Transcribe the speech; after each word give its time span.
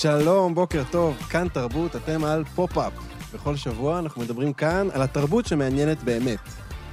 שלום, 0.00 0.54
בוקר 0.54 0.82
טוב, 0.90 1.16
כאן 1.16 1.48
תרבות, 1.48 1.96
אתם 1.96 2.24
על 2.24 2.44
פופ-אפ. 2.44 2.92
בכל 3.34 3.56
שבוע 3.56 3.98
אנחנו 3.98 4.22
מדברים 4.22 4.52
כאן 4.52 4.88
על 4.92 5.02
התרבות 5.02 5.46
שמעניינת 5.46 6.02
באמת. 6.02 6.38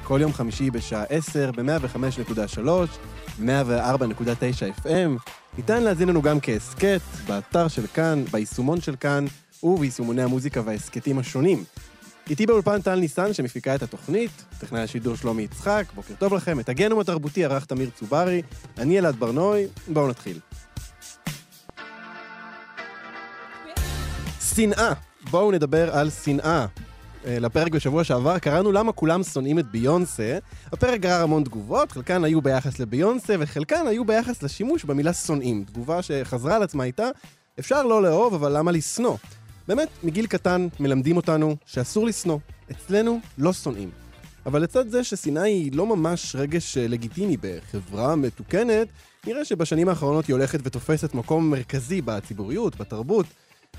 כל 0.04 0.20
יום 0.22 0.34
חמישי 0.34 0.72
בשעה 0.72 1.04
10, 1.10 1.52
ב-105.3, 1.52 2.68
104.9 3.40 3.44
FM. 4.84 5.32
ניתן 5.58 5.84
להזין 5.84 6.10
לנו 6.10 6.22
גם 6.22 6.40
כהסכת, 6.42 7.02
באתר 7.28 7.68
של 7.68 7.88
כאן, 7.88 8.24
ביישומון 8.32 8.82
של 8.82 8.96
כאן, 8.96 9.26
וביישומוני 9.64 10.22
המוזיקה 10.22 10.62
וההסכתים 10.66 11.20
השונים. 11.20 11.64
איתי 12.30 12.46
באולפן 12.46 12.82
טל 12.82 12.96
ניסן 12.96 13.34
שמפיקה 13.34 13.76
את 13.76 13.84
התוכנית, 13.84 14.32
טכנאי 14.60 14.82
השידור 14.82 15.16
שלומי 15.16 15.42
יצחק, 15.42 15.86
בוקר 15.96 16.14
טוב 16.20 16.34
לכם, 16.34 16.60
את 16.60 16.70
הגנום 16.70 17.00
התרבותי 17.00 17.46
ערך 17.46 17.66
תמיר 17.66 17.90
צוברי, 18.00 18.42
אני 18.78 19.00
אלעד 19.00 19.16
ברנוי, 19.16 19.68
בואו 19.88 20.08
נתחיל. 20.08 20.40
שנאה. 24.56 24.94
בואו 25.32 25.52
נדבר 25.52 25.96
על 25.96 26.10
שנאה. 26.10 26.66
אה, 27.26 27.40
לפרק 27.40 27.72
בשבוע 27.72 28.04
שעבר 28.04 28.40
קראנו 28.40 28.72
למה 28.72 28.92
כולם 28.92 29.24
שונאים 29.24 29.60
את 29.60 29.66
ביונסה. 29.72 30.38
הפרק 30.72 31.00
גרר 31.00 31.24
המון 31.24 31.44
תגובות, 31.44 31.92
חלקן 31.92 32.24
היו 32.24 32.42
ביחס 32.42 32.80
לביונסה 32.80 33.36
וחלקן 33.40 33.88
היו 33.88 34.06
ביחס 34.06 34.44
לשימוש 34.44 34.86
במילה 34.86 35.14
שונאים. 35.14 35.64
תגובה 35.64 36.02
שחזרה 36.02 36.56
על 36.56 36.64
עצמה 36.64 36.84
הייתה, 36.84 37.10
אפשר 37.60 37.84
לא 37.84 38.04
לאהוב, 38.04 38.34
אבל 38.34 38.58
למה 38.58 38.72
לשנוא? 38.72 39.18
באמת, 39.68 39.90
מגיל 40.04 40.28
קטן 40.28 40.68
מלמדים 40.80 41.18
אותנו 41.18 41.56
שאסור 41.66 42.06
לשנוא. 42.06 42.38
אצלנו 42.72 43.20
לא 43.38 43.54
שונאים. 43.54 43.90
אבל 44.46 44.62
לצד 44.62 44.90
זה 44.90 45.04
ששנאה 45.04 45.44
היא 45.44 45.72
לא 45.74 45.96
ממש 45.96 46.36
רגש 46.36 46.78
אה, 46.78 46.88
לגיטימי 46.88 47.38
בחברה 47.42 48.16
מתוקנת, 48.16 48.88
נראה 49.28 49.46
שבשנים 49.46 49.90
האחרונות 49.90 50.28
היא 50.28 50.34
הולכת 50.34 50.60
ותופסת 50.64 51.14
מקום 51.14 51.50
מרכזי 51.52 52.02
בציבוריות, 52.02 52.76
בתרבות. 52.76 53.26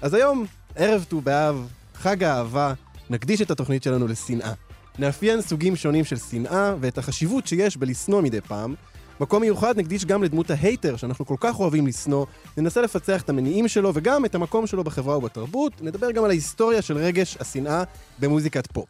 אז 0.02 0.14
היום, 0.14 0.47
ערב 0.77 1.05
ט"ו 1.08 1.20
באב, 1.20 1.69
חג 1.94 2.25
האהבה, 2.25 2.72
נקדיש 3.11 3.42
את 3.42 3.50
התוכנית 3.50 3.83
שלנו 3.83 4.06
לשנאה. 4.06 4.52
נאפיין 4.98 5.42
סוגים 5.42 5.77
שונים 5.77 6.05
של 6.05 6.16
שנאה 6.16 6.75
ואת 6.80 6.98
החשיבות 6.98 7.47
שיש 7.47 7.77
בלשנוא 7.77 8.22
מדי 8.22 8.41
פעם. 8.41 8.74
מקום 9.20 9.42
מיוחד 9.42 9.78
נקדיש 9.78 10.05
גם 10.05 10.22
לדמות 10.22 10.50
ההייטר 10.50 10.97
שאנחנו 10.97 11.27
כל 11.27 11.36
כך 11.41 11.61
אוהבים 11.61 11.86
לשנוא, 11.86 12.27
ננסה 12.56 12.80
לפצח 12.83 13.22
את 13.22 13.28
המניעים 13.28 13.69
שלו 13.69 13.91
וגם 13.94 14.24
את 14.24 14.34
המקום 14.34 14.67
שלו 14.67 14.84
בחברה 14.84 15.19
ובתרבות, 15.19 15.83
נדבר 15.83 16.11
גם 16.11 16.24
על 16.24 16.30
ההיסטוריה 16.30 16.83
של 16.83 16.97
רגש 16.97 17.36
השנאה 17.41 17.83
במוזיקת 18.19 18.67
פופ. 18.67 18.89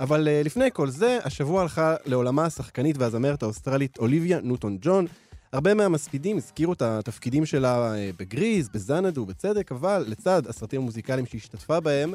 אבל 0.00 0.28
אה, 0.28 0.46
לפני 0.46 0.68
כל 0.72 0.90
זה, 0.90 1.18
השבוע 1.24 1.62
הלכה 1.62 1.94
לעולמה 2.06 2.44
השחקנית 2.44 2.98
והזמרת 2.98 3.42
האוסטרלית 3.42 3.98
אוליביה 3.98 4.38
ניוטון 4.42 4.78
ג'ון, 4.80 5.06
הרבה 5.52 5.74
מהמספידים 5.74 6.36
הזכירו 6.36 6.72
את 6.72 6.82
התפקידים 6.82 7.46
שלה 7.46 7.94
אה, 7.94 8.10
בגריז, 8.18 8.68
בזנאדו, 8.68 9.26
בצדק, 9.26 9.72
אבל 9.72 10.04
לצד 10.08 10.46
הסרטים 10.46 10.80
המוזיקליים 10.80 11.26
שהשתתפה 11.26 11.80
בהם, 11.80 12.12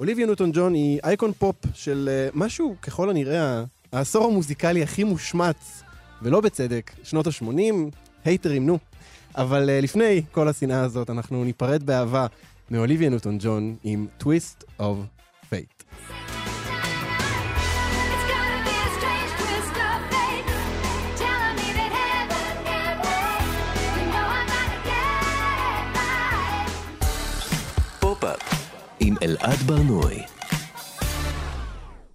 אוליביה 0.00 0.26
ניוטון 0.26 0.50
ג'ון 0.54 0.74
היא 0.74 1.00
אייקון 1.04 1.32
פופ 1.32 1.56
של 1.74 2.08
אה, 2.12 2.28
משהו, 2.34 2.76
ככל 2.82 3.10
הנראה, 3.10 3.64
העשור 3.92 4.24
המוזיקלי 4.24 4.82
הכי 4.82 5.04
מושמץ, 5.04 5.82
ולא 6.22 6.40
בצדק, 6.40 6.90
שנות 7.02 7.26
ה-80, 7.26 7.74
הייטרים, 8.24 8.66
נו. 8.66 8.78
אבל 9.36 9.68
אה, 9.68 9.82
לפני 9.84 10.22
כל 10.32 10.48
השנאה 10.48 10.80
הזאת, 10.80 11.10
אנחנו 11.10 11.44
ניפרד 11.44 11.82
באהבה 11.82 12.26
מאוליביה 12.70 13.10
נוטון 13.10 13.38
ג'ון 13.40 13.76
עם 13.84 14.06
Twist 14.18 14.64
of 14.78 14.98
Fate. 15.48 15.82
אלעד 29.34 29.58
ברנועי. 29.58 30.22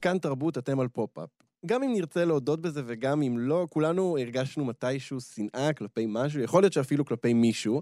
כאן 0.01 0.17
תרבות, 0.17 0.57
אתם 0.57 0.79
על 0.79 0.87
פופ-אפ. 0.87 1.29
גם 1.65 1.83
אם 1.83 1.93
נרצה 1.93 2.25
להודות 2.25 2.61
בזה 2.61 2.81
וגם 2.85 3.21
אם 3.21 3.37
לא, 3.37 3.67
כולנו 3.69 4.17
הרגשנו 4.17 4.65
מתישהו 4.65 5.21
שנאה 5.21 5.73
כלפי 5.73 6.05
משהו, 6.07 6.41
יכול 6.41 6.63
להיות 6.63 6.73
שאפילו 6.73 7.05
כלפי 7.05 7.33
מישהו, 7.33 7.81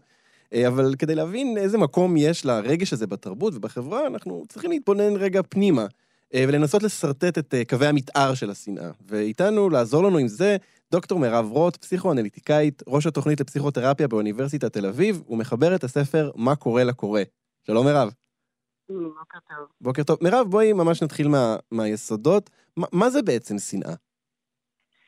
אה, 0.54 0.68
אבל 0.68 0.96
כדי 1.00 1.16
להבין 1.16 1.58
איזה 1.58 1.78
מקום 1.78 2.18
יש 2.18 2.46
לרגש 2.46 2.94
הזה 2.94 3.08
בתרבות 3.08 3.56
ובחברה, 3.56 4.08
אנחנו 4.08 4.44
צריכים 4.50 4.72
להתבונן 4.72 5.16
רגע 5.16 5.42
פנימה, 5.50 5.86
אה, 6.34 6.46
ולנסות 6.48 6.84
לשרטט 6.84 7.38
את 7.38 7.54
אה, 7.54 7.66
קווי 7.66 7.88
המתאר 7.88 8.34
של 8.34 8.50
השנאה. 8.50 8.92
ואיתנו, 9.08 9.70
לעזור 9.70 10.04
לנו 10.04 10.18
עם 10.18 10.28
זה, 10.28 10.58
דוקטור 10.92 11.20
מירב 11.20 11.52
רוט, 11.52 11.78
פסיכואנליטיקאית, 11.78 12.84
ראש 12.88 13.08
התוכנית 13.08 13.40
לפסיכותרפיה 13.40 14.08
באוניברסיטת 14.08 14.74
תל 14.74 14.86
אביב, 14.86 15.22
ומחברת 15.30 15.84
הספר 15.84 16.32
"מה 16.36 16.56
קורה 16.56 16.84
לקורא". 16.84 17.22
שלום 17.68 17.86
מירב. 17.86 18.12
בוקר 18.90 19.38
טוב. 19.50 19.68
בוקר 19.82 20.04
טוב. 20.04 20.18
מירב, 20.22 20.48
בואי 20.50 20.74
ממש 20.74 21.04
נתחיל 21.04 21.28
מה, 21.28 21.56
מהיסודות. 21.72 22.50
ما, 22.80 22.88
מה 22.94 23.10
זה 23.10 23.22
בעצם 23.22 23.56
שנאה? 23.58 23.96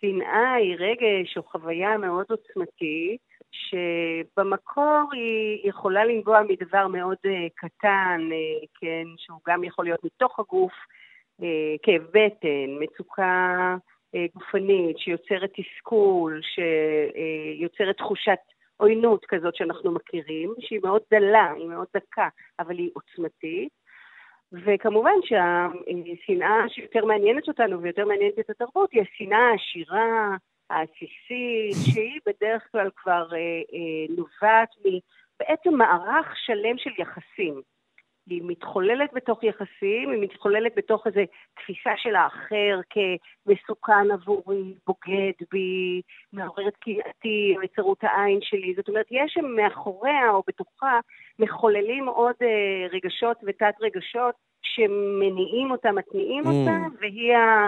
שנאה 0.01 0.53
היא 0.53 0.75
רגש 0.79 1.37
או 1.37 1.43
חוויה 1.43 1.97
מאוד 1.97 2.25
עוצמתית, 2.29 3.21
שבמקור 3.51 5.09
היא 5.13 5.69
יכולה 5.69 6.05
לנבוע 6.05 6.41
מדבר 6.49 6.87
מאוד 6.87 7.17
uh, 7.25 7.29
קטן, 7.55 8.19
uh, 8.29 8.67
כן, 8.81 9.03
שהוא 9.17 9.39
גם 9.47 9.63
יכול 9.63 9.85
להיות 9.85 10.03
מתוך 10.03 10.39
הגוף, 10.39 10.73
uh, 11.41 11.45
כאב 11.83 12.01
בטן, 12.01 12.69
מצוקה 12.79 13.75
uh, 14.15 14.19
גופנית 14.35 14.97
שיוצרת 14.97 15.51
תסכול, 15.55 16.41
שיוצרת 16.41 17.97
תחושת 17.97 18.39
עוינות 18.79 19.25
כזאת 19.25 19.55
שאנחנו 19.55 19.91
מכירים, 19.91 20.53
שהיא 20.59 20.79
מאוד 20.83 21.01
דלה, 21.11 21.51
היא 21.51 21.67
מאוד 21.67 21.87
דקה, 21.95 22.27
אבל 22.59 22.77
היא 22.77 22.91
עוצמתית. 22.93 23.69
וכמובן 24.51 25.15
שהשנאה 25.23 26.69
שיותר 26.69 27.05
מעניינת 27.05 27.47
אותנו 27.47 27.81
ויותר 27.81 28.05
מעניינת 28.05 28.39
את 28.39 28.49
התרבות 28.49 28.91
היא 28.91 29.01
השנאה 29.01 29.49
העשירה, 29.51 30.35
העסיסית, 30.69 31.93
שהיא 31.93 32.19
בדרך 32.25 32.63
כלל 32.71 32.89
כבר 32.95 33.27
אה, 33.33 33.37
אה, 33.73 34.15
נובעת 34.15 34.69
מבעצם 34.79 35.73
מערך 35.73 36.33
שלם 36.45 36.77
של 36.77 36.89
יחסים. 36.97 37.61
היא 38.29 38.41
מתחוללת 38.45 39.09
בתוך 39.13 39.43
יחסים, 39.43 40.11
היא 40.11 40.21
מתחוללת 40.21 40.71
בתוך 40.75 41.07
איזו 41.07 41.21
תפיסה 41.55 41.89
של 41.97 42.15
האחר 42.15 42.79
כמסוכן 42.89 44.11
עבורי, 44.13 44.73
בוגד 44.87 45.45
בי, 45.51 46.01
מעוררת 46.33 46.77
קנאתי, 46.77 47.55
היצרות 47.61 47.97
העין 48.01 48.39
שלי. 48.41 48.73
זאת 48.75 48.87
אומרת, 48.87 49.05
יש 49.11 49.33
שם 49.33 49.45
מאחוריה 49.45 50.31
או 50.31 50.43
בתוכה 50.47 50.99
מחוללים 51.39 52.07
עוד 52.07 52.35
אה, 52.41 52.87
רגשות 52.91 53.37
ותת 53.47 53.73
רגשות 53.81 54.48
שמניעים 54.75 55.71
אותה, 55.71 55.91
מתניעים 55.91 56.43
mm. 56.43 56.47
אותה, 56.47 56.77
והיא, 57.01 57.33
ה, 57.35 57.67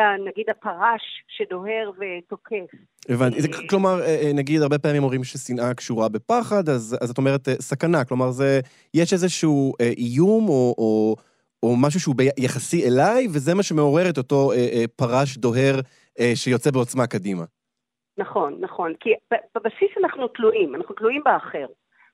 ה, 0.00 0.16
נגיד, 0.26 0.50
הפרש 0.50 1.02
שדוהר 1.28 1.90
ותוקף. 1.98 2.70
הבנתי. 3.08 3.40
זה, 3.40 3.48
כלומר, 3.70 4.00
אה, 4.00 4.06
אה, 4.06 4.32
נגיד, 4.34 4.62
הרבה 4.62 4.78
פעמים 4.78 5.02
אומרים 5.02 5.24
ששנאה 5.24 5.74
קשורה 5.74 6.08
בפחד, 6.08 6.68
אז, 6.68 6.98
אז 7.00 7.10
את 7.10 7.18
אומרת 7.18 7.48
אה, 7.48 7.54
סכנה. 7.54 8.04
כלומר, 8.04 8.30
זה, 8.30 8.60
יש 8.94 9.12
איזשהו 9.12 9.72
איום 9.98 10.48
או, 10.48 10.74
או, 10.78 11.16
או 11.62 11.76
משהו 11.76 12.00
שהוא 12.00 12.14
יחסי 12.38 12.88
אליי, 12.88 13.26
וזה 13.26 13.54
מה 13.54 13.62
שמעורר 13.62 14.10
את 14.10 14.18
אותו 14.18 14.50
פרש 14.96 15.36
דוהר 15.36 15.80
שיוצא 16.34 16.70
בעוצמה 16.70 17.06
קדימה. 17.06 17.44
נכון, 18.18 18.56
נכון. 18.60 18.92
כי 19.00 19.10
בבסיס 19.54 19.90
אנחנו 20.04 20.28
תלויים, 20.28 20.74
אנחנו 20.74 20.94
תלויים 20.94 21.22
באחר. 21.24 21.66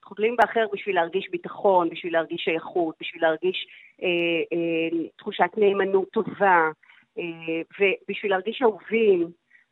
אנחנו 0.07 0.15
תלויים 0.15 0.35
באחר 0.35 0.65
בשביל 0.73 0.95
להרגיש 0.95 1.29
ביטחון, 1.31 1.89
בשביל 1.89 2.13
להרגיש 2.13 2.41
שייכות, 2.41 2.95
בשביל 3.01 3.21
להרגיש 3.21 3.57
אה, 3.57 3.67
אה, 3.67 3.86
תחושת 5.17 5.49
נאמנות 5.57 6.09
טובה, 6.09 6.69
אה, 7.17 7.61
ובשביל 7.79 8.31
להרגיש 8.31 8.61
אהובים. 8.61 9.27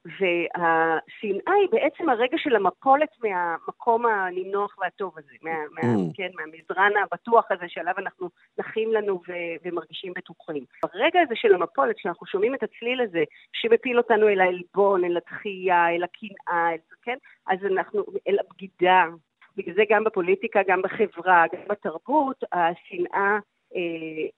והשנאה 0.06 1.54
היא 1.54 1.70
בעצם 1.72 2.10
הרגע 2.10 2.38
של 2.38 2.56
המפולת 2.56 3.10
מהמקום 3.24 4.06
הנינוח 4.06 4.78
והטוב 4.80 5.18
הזה, 5.18 5.36
מה, 5.42 5.52
מה, 5.72 5.82
Mm. 5.82 6.18
כן, 6.18 6.30
מהמזרן 6.34 6.92
הבטוח 7.04 7.52
הזה 7.52 7.66
שעליו 7.68 7.94
אנחנו 7.98 8.30
נחים 8.58 8.94
לנו 8.94 9.22
ו- 9.28 9.56
ומרגישים 9.66 10.14
בטוחים. 10.16 10.64
ברגע 10.84 11.22
הזה 11.22 11.36
של 11.36 11.56
המפולת, 11.56 11.98
כשאנחנו 11.98 12.26
שומעים 12.26 12.56
את 12.56 12.64
הצליל 12.64 13.02
הזה, 13.02 13.24
שמפיל 13.54 13.98
אותנו 13.98 14.30
אל 14.30 14.42
העלבון, 14.42 15.06
אל 15.06 15.18
התחייה, 15.18 15.90
אל 15.90 16.04
הקנאה, 16.04 16.72
אל, 16.72 16.78
כן, 17.04 17.18
אז 17.48 17.60
אנחנו, 17.66 18.04
אל 18.28 18.38
הבגידה. 18.40 19.06
בגלל 19.58 19.76
זה 19.76 19.84
גם 19.90 20.04
בפוליטיקה, 20.04 20.60
גם 20.68 20.82
בחברה, 20.82 21.46
גם 21.54 21.62
בתרבות, 21.70 22.44
השנאה 22.52 23.12
אה, 23.16 23.38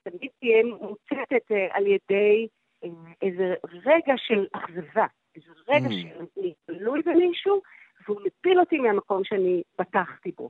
תמיד 0.04 0.31
תהיה 0.39 0.63
מוצצת 0.63 1.51
אה, 1.51 1.68
על 1.72 1.88
ידי 1.88 2.48
אה, 2.84 2.89
איזה 3.22 3.54
רגע 3.86 4.13
של 4.18 4.45
אכזבה, 4.54 5.06
איזה 5.36 5.51
רגע 5.68 5.88
Mm. 5.88 5.92
שאני 5.92 6.54
תלוי 6.66 7.01
במישהו, 7.06 7.62
והוא 8.07 8.22
מפיל 8.25 8.60
אותי 8.60 8.80
מהמקום 8.80 9.24
שאני 9.24 9.62
בטחתי 9.80 10.31
בו. 10.38 10.50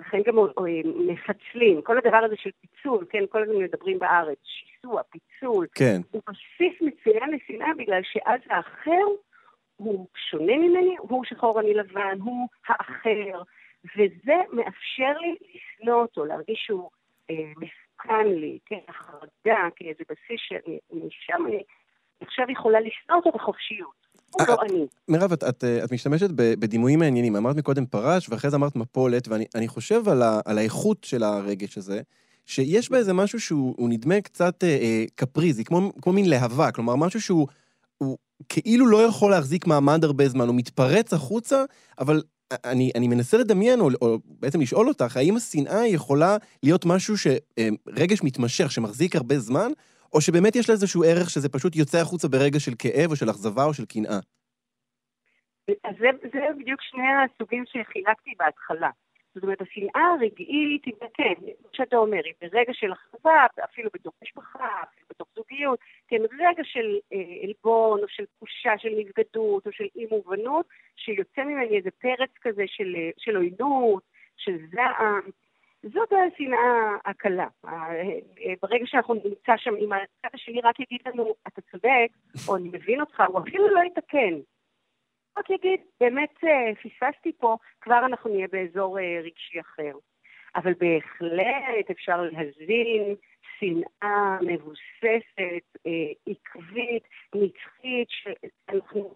לכן 0.00 0.18
גם 0.26 0.38
אה, 0.38 0.44
מפצלים, 0.84 1.82
כל 1.82 1.98
הדבר 1.98 2.16
הזה 2.16 2.34
של 2.36 2.50
פיצול, 2.60 3.04
כן, 3.10 3.24
כל 3.28 3.42
הזמן 3.42 3.56
מדברים 3.56 3.98
בארץ, 3.98 4.38
שיסוע, 4.44 5.02
פיצול, 5.02 5.66
כן. 5.74 6.00
הוא 6.10 6.22
בסיס 6.28 6.82
מצוין 6.82 7.30
לשנאה 7.30 7.74
בגלל 7.78 8.00
שאז 8.02 8.40
האחר 8.50 9.04
הוא 9.76 10.06
שונה 10.30 10.56
ממני, 10.58 10.96
הוא 10.98 11.24
שחור 11.24 11.60
אני 11.60 11.74
לבן, 11.74 12.18
הוא 12.20 12.48
האחר, 12.68 13.42
וזה 13.96 14.36
מאפשר 14.52 15.18
לי 15.18 15.34
לשנוא 15.54 16.02
אותו, 16.02 16.24
להרגיש 16.24 16.62
שהוא 16.66 16.90
אה, 17.30 17.52
מסוכן 18.04 18.26
לי, 18.26 18.58
כן, 18.66 18.78
החרדה, 18.88 19.68
כאיזה 19.76 20.04
בסיס 20.08 20.40
שאני, 20.48 20.78
משם 20.92 21.46
אני 21.46 21.62
עכשיו 22.20 22.46
יכולה 22.50 22.78
לשנוא 22.80 23.16
אותו 23.16 23.30
בחופשיות. 23.38 24.04
אה, 24.40 24.44
לא 24.48 24.56
אני. 24.62 24.86
מירב, 25.08 25.32
את, 25.32 25.44
את, 25.44 25.64
את 25.84 25.92
משתמשת 25.92 26.30
בדימויים 26.30 26.98
מעניינים. 26.98 27.36
אמרת 27.36 27.56
מקודם 27.56 27.86
פרש, 27.86 28.28
ואחרי 28.28 28.50
זה 28.50 28.56
אמרת 28.56 28.76
מפולת, 28.76 29.28
ואני 29.28 29.44
אני 29.54 29.68
חושב 29.68 30.08
על, 30.08 30.22
ה, 30.22 30.40
על 30.44 30.58
האיכות 30.58 31.04
של 31.04 31.22
הרגש 31.22 31.78
הזה, 31.78 32.00
שיש 32.46 32.90
בה 32.90 32.98
איזה 32.98 33.12
משהו 33.12 33.40
שהוא 33.40 33.74
הוא 33.78 33.88
נדמה 33.88 34.20
קצת 34.20 34.64
אה, 34.64 34.68
אה, 34.68 35.04
קפריזי, 35.14 35.64
כמו, 35.64 35.92
כמו 36.02 36.12
מין 36.12 36.30
להבה, 36.30 36.72
כלומר, 36.72 36.96
משהו 36.96 37.20
שהוא 37.20 37.46
הוא 37.98 38.18
כאילו 38.48 38.86
לא 38.86 39.02
יכול 39.02 39.30
להחזיק 39.30 39.66
מעמד 39.66 40.04
הרבה 40.04 40.28
זמן, 40.28 40.46
הוא 40.46 40.54
מתפרץ 40.54 41.12
החוצה, 41.12 41.64
אבל 41.98 42.22
אני, 42.64 42.90
אני 42.96 43.08
מנסה 43.08 43.36
לדמיין, 43.38 43.80
או, 43.80 43.88
או 44.02 44.18
בעצם 44.24 44.60
לשאול 44.60 44.88
אותך, 44.88 45.16
האם 45.16 45.36
השנאה 45.36 45.86
יכולה 45.86 46.36
להיות 46.62 46.84
משהו 46.86 47.14
שרגש 47.16 48.22
מתמשך, 48.22 48.70
שמחזיק 48.70 49.16
הרבה 49.16 49.38
זמן, 49.38 49.70
או 50.12 50.20
שבאמת 50.20 50.56
יש 50.56 50.68
לה 50.68 50.72
איזשהו 50.72 51.04
ערך 51.04 51.30
שזה 51.30 51.48
פשוט 51.48 51.76
יוצא 51.76 51.98
החוצה 51.98 52.28
ברגע 52.28 52.60
של 52.60 52.72
כאב, 52.78 53.10
או 53.10 53.16
של 53.16 53.30
אכזבה, 53.30 53.64
או 53.64 53.74
של 53.74 53.84
קנאה? 53.84 54.18
אז 55.68 55.94
זה, 56.00 56.06
זה 56.32 56.38
בדיוק 56.60 56.80
שני 56.82 57.02
הסוגים 57.24 57.64
שחילקתי 57.66 58.30
בהתחלה. 58.38 58.90
זאת 59.34 59.42
אומרת, 59.42 59.60
השנאה 59.60 60.14
הרגעית 60.18 60.82
כן, 61.14 61.34
כמו 61.38 61.68
שאתה 61.72 61.96
אומר, 61.96 62.20
היא 62.24 62.34
ברגע 62.42 62.72
של 62.74 62.92
אכזבה, 62.92 63.46
אפילו 63.64 63.90
בתוך 63.94 64.14
משפחה, 64.22 64.68
אפילו 64.82 65.06
בתוך 65.10 65.28
זוגיות, 65.36 65.78
כן, 66.08 66.16
רגע 66.38 66.64
של 66.64 66.98
אה, 67.12 67.18
עלבון, 67.42 68.00
או 68.02 68.08
של 68.08 68.24
תחושה 68.36 68.78
של 68.78 68.88
נבגדות, 68.98 69.66
או 69.66 69.72
של 69.72 69.84
אי 69.96 70.06
מובנות, 70.10 70.66
שיוצא 70.96 71.44
ממני 71.44 71.76
איזה 71.76 71.90
פרץ 71.90 72.30
כזה 72.40 72.64
של, 72.66 72.96
אה, 72.96 73.10
של 73.18 73.36
עוינות, 73.36 74.02
של 74.36 74.56
זעם. 74.72 75.30
זאת 75.82 76.12
השנאה 76.12 76.96
הקלה. 77.04 77.48
אה, 77.66 78.54
ברגע 78.62 78.86
שאנחנו 78.86 79.14
נמצא 79.14 79.56
שם, 79.56 79.74
אם 79.76 79.92
הצד 79.92 80.28
השני 80.34 80.60
רק 80.60 80.80
יגיד 80.80 81.00
לנו, 81.06 81.34
אתה 81.46 81.60
צודק, 81.60 82.08
או 82.48 82.56
אני 82.56 82.68
מבין 82.68 83.00
אותך, 83.00 83.22
הוא 83.28 83.40
אפילו 83.40 83.68
לא 83.68 83.80
יתקן. 83.80 84.34
רק 85.38 85.50
יגיד, 85.50 85.80
באמת 86.00 86.34
אה, 86.44 86.74
פספסתי 86.74 87.32
פה, 87.38 87.56
כבר 87.80 88.06
אנחנו 88.06 88.30
נהיה 88.30 88.46
באזור 88.52 88.98
אה, 88.98 89.20
רגשי 89.24 89.60
אחר. 89.60 89.92
אבל 90.56 90.72
בהחלט 90.78 91.90
אפשר 91.90 92.22
להזין 92.22 93.14
שנאה 93.58 94.38
מבוססת, 94.40 95.66
אה, 95.86 96.12
עקבית, 96.26 97.02
נצחית, 97.34 98.08
שאנחנו 98.08 99.14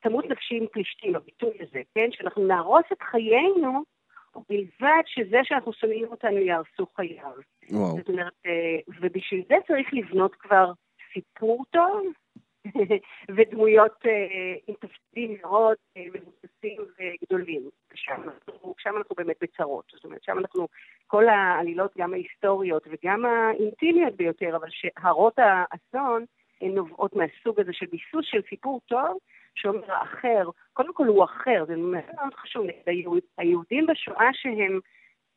תמות 0.00 0.24
נפשי 0.24 0.56
עם 0.56 0.66
פלישתים, 0.72 1.16
הביטוי 1.16 1.56
הזה, 1.60 1.82
כן? 1.94 2.08
שאנחנו 2.12 2.46
נהרוס 2.46 2.84
את 2.92 3.02
חיינו, 3.02 3.82
ובלבד 4.36 5.02
שזה 5.06 5.38
שאנחנו 5.44 5.72
שונאים 5.72 6.06
אותנו 6.06 6.38
יהרסו 6.38 6.86
חייו. 6.96 7.32
וואו. 7.70 7.96
זאת 7.96 8.08
אומרת, 8.08 8.32
ובשביל 9.00 9.42
זה 9.48 9.54
צריך 9.66 9.88
לבנות 9.92 10.34
כבר 10.34 10.72
סיפור 11.12 11.64
טוב, 11.70 12.06
ודמויות 13.36 14.06
אה, 14.06 14.54
עם 14.66 14.74
תפקידים 14.74 15.38
מאוד 15.42 15.76
אה, 15.96 16.04
מבוססים 16.14 16.80
וגדולים. 16.98 17.62
שם 17.94 18.22
אנחנו, 18.24 18.74
שם 18.78 18.96
אנחנו 18.96 19.16
באמת 19.16 19.36
בצרות. 19.40 19.84
זאת 19.94 20.04
אומרת, 20.04 20.22
שם 20.22 20.38
אנחנו, 20.38 20.68
כל 21.06 21.28
העלילות, 21.28 21.92
גם 21.98 22.12
ההיסטוריות 22.12 22.86
וגם 22.90 23.24
האינטימיות 23.24 24.16
ביותר, 24.16 24.56
אבל 24.56 24.68
שהרות 24.70 25.38
האסון, 25.38 26.24
הן 26.60 26.74
נובעות 26.74 27.16
מהסוג 27.16 27.60
הזה 27.60 27.72
של 27.72 27.86
ביסוס 27.86 28.26
של 28.26 28.40
סיפור 28.48 28.80
טוב, 28.86 29.18
שאומר 29.54 29.92
האחר, 29.92 30.50
קודם 30.72 30.94
כל 30.94 31.06
הוא 31.06 31.24
אחר, 31.24 31.64
זה 31.66 31.76
מאוד 31.76 32.34
חשוב, 32.34 32.66
היהוד, 32.86 33.22
היהודים 33.38 33.86
בשואה 33.86 34.28
שהם 34.32 34.80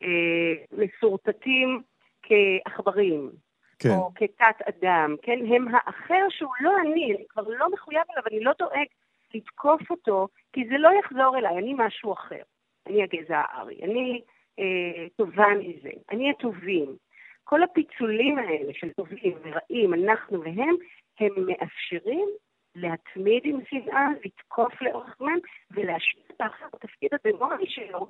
אה, 0.03 0.53
מסורטטים 0.71 1.81
כעכברים, 2.23 3.31
כן. 3.79 3.89
או 3.89 4.11
כתת 4.15 4.67
אדם, 4.69 5.15
כן? 5.21 5.39
הם 5.55 5.67
האחר 5.75 6.25
שהוא 6.29 6.53
לא 6.61 6.71
אני, 6.81 7.15
אני 7.15 7.25
כבר 7.29 7.43
לא 7.47 7.71
מחויב 7.71 8.01
אליו, 8.11 8.23
אני 8.31 8.43
לא 8.43 8.51
דואג 8.59 8.85
לתקוף 9.33 9.91
אותו, 9.91 10.27
כי 10.53 10.67
זה 10.69 10.77
לא 10.77 10.89
יחזור 10.99 11.37
אליי, 11.37 11.57
אני 11.57 11.73
משהו 11.77 12.13
אחר. 12.13 12.41
אני 12.87 13.03
הגזע 13.03 13.41
הארי, 13.49 13.79
אני 13.83 14.21
אה, 14.59 15.07
טובה 15.15 15.47
מזה, 15.59 15.89
אני 16.11 16.29
הטובים. 16.29 16.95
כל 17.43 17.63
הפיצולים 17.63 18.37
האלה 18.37 18.73
של 18.73 18.93
טובים 18.93 19.33
ורעים, 19.41 19.93
אנחנו 19.93 20.41
והם, 20.41 20.75
הם 21.19 21.45
מאפשרים 21.45 22.29
להתמיד 22.75 23.41
עם 23.45 23.59
שנאה, 23.69 24.07
לתקוף 24.25 24.81
לאורך 24.81 25.15
זמן 25.19 25.37
ולהשאיר 25.71 26.23
את 26.31 26.41
האחר 26.41 26.65
בתפקיד 26.73 27.09
הדמוני 27.13 27.65
שלו, 27.67 28.07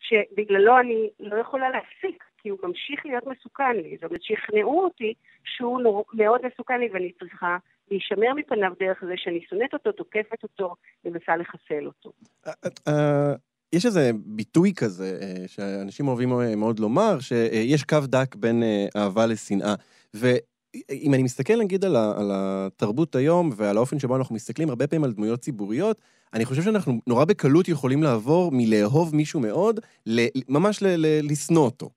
שבגללו 0.00 0.78
אני 0.78 1.10
לא 1.20 1.36
יכולה 1.36 1.70
להפסיק, 1.70 2.24
כי 2.38 2.48
הוא 2.48 2.58
ממשיך 2.62 3.06
להיות 3.06 3.24
מסוכן 3.26 3.76
לי. 3.76 3.96
זאת 4.00 4.04
אומרת, 4.04 4.22
שכנעו 4.22 4.84
אותי 4.84 5.14
שהוא. 5.44 6.04
מאוד 6.12 6.40
מסוכן 6.46 6.80
לי 6.80 6.88
ואני 6.92 7.12
צריכה 7.12 7.56
להישמר 7.90 8.34
מפניו 8.36 8.72
דרך 8.80 9.04
זה 9.06 9.14
שאני 9.16 9.40
שונאת 9.48 9.72
אותו, 9.72 9.92
תוקפת 9.92 10.42
אותו, 10.42 10.74
ומנסה 11.04 11.36
לחסל 11.36 11.86
אותו. 11.86 12.12
אה, 12.88 13.34
יש 13.72 13.86
איזה 13.86 14.10
ביטוי 14.14 14.72
כזה 14.76 15.18
אה, 15.22 15.44
שאנשים 15.48 16.08
אוהבים 16.08 16.32
אה, 16.32 16.56
מאוד 16.56 16.78
לומר, 16.78 17.20
שיש 17.20 17.84
קו 17.84 17.98
דק 18.04 18.34
בין 18.34 18.62
אה, 18.62 18.86
אהבה 18.96 19.26
לשנאה. 19.26 19.74
ואם 20.14 21.14
אני 21.14 21.22
מסתכל 21.22 21.56
נגיד 21.58 21.84
על, 21.84 21.96
על 21.96 22.30
התרבות 22.34 23.14
היום 23.14 23.50
ועל 23.56 23.76
האופן 23.76 23.98
שבו 23.98 24.16
אנחנו 24.16 24.34
מסתכלים 24.34 24.68
הרבה 24.68 24.86
פעמים 24.86 25.04
על 25.04 25.12
דמויות 25.12 25.40
ציבוריות, 25.40 26.00
אני 26.34 26.44
חושב 26.44 26.62
שאנחנו 26.62 27.00
נורא 27.06 27.24
בקלות 27.24 27.68
יכולים 27.68 28.02
לעבור 28.02 28.50
מלאהוב 28.52 29.14
מישהו 29.14 29.40
מאוד, 29.40 29.80
ממש 30.48 30.82
לשנוא 31.22 31.64
אותו. 31.64 31.90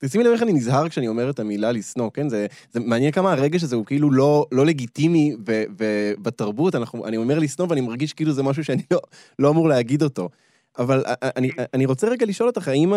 תשימי 0.00 0.24
לב 0.24 0.32
איך 0.32 0.42
אני 0.42 0.52
נזהר 0.52 0.88
כשאני 0.88 1.08
אומר 1.08 1.30
את 1.30 1.38
המילה 1.38 1.72
לשנוא, 1.72 2.10
כן? 2.14 2.28
זה, 2.28 2.46
זה 2.70 2.80
מעניין 2.80 3.12
כמה 3.12 3.32
הרגש 3.32 3.62
הזה 3.62 3.76
הוא 3.76 3.86
כאילו 3.86 4.10
לא, 4.10 4.46
לא 4.52 4.66
לגיטימי 4.66 5.34
ו, 5.46 5.62
ובתרבות, 5.78 6.74
אנחנו, 6.74 7.06
אני 7.06 7.16
אומר 7.16 7.38
לשנוא 7.38 7.66
ואני 7.70 7.80
מרגיש 7.80 8.12
כאילו 8.12 8.32
זה 8.32 8.42
משהו 8.42 8.64
שאני 8.64 8.82
לא, 8.90 8.98
לא 9.38 9.50
אמור 9.50 9.68
להגיד 9.68 10.02
אותו. 10.02 10.28
אבל 10.78 11.02
אני, 11.36 11.50
אני 11.74 11.86
רוצה 11.86 12.08
רגע 12.08 12.26
לשאול 12.26 12.48
אותך, 12.48 12.68
האם 12.68 12.92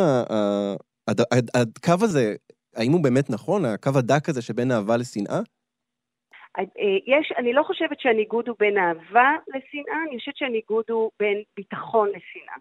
הקו 1.54 1.94
הזה, 2.02 2.36
האם 2.76 2.92
הוא 2.92 3.04
באמת 3.04 3.30
נכון, 3.30 3.66
הקו 3.66 3.92
הדק 3.96 4.30
הזה 4.30 4.42
שבין 4.42 4.72
אהבה 4.72 4.98
לשנאה? 4.98 5.40
אה, 6.60 6.64
יש, 7.08 7.34
אני 7.38 7.54
לא 7.54 7.64
חושבת 7.64 8.00
שהניגוד 8.00 8.48
הוא 8.48 8.56
בין 8.60 8.78
אהבה 8.78 9.32
לשנאה, 9.48 10.04
אני 10.10 10.20
חושבת 10.20 10.38
שהניגוד 10.38 10.86
הוא 10.90 11.12
בין 11.20 11.44
ביטחון 11.58 12.08
לשנאה. 12.08 12.56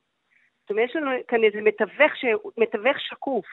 זאת 0.61 0.71
אומרת, 0.71 0.89
יש 0.89 0.97
לנו 0.97 1.11
כאן 1.29 1.45
איזה 1.45 1.61
מתווך, 1.61 2.17
ש... 2.17 2.25
מתווך 2.59 3.01
שקוף. 3.01 3.47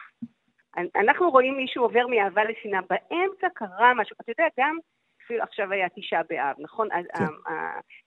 אנחנו 0.95 1.29
רואים 1.29 1.57
מישהו 1.57 1.83
עובר 1.83 2.07
מאהבה 2.07 2.43
לשנאה, 2.43 2.79
באמצע 2.89 3.47
קרה 3.53 3.93
משהו, 3.93 4.15
אתה 4.21 4.31
יודע, 4.31 4.47
גם 4.59 4.77
אפילו 5.25 5.43
עכשיו 5.43 5.71
היה 5.71 5.87
תשעה 5.95 6.21
באב, 6.29 6.55
נכון? 6.59 6.87
כן. 6.89 7.23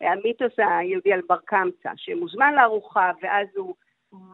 המיתוס 0.07 0.53
היהודי 0.59 1.13
על 1.13 1.21
בר 1.29 1.39
קמצא, 1.45 1.91
שמוזמן 1.97 2.55
לארוחה, 2.55 3.13
ואז 3.23 3.49
הוא... 3.57 3.75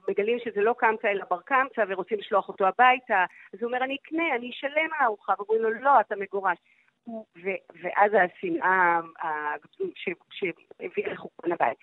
מגלים 0.09 0.38
שזה 0.45 0.61
לא 0.61 0.75
קמצא 0.79 1.09
אלא 1.09 1.25
בר 1.31 1.41
קמצא 1.41 1.85
ורוצים 1.88 2.19
לשלוח 2.19 2.49
אותו 2.49 2.67
הביתה, 2.67 3.25
אז 3.55 3.62
הוא 3.62 3.67
אומר, 3.67 3.85
אני 3.85 3.97
אקנה, 4.03 4.35
אני 4.35 4.50
אשלם 4.50 4.71
על 4.93 5.00
הארוחה, 5.00 5.33
ואומרים 5.38 5.62
לו, 5.62 5.71
לא, 5.71 6.00
אתה 6.00 6.17
מגורש. 6.17 6.59
ו- 7.09 7.83
ואז 7.83 8.12
השנאה 8.14 9.00
שהביאה 10.31 11.12
לחורבן 11.12 11.53
הבית. 11.53 11.79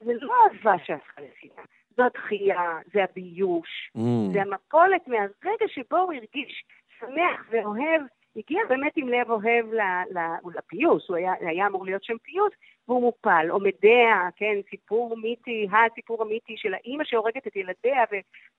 זה 0.00 0.12
לא 0.20 0.34
אהבה 0.44 0.84
שהפכה 0.84 1.22
לשנאה, 1.22 1.64
זו 1.96 2.02
הדחייה, 2.04 2.78
זה 2.92 3.04
הביוש, 3.04 3.90
Mm. 3.96 4.00
זה 4.32 4.42
המפולת 4.42 5.08
מהרגע 5.08 5.68
שבו 5.68 5.96
הוא 5.98 6.12
הרגיש 6.12 6.64
שמח 7.00 7.46
ואוהב, 7.50 8.02
הגיע 8.36 8.60
באמת 8.68 8.92
עם 8.96 9.08
לב 9.08 9.30
אוהב 9.30 9.72
ל- 9.72 10.18
ל- 10.18 10.58
לפיוס, 10.58 11.08
הוא 11.08 11.16
היה, 11.16 11.32
היה 11.40 11.66
אמור 11.66 11.84
להיות 11.84 12.04
שם 12.04 12.18
פיוס, 12.22 12.52
והוא 12.88 13.00
מופל, 13.02 13.46
או 13.50 13.60
מדע, 13.60 14.28
כן, 14.36 14.54
סיפור 14.70 15.16
מיתי, 15.16 15.68
הסיפור 15.72 16.22
המיתי 16.22 16.56
של 16.56 16.74
האימא 16.74 17.04
שהורגת 17.04 17.46
את 17.46 17.56
ילדיה, 17.56 18.04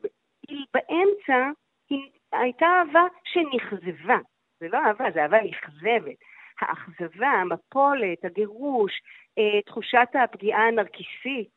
ובאמצע 0.01 1.49
היא 1.89 2.09
הייתה 2.31 2.65
אהבה 2.65 3.03
שנכזבה. 3.23 4.17
זה 4.59 4.67
לא 4.67 4.77
אהבה, 4.77 5.05
זה 5.13 5.21
אהבה 5.23 5.37
נכזבת. 5.43 6.15
האכזבה, 6.61 7.27
המפולת, 7.27 8.25
הגירוש, 8.25 8.91
אה, 9.37 9.61
תחושת 9.65 10.07
הפגיעה 10.23 10.67
הנרקיסית, 10.67 11.55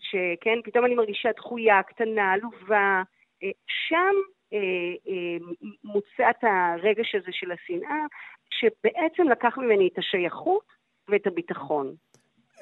שכן, 0.00 0.58
פתאום 0.64 0.84
אני 0.84 0.94
מרגישה 0.94 1.28
דחויה, 1.36 1.82
קטנה, 1.82 2.32
עלובה, 2.32 3.02
אה, 3.42 3.50
שם 3.88 4.14
אה, 4.52 4.58
אה, 5.08 5.54
מוצע 5.84 6.30
את 6.30 6.44
הרגש 6.44 7.14
הזה 7.14 7.30
של 7.30 7.52
השנאה, 7.52 8.04
שבעצם 8.50 9.28
לקח 9.30 9.58
ממני 9.58 9.88
את 9.92 9.98
השייכות 9.98 10.64
ואת 11.08 11.26
הביטחון. 11.26 11.94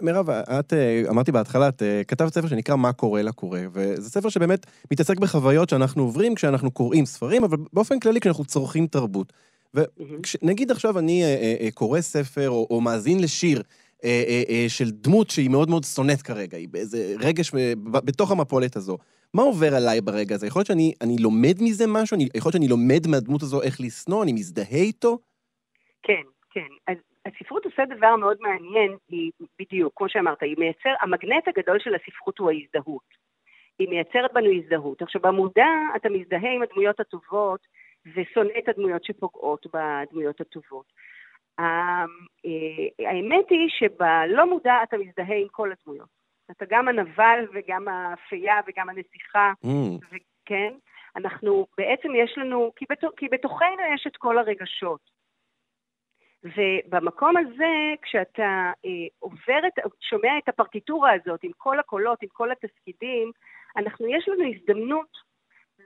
מירב, 0.01 0.31
את, 0.31 0.73
אמרתי 1.11 1.33
בהתחלה, 1.33 1.69
את 1.69 1.83
כתבת 2.09 2.29
ספר 2.29 2.49
שנקרא 2.49 2.77
מה 2.77 2.93
קורה 2.93 3.23
לקורא, 3.23 3.61
וזה 3.73 4.11
ספר 4.11 4.29
שבאמת 4.29 4.67
מתעסק 4.91 5.19
בחוויות 5.19 5.69
שאנחנו 5.69 6.03
עוברים 6.03 6.35
כשאנחנו 6.35 6.71
קוראים 6.71 7.05
ספרים, 7.05 7.45
אבל 7.45 7.57
באופן 7.73 8.01
כללי 8.01 8.21
כשאנחנו 8.21 8.45
צורכים 8.45 8.87
תרבות. 8.87 9.33
ונגיד 9.75 10.71
עכשיו 10.71 10.99
אני 10.99 11.23
קורא 11.75 12.01
ספר 12.01 12.51
או, 12.51 12.67
או 12.71 12.81
מאזין 12.81 13.23
לשיר 13.23 13.63
של 14.69 14.91
דמות 14.91 15.31
שהיא 15.31 15.51
מאוד 15.51 15.71
מאוד 15.71 15.85
שונאת 15.85 16.23
כרגע, 16.23 16.57
היא 16.57 16.69
באיזה 16.71 17.15
רגש 17.21 17.51
בתוך 18.05 18.31
המפולת 18.31 18.77
הזו. 18.77 18.99
מה 19.35 19.43
עובר 19.43 19.75
עליי 19.75 20.01
ברגע 20.01 20.35
הזה? 20.35 20.47
יכול 20.47 20.61
להיות 20.61 20.67
שאני 20.67 21.17
לומד 21.21 21.55
מזה 21.61 21.85
משהו? 21.89 22.15
אני, 22.15 22.29
יכול 22.35 22.49
להיות 22.49 22.53
שאני 22.53 22.69
לומד 22.69 23.07
מהדמות 23.11 23.43
הזו 23.43 23.63
איך 23.63 23.81
לשנוא? 23.81 24.23
אני 24.25 24.33
מזדהה 24.33 24.83
איתו? 24.89 25.19
כן, 26.03 26.23
כן. 26.51 26.93
אז 26.93 26.97
הספרות 27.27 27.65
עושה 27.65 27.83
דבר 27.97 28.17
מאוד 28.17 28.37
מעניין, 28.41 28.97
היא 29.09 29.31
בדיוק, 29.61 29.93
כמו 29.97 30.09
שאמרת, 30.09 30.43
היא 30.43 30.57
מייצר, 30.59 30.91
המגנט 31.01 31.49
הגדול 31.49 31.79
של 31.81 31.95
הספרות 31.95 32.39
הוא 32.39 32.51
ההזדהות. 32.51 33.09
היא 33.79 33.89
מייצרת 33.89 34.31
בנו 34.35 34.51
הזדהות. 34.59 35.03
עכשיו, 35.03 35.21
במודע 35.23 35.67
אתה 35.97 36.09
מזדהה 36.09 36.55
עם 36.55 36.63
הדמויות 36.63 37.01
הטובות 37.01 37.61
ושונא 38.15 38.59
את 38.59 38.69
הדמויות 38.69 39.05
שפוגעות 39.05 39.67
בדמויות 39.75 40.41
הטובות. 40.41 40.93
אה, 41.59 42.05
האמת 42.99 43.51
היא 43.51 43.69
שבלא 43.69 44.47
מודע 44.47 44.75
אתה 44.83 44.97
מזדהה 44.99 45.37
עם 45.37 45.49
כל 45.49 45.73
הדמויות. 45.73 46.19
אתה 46.51 46.65
גם 46.69 46.89
הנבל 46.89 47.47
וגם 47.55 47.89
האפייה 47.89 48.61
וגם 48.67 48.89
הנסיכה, 48.89 49.53
mm. 49.65 50.07
וכן, 50.07 50.75
אנחנו, 51.17 51.67
בעצם 51.79 52.09
יש 52.15 52.39
לנו, 52.39 52.73
כי, 52.77 52.85
בתוך, 52.91 53.13
כי 53.17 53.29
בתוכנו 53.29 53.83
יש 53.95 54.07
את 54.07 54.17
כל 54.17 54.39
הרגשות. 54.39 55.01
ובמקום 56.45 57.37
הזה, 57.37 57.95
כשאתה 58.03 58.73
אה, 58.85 59.07
עובר, 59.19 59.67
את, 59.67 59.73
שומע 60.01 60.39
את 60.39 60.49
הפרטיטורה 60.49 61.13
הזאת 61.13 61.45
עם 61.45 61.51
כל 61.57 61.79
הקולות, 61.81 62.23
עם 62.23 62.29
כל 62.33 62.51
התפקידים, 62.51 63.31
אנחנו, 63.77 64.07
יש 64.07 64.29
לנו 64.29 64.45
הזדמנות 64.55 65.29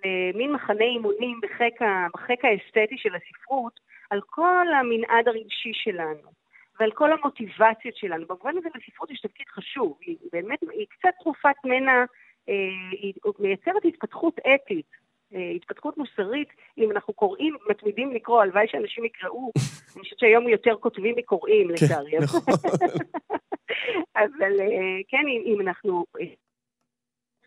למין 0.04 0.52
מחנה 0.52 0.84
אימונים 0.84 1.40
בחיק, 1.42 1.74
בחיק 2.14 2.44
האסתטי 2.44 2.98
של 2.98 3.14
הספרות, 3.14 3.80
על 4.12 4.20
כל 4.26 4.66
המנעד 4.80 5.28
הרגשי 5.28 5.72
שלנו. 5.72 6.32
ועל 6.80 6.90
כל 6.90 7.12
המוטיבציות 7.12 7.96
שלנו. 7.96 8.26
במובן 8.26 8.56
הזה 8.58 8.68
לספרות 8.74 9.10
יש 9.10 9.20
תפקיד 9.20 9.46
חשוב, 9.48 9.98
היא 10.00 10.16
באמת, 10.32 10.58
היא 10.72 10.86
קצת 10.90 11.08
תרופת 11.22 11.54
מנע, 11.64 12.04
אה, 12.48 12.54
היא 12.90 13.14
מייצרת 13.38 13.84
התפתחות 13.84 14.38
אתית, 14.38 14.86
אה, 15.34 15.50
התפתחות 15.56 15.98
מוסרית, 15.98 16.48
אם 16.78 16.90
אנחנו 16.90 17.14
קוראים, 17.14 17.56
מתמידים 17.70 18.12
לקרוא, 18.12 18.42
הלוואי 18.42 18.68
שאנשים 18.68 19.04
יקראו, 19.04 19.50
אני 19.96 20.02
חושבת 20.02 20.18
שהיום 20.18 20.48
יותר 20.48 20.76
כותבים 20.80 21.14
מקוראים, 21.16 21.68
כן, 21.68 21.84
לצערי. 21.84 22.18
נכון. 22.18 22.40
אבל 24.22 24.60
אה, 24.60 25.00
כן, 25.08 25.24
אם 25.44 25.60
אנחנו 25.60 26.04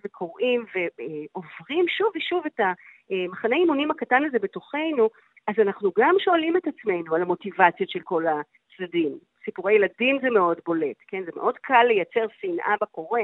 וקוראים 0.06 0.66
ועוברים 0.74 1.86
שוב 1.88 2.12
ושוב 2.16 2.44
את 2.46 2.60
המחנה 3.10 3.56
אימונים 3.56 3.92
הקטן 3.92 4.24
הזה 4.24 4.40
בתוכנו, 4.40 5.10
אז 5.48 5.56
אנחנו 5.60 5.92
גם 5.98 6.16
שואלים 6.20 6.58
את 6.58 6.68
עצמנו 6.68 7.16
על 7.16 7.22
המוטיבציות 7.22 7.90
של 7.90 8.00
כל 8.00 8.24
צדדים. 8.78 9.18
סיפורי 9.46 9.74
ילדים 9.74 10.20
זה 10.22 10.30
מאוד 10.30 10.58
בולט, 10.66 10.98
כן? 11.08 11.24
זה 11.26 11.32
מאוד 11.36 11.58
קל 11.58 11.84
לייצר 11.84 12.26
שנאה 12.42 12.76
בקורא 12.82 13.22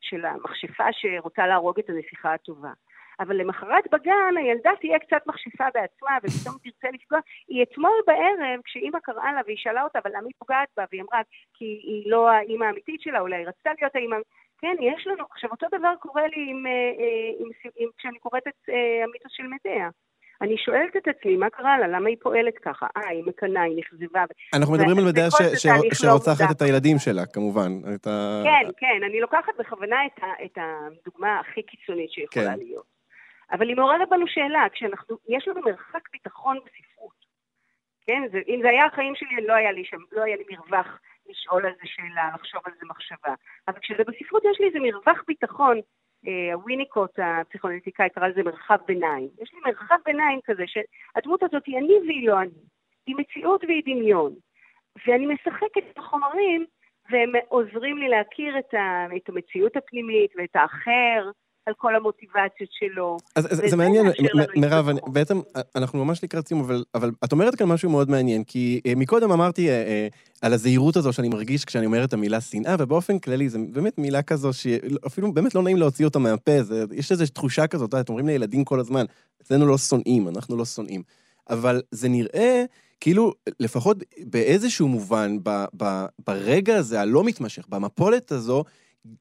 של 0.00 0.24
המכשפה 0.24 0.92
שרוצה 0.92 1.46
להרוג 1.46 1.78
את 1.78 1.90
הנסיכה 1.90 2.34
הטובה. 2.34 2.72
אבל 3.20 3.36
למחרת 3.36 3.84
בגן 3.92 4.36
הילדה 4.36 4.70
תהיה 4.80 4.98
קצת 4.98 5.22
מכשפה 5.26 5.64
בעצמה 5.74 6.18
ופתאום 6.22 6.56
תרצה 6.62 6.88
לפגוע. 6.92 7.18
היא 7.48 7.62
אתמול 7.62 8.02
בערב, 8.06 8.60
כשאימא 8.64 8.98
קראה 8.98 9.32
לה 9.32 9.40
והיא 9.46 9.56
שאלה 9.56 9.82
אותה, 9.82 9.98
אבל 9.98 10.10
למה 10.10 10.26
היא 10.26 10.34
פוגעת 10.38 10.68
בה? 10.76 10.84
והיא 10.92 11.02
אמרה, 11.02 11.20
כי 11.54 11.64
היא 11.64 12.10
לא 12.10 12.30
האימא 12.30 12.64
האמיתית 12.64 13.00
שלה, 13.00 13.20
אולי 13.20 13.36
היא 13.36 13.46
רצתה 13.46 13.70
להיות 13.80 13.96
האימא... 13.96 14.16
כן, 14.58 14.76
יש 14.80 15.06
לנו... 15.06 15.24
עכשיו, 15.30 15.50
אותו 15.50 15.66
דבר 15.72 15.94
קורה 16.00 16.26
לי 16.26 16.50
עם, 16.50 16.56
עם, 16.56 16.66
אה, 16.66 16.72
אה, 16.72 17.30
עם, 17.38 17.48
עם, 17.76 17.88
כשאני 17.98 18.18
קוראת 18.18 18.46
את 18.48 18.68
uh, 18.68 19.04
המיתוס 19.04 19.32
של 19.32 19.46
מדיה. 19.46 19.88
אני 20.40 20.56
שואלת 20.58 20.96
את 20.96 21.08
עצמי, 21.08 21.36
מה 21.36 21.50
קרה 21.50 21.78
לה? 21.78 21.88
למה 21.88 22.08
היא 22.08 22.16
פועלת 22.20 22.58
ככה? 22.58 22.86
אה, 22.96 23.08
היא 23.08 23.24
מקנאה, 23.26 23.62
היא 23.62 23.76
נכזבה. 23.76 24.24
אנחנו 24.54 24.74
מדברים 24.74 24.98
על 24.98 25.04
מדיה 25.04 25.28
שרוצחת 25.92 26.50
את 26.56 26.62
הילדים 26.62 26.98
שלה, 26.98 27.26
כמובן. 27.26 27.70
כן, 28.44 28.70
כן, 28.76 29.00
אני 29.06 29.20
לוקחת 29.20 29.52
בכוונה 29.58 29.96
את 30.44 30.58
הדוגמה 30.58 31.40
הכי 31.40 31.62
קיצונית 31.62 32.10
שיכולה 32.10 32.52
כן. 32.52 32.58
להיות. 32.58 32.92
אבל 33.52 33.68
היא 33.68 33.76
מעוררת 33.76 34.08
בנו 34.10 34.26
שאלה, 34.26 34.66
כשאנחנו, 34.72 35.16
יש 35.28 35.48
לנו 35.48 35.60
מרחק 35.60 36.08
ביטחון 36.12 36.58
בספרות. 36.64 37.22
כן, 38.06 38.22
זה, 38.32 38.38
אם 38.48 38.60
זה 38.62 38.68
היה 38.68 38.86
החיים 38.86 39.14
שלי, 39.14 39.46
לא 39.46 39.52
היה 39.52 39.72
לי 39.72 39.84
שם, 39.84 39.96
לא 40.12 40.22
היה 40.22 40.36
לי 40.36 40.44
מרווח 40.50 40.98
לשאול 41.30 41.66
על 41.66 41.72
זה 41.72 41.84
שאלה, 41.84 42.30
לחשוב 42.34 42.60
על 42.64 42.72
זה 42.80 42.86
מחשבה. 42.86 43.34
אבל 43.68 43.78
כשזה 43.78 44.02
בספרות 44.08 44.42
יש 44.50 44.60
לי 44.60 44.66
איזה 44.66 44.78
מרווח 44.80 45.22
ביטחון 45.28 45.80
וויניקוט, 46.54 47.18
הפסיכואנליטיקאי, 47.18 48.10
קרא 48.10 48.28
לזה 48.28 48.42
מרחב 48.42 48.78
ביניים. 48.86 49.28
יש 49.42 49.52
לי 49.54 49.60
מרחב 49.66 49.96
ביניים 50.04 50.40
כזה, 50.44 50.62
שהדמות 50.66 51.42
הזאת 51.42 51.66
היא 51.66 51.78
אני 51.78 51.94
והיא 52.06 52.28
לא 52.28 52.40
אני. 52.40 52.50
היא 53.06 53.16
מציאות 53.18 53.64
והיא 53.64 53.82
דמיון. 53.86 54.32
ואני 55.06 55.26
משחקת 55.26 55.90
את 55.90 55.98
החומרים, 55.98 56.64
והם 57.10 57.32
עוזרים 57.48 57.98
לי 57.98 58.08
להכיר 58.08 58.58
את 58.58 59.28
המציאות 59.28 59.76
הפנימית 59.76 60.30
ואת 60.36 60.56
האחר, 60.56 61.30
על 61.66 61.74
כל 61.78 61.96
המוטיבציות 61.96 62.70
שלו. 62.72 63.16
אז 63.36 63.48
זה 63.70 63.76
מעניין, 63.76 64.06
מירב, 64.56 64.88
בעצם 65.06 65.40
אנחנו 65.76 66.04
ממש 66.04 66.24
לקראת 66.24 66.48
סיום, 66.48 66.60
אבל, 66.60 66.84
אבל 66.94 67.10
את 67.24 67.32
אומרת 67.32 67.54
כאן 67.54 67.66
משהו 67.66 67.90
מאוד 67.90 68.10
מעניין, 68.10 68.44
כי 68.44 68.80
אה, 68.86 68.92
מקודם 68.96 69.32
אמרתי 69.32 69.68
אה, 69.68 69.74
אה, 69.74 70.08
על 70.42 70.52
הזהירות 70.52 70.96
הזו 70.96 71.12
שאני 71.12 71.28
מרגיש 71.28 71.64
כשאני 71.64 71.86
אומר 71.86 72.04
את 72.04 72.12
המילה 72.12 72.40
שנאה, 72.40 72.76
ובאופן 72.78 73.18
כללי 73.18 73.48
זו 73.48 73.58
באמת 73.72 73.98
מילה 73.98 74.22
כזו 74.22 74.52
שאפילו 74.52 75.32
באמת 75.32 75.54
לא 75.54 75.62
נעים 75.62 75.76
להוציא 75.76 76.04
אותה 76.04 76.18
מהפה, 76.18 76.62
זה, 76.62 76.84
יש 76.92 77.12
איזו 77.12 77.24
תחושה 77.26 77.66
כזאת, 77.66 77.94
אתם 77.94 78.12
אומרים 78.12 78.26
לילדים 78.26 78.64
כל 78.64 78.80
הזמן, 78.80 79.04
אצלנו 79.42 79.66
לא 79.66 79.78
שונאים, 79.78 80.28
אנחנו 80.28 80.56
לא 80.56 80.64
שונאים. 80.64 81.02
אבל 81.50 81.82
זה 81.90 82.08
נראה 82.08 82.64
כאילו, 83.00 83.32
לפחות 83.60 83.96
באיזשהו 84.20 84.88
מובן, 84.88 85.36
ב, 85.42 85.64
ב, 85.76 86.04
ברגע 86.26 86.76
הזה 86.76 87.00
הלא 87.00 87.24
מתמשך, 87.24 87.64
במפולת 87.68 88.32
הזו, 88.32 88.64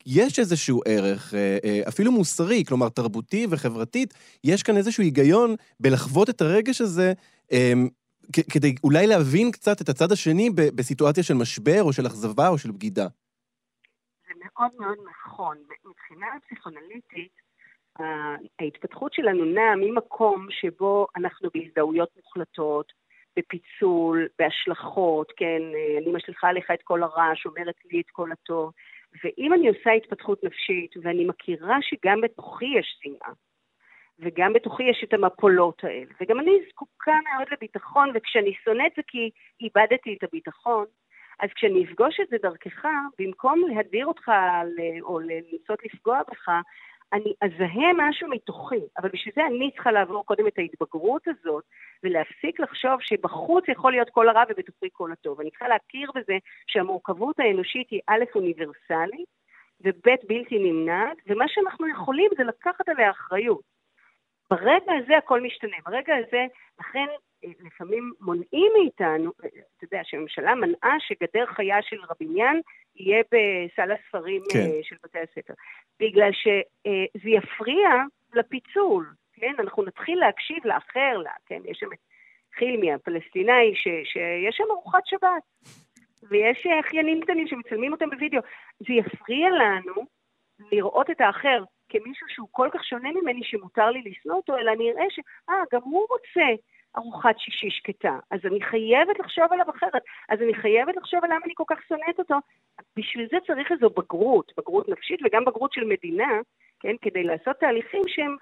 יש 0.06 0.40
איזשהו 0.40 0.82
ערך, 0.86 1.34
אה, 1.34 1.58
אה, 1.64 1.82
אפילו 1.88 2.12
מוסרי, 2.12 2.64
כלומר 2.68 2.90
תרבותי 2.90 3.48
וחברתית, 3.50 4.14
יש 4.44 4.64
כאן 4.64 4.78
איזשהו 4.78 5.04
היגיון 5.04 5.56
בלחוות 5.80 6.30
את 6.30 6.42
הרגש 6.42 6.82
הזה, 6.82 7.14
אמ, 7.52 7.88
כדי 8.54 8.76
אולי 8.84 9.08
להבין 9.08 9.52
קצת 9.52 9.82
את 9.82 9.90
הצד 9.90 10.12
השני 10.12 10.50
בסיטואציה 10.76 11.24
של 11.24 11.34
משבר 11.34 11.84
או 11.84 11.94
של 11.94 12.08
אכזבה 12.08 12.48
או 12.48 12.58
של 12.58 12.72
בגידה. 12.72 13.08
זה 14.28 14.34
מאוד 14.46 14.72
מאוד 14.80 14.98
נכון. 15.10 15.58
מבחינה 15.86 16.28
פסיכונליטית, 16.46 17.42
ההתפתחות 18.60 19.14
שלנו 19.14 19.46
נעה 19.46 19.76
ממקום 19.76 20.48
שבו 20.50 21.08
אנחנו 21.16 21.50
בהזדהויות 21.54 22.10
מוחלטות, 22.16 22.92
בפיצול, 23.38 24.28
בהשלכות, 24.40 25.32
כן, 25.38 25.62
אה, 25.76 25.98
אני 25.98 26.12
משליכה 26.14 26.48
עליך 26.48 26.72
את 26.74 26.80
כל 26.84 27.04
הרע, 27.04 27.32
שומרת 27.36 27.76
לי 27.92 28.02
את 28.02 28.10
כל 28.12 28.32
הטוב. 28.32 28.72
ואם 29.24 29.54
אני 29.54 29.68
עושה 29.70 29.92
התפתחות 29.92 30.44
נפשית, 30.44 30.96
ואני 31.02 31.26
מכירה 31.26 31.78
שגם 31.82 32.22
בתוכי 32.22 32.66
יש 32.66 33.00
שנאה, 33.02 33.34
וגם 34.20 34.54
בתוכי 34.54 34.84
יש 34.84 35.04
את 35.04 35.14
המפולות 35.14 35.84
האלה, 35.84 36.12
וגם 36.22 36.40
אני 36.40 36.52
זקוקה 36.70 37.12
מאוד 37.12 37.48
לביטחון, 37.52 38.12
וכשאני 38.14 38.54
שונאת 38.64 38.92
זה 38.96 39.02
כי 39.08 39.30
איבדתי 39.62 40.16
את 40.18 40.24
הביטחון, 40.24 40.86
אז 41.40 41.50
כשאני 41.56 41.86
אפגוש 41.86 42.20
את 42.20 42.28
זה 42.30 42.38
דרכך, 42.42 42.86
במקום 43.20 43.64
להדיר 43.70 44.06
אותך 44.06 44.32
או 45.02 45.20
לנסות 45.20 45.86
לפגוע 45.86 46.22
בך, 46.32 46.50
אני 47.14 47.34
אזהה 47.42 47.94
משהו 47.98 48.30
מתוכי, 48.30 48.80
אבל 48.98 49.10
בשביל 49.10 49.34
זה 49.36 49.46
אני 49.46 49.72
צריכה 49.72 49.92
לעבור 49.92 50.26
קודם 50.26 50.48
את 50.48 50.58
ההתבגרות 50.58 51.28
הזאת, 51.28 51.64
ולהפסיק 52.04 52.60
לחשוב 52.60 53.02
שבחוץ 53.02 53.68
יכול 53.68 53.92
להיות 53.92 54.10
כל 54.10 54.30
הרע 54.30 54.44
ובתוכי 54.50 54.90
כל 54.92 55.12
הטוב. 55.12 55.42
אני 55.42 55.50
צריכה 55.50 55.68
להכיר 55.68 56.12
בזה 56.16 56.38
שהמורכבות 56.68 57.40
האנושית 57.40 57.90
היא 57.90 58.02
א', 58.08 58.24
אוניברסלית, 58.36 59.30
וב', 59.82 60.16
בלתי 60.28 60.60
נמנעת, 60.60 61.18
ומה 61.28 61.46
שאנחנו 61.48 61.88
יכולים 61.90 62.32
זה 62.38 62.44
לקחת 62.44 62.90
עליה 62.90 63.12
אחריות. 63.12 63.62
ברגע 64.50 64.94
הזה 65.04 65.18
הכל 65.18 65.42
משתנה, 65.42 65.78
ברגע 65.86 66.16
הזה, 66.16 66.46
לכן 66.80 67.06
לפעמים 67.44 68.14
מונעים 68.20 68.72
מאיתנו, 68.78 69.32
אתה 69.40 69.84
יודע, 69.84 70.02
שהממשלה 70.04 70.56
מנעה 70.56 70.96
שגדר 71.00 71.46
חיה 71.46 71.82
של 71.82 71.98
רביניאן 72.10 72.56
יהיה 72.96 73.24
בסל 73.24 73.92
הספרים 73.92 74.42
כן. 74.54 74.60
אה, 74.60 74.80
של 74.84 74.96
בתי 75.04 75.20
הספר. 75.20 75.54
בגלל 76.00 76.32
שזה 76.32 77.30
יפריע 77.30 77.90
לפיצול, 78.34 79.14
כן? 79.34 79.54
אנחנו 79.60 79.84
נתחיל 79.84 80.20
להקשיב 80.20 80.58
לאחר, 80.66 81.18
לה, 81.18 81.32
כן? 81.46 81.62
יש 81.66 81.78
שם 81.80 81.94
את 81.94 82.00
חילמי 82.56 82.94
הפלסטיני, 82.94 83.76
ש, 83.76 83.84
שיש 83.84 84.56
שם 84.58 84.64
ארוחת 84.72 85.06
שבת, 85.06 85.44
ויש 86.30 86.68
אה, 86.68 86.80
אחיינים 86.80 87.22
קטנים 87.22 87.48
שמצלמים 87.48 87.92
אותם 87.92 88.10
בווידאו. 88.10 88.42
זה 88.80 88.94
יפריע 88.94 89.50
לנו 89.50 90.06
לראות 90.72 91.10
את 91.10 91.22
האחר 91.22 91.64
כמישהו 91.90 92.28
שהוא 92.30 92.48
כל 92.52 92.70
כך 92.74 92.84
שונה 92.86 93.10
ממני 93.12 93.44
שמותר 93.44 93.90
לי 93.90 94.02
לשנוא 94.06 94.36
אותו, 94.36 94.58
אלא 94.58 94.72
אני 94.72 94.92
אראה 94.92 95.06
שאה, 95.10 95.56
גם 95.74 95.82
הוא 95.84 96.08
רוצה 96.10 96.46
ארוחת 96.98 97.36
שישי 97.40 97.70
שקטה, 97.70 98.16
אז 98.32 98.40
אני 98.46 98.62
חייבת 98.62 99.20
לחשוב 99.20 99.46
עליו 99.52 99.66
אחרת, 99.78 100.04
אז 100.30 100.40
אני 100.42 100.54
חייבת 100.54 100.96
לחשוב 100.98 101.20
על 101.24 101.30
למה 101.30 101.46
אני 101.46 101.54
כל 101.56 101.64
כך 101.68 101.78
שונאת 101.88 102.20
אותו. 102.20 102.36
בשביל 102.98 103.28
זה 103.32 103.38
צריך 103.48 103.72
איזו 103.72 103.90
בגרות, 103.98 104.52
בגרות 104.58 104.90
נפשית 104.90 105.20
וגם 105.26 105.46
בגרות 105.46 105.74
של 105.74 105.84
מדינה, 105.84 106.32
כן, 106.80 106.96
כדי 107.02 107.24
לעשות 107.24 107.56
תהליכים 107.60 108.02
שהם 108.08 108.36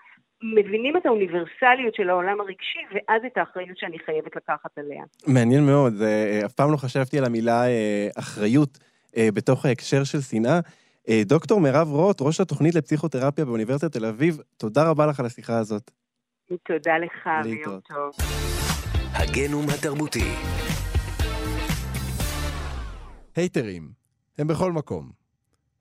מבינים 0.44 0.98
את 0.98 1.06
האוניברסליות 1.06 1.96
של 1.96 2.10
העולם 2.10 2.42
הרגשי, 2.42 2.80
ואז 2.94 3.22
את 3.26 3.38
האחריות 3.38 3.78
שאני 3.78 4.00
חייבת 4.00 4.36
לקחת 4.36 4.78
עליה. 4.78 5.04
מעניין 5.28 5.66
מאוד, 5.66 5.94
זה, 5.94 6.42
אף 6.46 6.54
פעם 6.54 6.72
לא 6.72 6.78
חשבתי 6.78 7.18
על 7.18 7.26
המילה 7.26 7.68
אה, 7.68 8.08
אחריות 8.20 8.78
אה, 9.18 9.28
בתוך 9.34 9.66
ההקשר 9.66 10.04
של 10.04 10.22
שנאה. 10.22 10.60
אה, 11.10 11.22
דוקטור 11.26 11.62
מירב 11.62 11.88
רוט, 11.88 12.22
ראש 12.22 12.42
התוכנית 12.42 12.76
לפסיכותרפיה 12.76 13.46
באוניברסיטת 13.46 13.92
תל 13.92 14.06
אביב, 14.06 14.38
תודה 14.58 14.90
רבה 14.90 15.06
לך 15.06 15.20
על 15.20 15.26
השיחה 15.26 15.58
הזאת. 15.58 15.92
תודה 16.58 16.98
לך, 16.98 17.30
ויום 17.44 17.80
טוב. 17.80 18.12
הגנום 19.14 19.66
התרבותי. 19.70 20.34
הייטרים, 23.36 23.92
הם 24.38 24.48
בכל 24.48 24.72
מקום. 24.72 25.12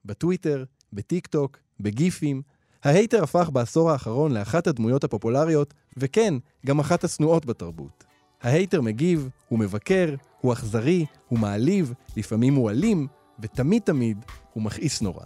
בטוויטר, 0.04 0.64
בטיק 0.92 1.26
טוק, 1.26 1.58
בגיפים. 1.80 2.42
ההייטר 2.84 3.22
הפך 3.22 3.50
בעשור 3.52 3.90
האחרון 3.90 4.32
לאחת 4.32 4.66
הדמויות 4.66 5.04
הפופולריות, 5.04 5.74
וכן, 5.96 6.34
גם 6.66 6.80
אחת 6.80 7.04
השנואות 7.04 7.46
בתרבות. 7.46 8.04
ההייטר 8.42 8.80
מגיב, 8.80 9.28
הוא 9.48 9.58
מבקר, 9.58 10.14
הוא 10.40 10.52
אכזרי, 10.52 11.06
הוא 11.28 11.38
מעליב, 11.38 11.92
לפעמים 12.16 12.54
הוא 12.54 12.70
אלים, 12.70 13.06
ותמיד 13.40 13.82
תמיד 13.82 14.24
הוא 14.52 14.62
מכעיס 14.62 15.02
נורא. 15.02 15.24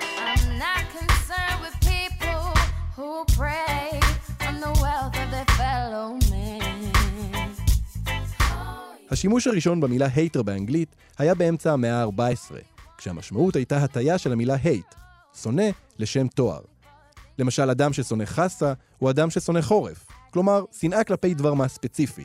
I'm 0.00 0.58
not 0.58 0.84
concerned 0.98 1.60
with 1.62 1.76
people 1.80 2.54
who 2.96 3.24
prey 3.36 4.05
השימוש 9.16 9.46
הראשון 9.46 9.80
במילה 9.80 10.08
הייטר 10.14 10.42
באנגלית 10.42 10.96
היה 11.18 11.34
באמצע 11.34 11.72
המאה 11.72 12.02
ה-14, 12.02 12.54
כשהמשמעות 12.98 13.56
הייתה 13.56 13.76
הטיה 13.76 14.18
של 14.18 14.32
המילה 14.32 14.56
hate, 14.62 14.94
שונא 15.42 15.62
לשם 15.98 16.28
תואר. 16.28 16.60
למשל, 17.38 17.70
אדם 17.70 17.92
ששונא 17.92 18.24
חסה 18.24 18.72
הוא 18.98 19.10
אדם 19.10 19.30
ששונא 19.30 19.60
חורף, 19.60 20.06
כלומר, 20.30 20.64
שנאה 20.72 21.04
כלפי 21.04 21.34
דבר 21.34 21.54
מה 21.54 21.68
ספציפי. 21.68 22.24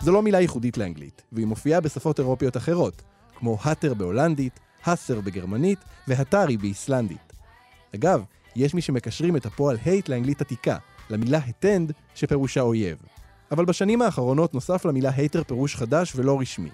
זו 0.00 0.12
לא 0.12 0.22
מילה 0.22 0.40
ייחודית 0.40 0.78
לאנגלית, 0.78 1.22
והיא 1.32 1.46
מופיעה 1.46 1.80
בשפות 1.80 2.18
אירופיות 2.18 2.56
אחרות, 2.56 3.02
כמו 3.34 3.58
האטר 3.62 3.94
בהולנדית, 3.94 4.60
האסר 4.84 5.20
בגרמנית 5.20 5.78
והטארי 6.08 6.56
באיסלנדית. 6.56 7.32
אגב, 7.94 8.24
יש 8.56 8.74
מי 8.74 8.80
שמקשרים 8.80 9.36
את 9.36 9.46
הפועל 9.46 9.76
הייט 9.84 10.08
לאנגלית 10.08 10.40
עתיקה, 10.40 10.76
למילה 11.10 11.38
הטנד, 11.38 11.92
שפירושה 12.14 12.60
אויב. 12.60 12.98
אבל 13.50 13.64
בשנים 13.64 14.02
האחרונות 14.02 14.54
נוסף 14.54 14.84
למילה 14.84 15.10
hater 15.16 15.42
פירוש 15.44 15.76
חדש 15.76 16.12
ולא 16.16 16.40
רשמי. 16.40 16.70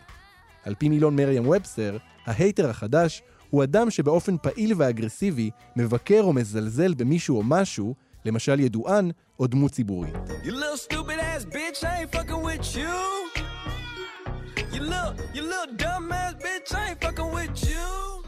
על 0.65 0.75
פי 0.75 0.89
מילון 0.89 1.17
מריאם 1.17 1.47
ובסטר, 1.47 1.97
ההייטר 2.27 2.71
החדש 2.71 3.23
הוא 3.51 3.65
אדם 3.65 3.91
שבאופן 3.91 4.37
פעיל 4.43 4.73
ואגרסיבי 4.77 5.51
מבקר 5.77 6.21
או 6.23 6.33
מזלזל 6.33 6.95
במישהו 6.95 7.37
או 7.37 7.43
משהו, 7.43 7.95
למשל 8.25 8.61
ידוען 8.61 9.11
או 9.39 9.47
דמות 9.47 9.73
ציבורית. 9.73 10.15
You 10.45 10.51
little 10.51 10.91
stupid 10.91 11.19
ass 11.19 11.45
bitch, 11.45 11.85
ain't 11.85 12.13
fucking 12.13 12.43
with 12.43 12.77
you. 12.77 12.97
You 14.73 14.81
little, 14.81 15.13
you 15.35 15.43
little 15.43 15.75
bitch, 16.43 16.69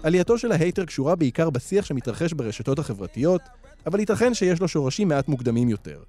עלייתו 0.03 0.39
של 0.39 0.53
ההייטר 0.53 0.85
קשורה 0.85 1.15
בעיקר 1.15 1.51
בשיח 1.51 1.85
שמתרחש 1.85 2.33
ברשתות 2.33 2.79
החברתיות, 2.79 3.41
אבל 3.87 4.01
ייתכן 4.01 4.35
שיש 4.35 4.61
לו 4.61 4.69
שורשים 4.69 5.09
מעט 5.09 5.29
מוקדמים 5.29 5.69
יותר. 5.69 6.03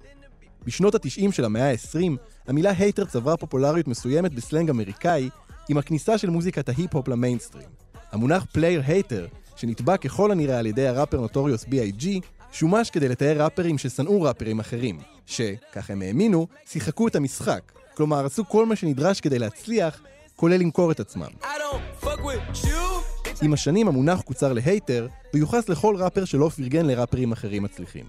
בשנות 0.64 0.94
ה-90 0.94 1.32
של 1.32 1.44
המאה 1.44 1.70
ה-20, 1.70 2.16
המילה 2.46 2.72
hater 2.78 3.04
צברה 3.04 3.36
פופולריות 3.36 3.88
מסוימת 3.88 4.34
בסלנג 4.34 4.70
אמריקאי, 4.70 5.28
עם 5.68 5.78
הכניסה 5.78 6.18
של 6.18 6.30
מוזיקת 6.30 6.68
ההיפ-הופ 6.68 7.08
למיינסטרים. 7.08 7.68
המונח 8.12 8.44
player 8.52 8.82
hater, 8.86 9.26
שנטבע 9.56 9.96
ככל 9.96 10.32
הנראה 10.32 10.58
על 10.58 10.66
ידי 10.66 10.88
הראפר 10.88 11.20
נוטוריוס 11.20 11.64
B.I.G, 11.64 12.06
שומש 12.52 12.90
כדי 12.90 13.08
לתאר 13.08 13.42
ראפרים 13.42 13.78
ששנאו 13.78 14.22
ראפרים 14.22 14.60
אחרים, 14.60 14.98
שכך 15.26 15.90
הם 15.90 16.02
האמינו, 16.02 16.46
שיחקו 16.66 17.08
את 17.08 17.16
המשחק. 17.16 17.72
כלומר, 17.94 18.26
עשו 18.26 18.44
כל 18.48 18.66
מה 18.66 18.76
שנדרש 18.76 19.20
כדי 19.20 19.38
להצליח, 19.38 20.00
כולל 20.36 20.56
למכור 20.56 20.90
את 20.90 21.00
עצמם. 21.00 21.28
I 21.42 21.44
don't 21.44 22.04
fuck 22.04 22.20
with 22.20 22.64
you. 22.64 23.01
עם 23.42 23.52
השנים 23.52 23.88
המונח 23.88 24.20
קוצר 24.20 24.52
להייטר, 24.52 25.08
ויוחס 25.34 25.68
לכל 25.68 25.96
ראפר 25.98 26.24
שלא 26.24 26.48
פרגן 26.48 26.86
לראפרים 26.86 27.32
אחרים 27.32 27.62
מצליחים. 27.62 28.06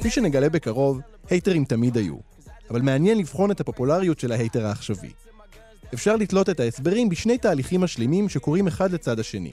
כפי 0.00 0.10
שנגלה 0.10 0.48
בקרוב, 0.48 1.00
הייטרים 1.30 1.64
תמיד 1.64 1.96
היו. 1.96 2.16
אבל 2.70 2.82
מעניין 2.82 3.18
לבחון 3.18 3.50
את 3.50 3.60
הפופולריות 3.60 4.20
של 4.20 4.32
ההייטר 4.32 4.66
העכשווי. 4.66 5.10
אפשר 5.94 6.16
לתלות 6.16 6.48
את 6.50 6.60
ההסברים 6.60 7.08
בשני 7.08 7.38
תהליכים 7.38 7.80
משלימים 7.80 8.28
שקורים 8.28 8.66
אחד 8.66 8.92
לצד 8.92 9.20
השני. 9.20 9.52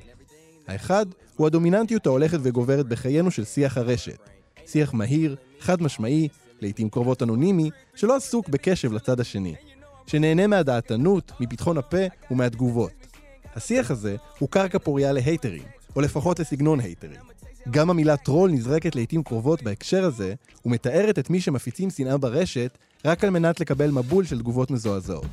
האחד 0.68 1.06
הוא 1.36 1.48
הדומיננטיות 1.48 2.06
ההולכת 2.06 2.40
וגוברת 2.42 2.88
בחיינו 2.88 3.32
של 3.32 3.44
שיח 3.46 3.78
הרשת. 3.78 4.20
שיח 4.66 4.94
מהיר, 4.94 5.36
חד 5.60 5.82
משמעי, 5.82 6.28
לעיתים 6.62 6.90
קרובות 6.90 7.24
אנונימי, 7.24 7.70
שלא 7.96 8.16
עסוק 8.16 8.50
בקשב 8.50 8.94
לצד 8.94 9.20
השני. 9.20 9.56
שנהנה 10.08 10.48
מהדעתנות, 10.48 11.32
מפתחון 11.40 11.78
הפה 11.78 11.98
ומהתגובות. 12.32 12.92
השיח 13.56 13.92
הזה 13.92 14.16
הוא 14.40 14.50
קרקע 14.50 14.80
פוריה 14.80 15.12
להייטרים, 15.12 15.64
או 15.96 16.02
לפחות 16.02 16.40
לסגנון 16.40 16.80
הייטרים. 16.80 17.20
גם 17.72 17.90
המילה 17.90 18.18
טרול 18.18 18.52
נזרקת 18.52 18.96
לעיתים 18.96 19.24
קרובות 19.24 19.64
בהקשר 19.64 20.04
הזה, 20.04 20.34
ומתארת 20.66 21.20
את 21.20 21.30
מי 21.30 21.42
שמפיצים 21.42 21.90
שנאה 21.90 22.18
ברשת 22.18 22.78
רק 23.06 23.24
על 23.24 23.30
מנת 23.30 23.60
לקבל 23.60 23.92
מבול 23.92 24.26
של 24.26 24.40
תגובות 24.40 24.72
מזועזעות. 24.72 25.26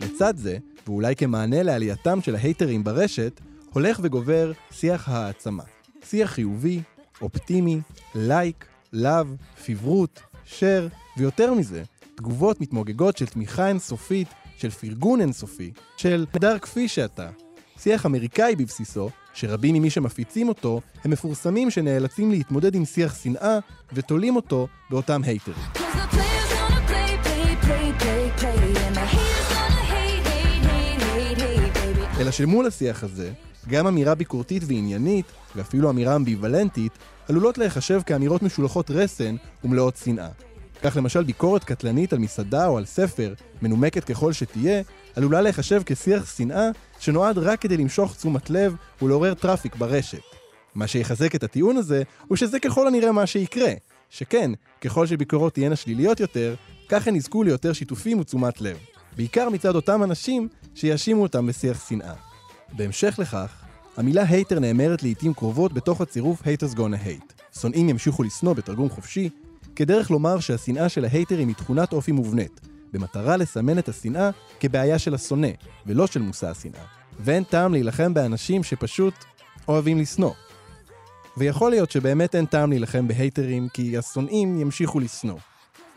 לצד 0.00 0.36
זה, 0.36 0.58
ואולי 0.86 1.16
כמענה 1.16 1.62
לעלייתם 1.62 2.20
של 2.20 2.34
ההייטרים 2.34 2.84
ברשת, 2.84 3.40
הולך 3.72 4.00
וגובר 4.02 4.52
שיח 4.70 5.08
העצמה. 5.08 5.73
שיח 6.14 6.30
חיובי, 6.30 6.80
אופטימי, 7.22 7.80
לייק, 8.14 8.66
לאו, 8.92 9.24
פיברות, 9.64 10.20
שר, 10.44 10.88
ויותר 11.16 11.54
מזה, 11.54 11.82
תגובות 12.14 12.60
מתמוגגות 12.60 13.16
של 13.16 13.26
תמיכה 13.26 13.68
אינסופית, 13.68 14.28
של 14.56 14.70
פרגון 14.70 15.20
אינסופי, 15.20 15.72
של 15.96 16.26
נהדר 16.34 16.58
כפי 16.58 16.88
שאתה. 16.88 17.30
שיח 17.78 18.06
אמריקאי 18.06 18.56
בבסיסו, 18.56 19.10
שרבים 19.32 19.74
ממי 19.74 19.90
שמפיצים 19.90 20.48
אותו, 20.48 20.80
הם 21.04 21.10
מפורסמים 21.10 21.70
שנאלצים 21.70 22.30
להתמודד 22.30 22.74
עם 22.74 22.84
שיח 22.84 23.22
שנאה, 23.22 23.58
ותולים 23.92 24.36
אותו 24.36 24.68
באותם 24.90 25.20
הייטרים. 25.24 25.56
אלא 32.20 32.30
שמול 32.30 32.66
השיח 32.66 33.04
הזה, 33.04 33.32
גם 33.68 33.86
אמירה 33.86 34.14
ביקורתית 34.14 34.62
ועניינית, 34.66 35.26
ואפילו 35.56 35.90
אמירה 35.90 36.16
אמביוולנטית, 36.16 36.92
עלולות 37.28 37.58
להיחשב 37.58 38.00
כאמירות 38.06 38.42
משולחות 38.42 38.90
רסן 38.90 39.36
ומלאות 39.64 39.96
שנאה. 39.96 40.28
כך 40.82 40.96
למשל 40.96 41.22
ביקורת 41.22 41.64
קטלנית 41.64 42.12
על 42.12 42.18
מסעדה 42.18 42.66
או 42.66 42.78
על 42.78 42.84
ספר, 42.84 43.34
מנומקת 43.62 44.04
ככל 44.04 44.32
שתהיה, 44.32 44.82
עלולה 45.16 45.40
להיחשב 45.40 45.82
כשיח 45.86 46.36
שנאה 46.36 46.68
שנועד 46.98 47.38
רק 47.38 47.60
כדי 47.60 47.76
למשוך 47.76 48.16
תשומת 48.16 48.50
לב 48.50 48.76
ולעורר 49.02 49.34
traffic 49.34 49.76
ברשת. 49.76 50.22
מה 50.74 50.86
שיחזק 50.86 51.34
את 51.34 51.42
הטיעון 51.42 51.76
הזה, 51.76 52.02
הוא 52.28 52.36
שזה 52.36 52.60
ככל 52.60 52.86
הנראה 52.86 53.12
מה 53.12 53.26
שיקרה. 53.26 53.72
שכן, 54.10 54.50
ככל 54.80 55.06
שביקורות 55.06 55.54
תהיינה 55.54 55.76
שליליות 55.76 56.20
יותר, 56.20 56.54
כך 56.88 57.08
הן 57.08 57.16
יזכו 57.16 57.42
ליותר 57.42 57.72
שיתופים 57.72 58.20
ותשומת 58.20 58.60
לב. 58.60 58.76
בעיקר 59.16 59.48
מצד 59.48 59.74
אותם 59.74 60.02
אנשים 60.02 60.48
שיאשימו 60.74 61.22
אותם 61.22 61.46
בשיח 61.46 61.88
שנאה. 61.88 62.14
בהמשך 62.76 63.18
לכך, 63.18 63.64
המילה 63.96 64.22
הייטר 64.28 64.58
נאמרת 64.58 65.02
לעיתים 65.02 65.34
קרובות 65.34 65.72
בתוך 65.72 66.00
הצירוף 66.00 66.42
haters 66.42 66.76
gonna 66.76 67.06
hate. 67.06 67.58
שונאים 67.60 67.88
ימשיכו 67.88 68.22
לשנוא 68.22 68.52
בתרגום 68.52 68.90
חופשי, 68.90 69.30
כדרך 69.76 70.10
לומר 70.10 70.40
שהשנאה 70.40 70.88
של 70.88 71.04
ההייטרים 71.04 71.48
היא 71.48 71.56
תכונת 71.56 71.92
אופי 71.92 72.12
מובנית, 72.12 72.60
במטרה 72.92 73.36
לסמן 73.36 73.78
את 73.78 73.88
השנאה 73.88 74.30
כבעיה 74.60 74.98
של 74.98 75.14
השונא, 75.14 75.48
ולא 75.86 76.06
של 76.06 76.22
מושא 76.22 76.48
השנאה. 76.50 76.84
ואין 77.20 77.44
טעם 77.44 77.72
להילחם 77.72 78.14
באנשים 78.14 78.62
שפשוט 78.62 79.14
אוהבים 79.68 79.98
לשנוא. 79.98 80.32
ויכול 81.36 81.70
להיות 81.70 81.90
שבאמת 81.90 82.34
אין 82.34 82.46
טעם 82.46 82.70
להילחם 82.70 83.08
בהייטרים, 83.08 83.68
כי 83.68 83.98
השונאים 83.98 84.60
ימשיכו 84.60 85.00
לשנוא. 85.00 85.38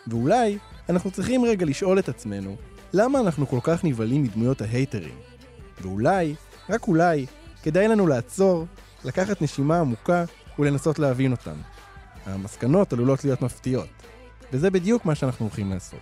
ואולי 0.08 0.58
אנחנו 0.90 1.12
צריכים 1.12 1.46
רגע 1.46 1.66
לשאול 1.66 2.00
את 2.00 2.10
עצמנו, 2.10 2.56
למה 2.94 3.20
אנחנו 3.20 3.48
כל 3.48 3.60
כך 3.64 3.84
נבהלים 3.84 4.24
מדמויות 4.24 4.62
ההייטרים? 4.62 5.16
ואולי, 5.82 6.36
רק 6.70 6.88
אולי, 6.88 7.26
כדאי 7.64 7.88
לנו 7.88 8.08
לעצור, 8.08 8.66
לקחת 9.06 9.42
נשימה 9.42 9.80
עמוקה 9.80 10.24
ולנסות 10.60 11.00
להבין 11.00 11.32
אותם. 11.32 11.56
המסקנות 12.26 12.94
עלולות 12.94 13.24
להיות 13.24 13.42
מפתיעות, 13.42 13.90
וזה 14.54 14.70
בדיוק 14.70 15.06
מה 15.06 15.16
שאנחנו 15.16 15.46
הולכים 15.46 15.72
לעשות. 15.72 16.00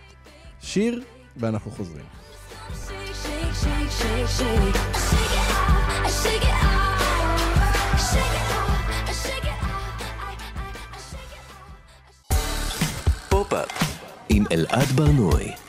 שיר, 0.62 1.04
ואנחנו 1.38 1.72
חוזרים. 1.72 2.06
פופ-אפ 13.30 14.00
עם 14.30 14.44
אלעד 14.52 14.88
ברנועי. 14.96 15.65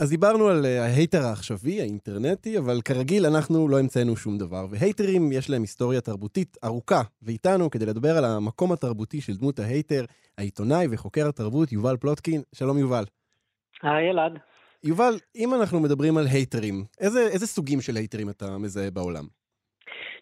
אז 0.00 0.10
דיברנו 0.10 0.48
על 0.48 0.64
אה, 0.64 0.82
ההייטר 0.82 1.22
העכשווי, 1.28 1.80
האינטרנטי, 1.80 2.58
אבל 2.58 2.76
כרגיל 2.84 3.26
אנחנו 3.26 3.68
לא 3.68 3.76
המצאנו 3.80 4.16
שום 4.16 4.38
דבר, 4.38 4.64
והייטרים 4.70 5.22
יש 5.32 5.50
להם 5.50 5.62
היסטוריה 5.62 6.00
תרבותית 6.00 6.56
ארוכה, 6.64 7.02
ואיתנו 7.22 7.70
כדי 7.70 7.86
לדבר 7.86 8.14
על 8.18 8.24
המקום 8.24 8.72
התרבותי 8.72 9.20
של 9.20 9.32
דמות 9.40 9.58
ההייטר, 9.58 10.04
העיתונאי 10.38 10.86
וחוקר 10.90 11.28
התרבות 11.28 11.72
יובל 11.72 11.96
פלוטקין. 11.96 12.40
שלום 12.54 12.78
יובל. 12.78 13.04
היי 13.82 14.10
אלעד. 14.10 14.38
יובל, 14.84 15.14
אם 15.36 15.48
אנחנו 15.54 15.80
מדברים 15.80 16.16
על 16.16 16.24
הייטרים, 16.34 16.74
איזה, 17.00 17.20
איזה 17.34 17.46
סוגים 17.46 17.80
של 17.80 17.96
הייטרים 17.96 18.28
אתה 18.30 18.46
מזהה 18.58 18.90
בעולם? 18.90 19.24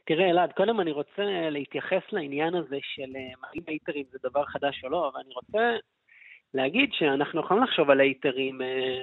תראה 0.07 0.31
אלעד, 0.31 0.53
קודם 0.53 0.81
אני 0.81 0.93
רוצה 0.93 1.25
להתייחס 1.51 2.05
לעניין 2.13 2.55
הזה 2.55 2.79
של 2.83 3.11
אה, 3.17 3.49
האם 3.49 3.63
הייטרים 3.67 4.05
זה 4.13 4.19
דבר 4.23 4.45
חדש 4.45 4.85
או 4.85 4.89
לא, 4.89 5.11
אבל 5.13 5.21
אני 5.25 5.35
רוצה 5.35 5.65
להגיד 6.55 6.89
שאנחנו 6.93 7.41
יכולים 7.41 7.63
לחשוב 7.63 7.91
על 7.91 8.01
הייטרים 8.01 8.63
אה, 8.63 9.03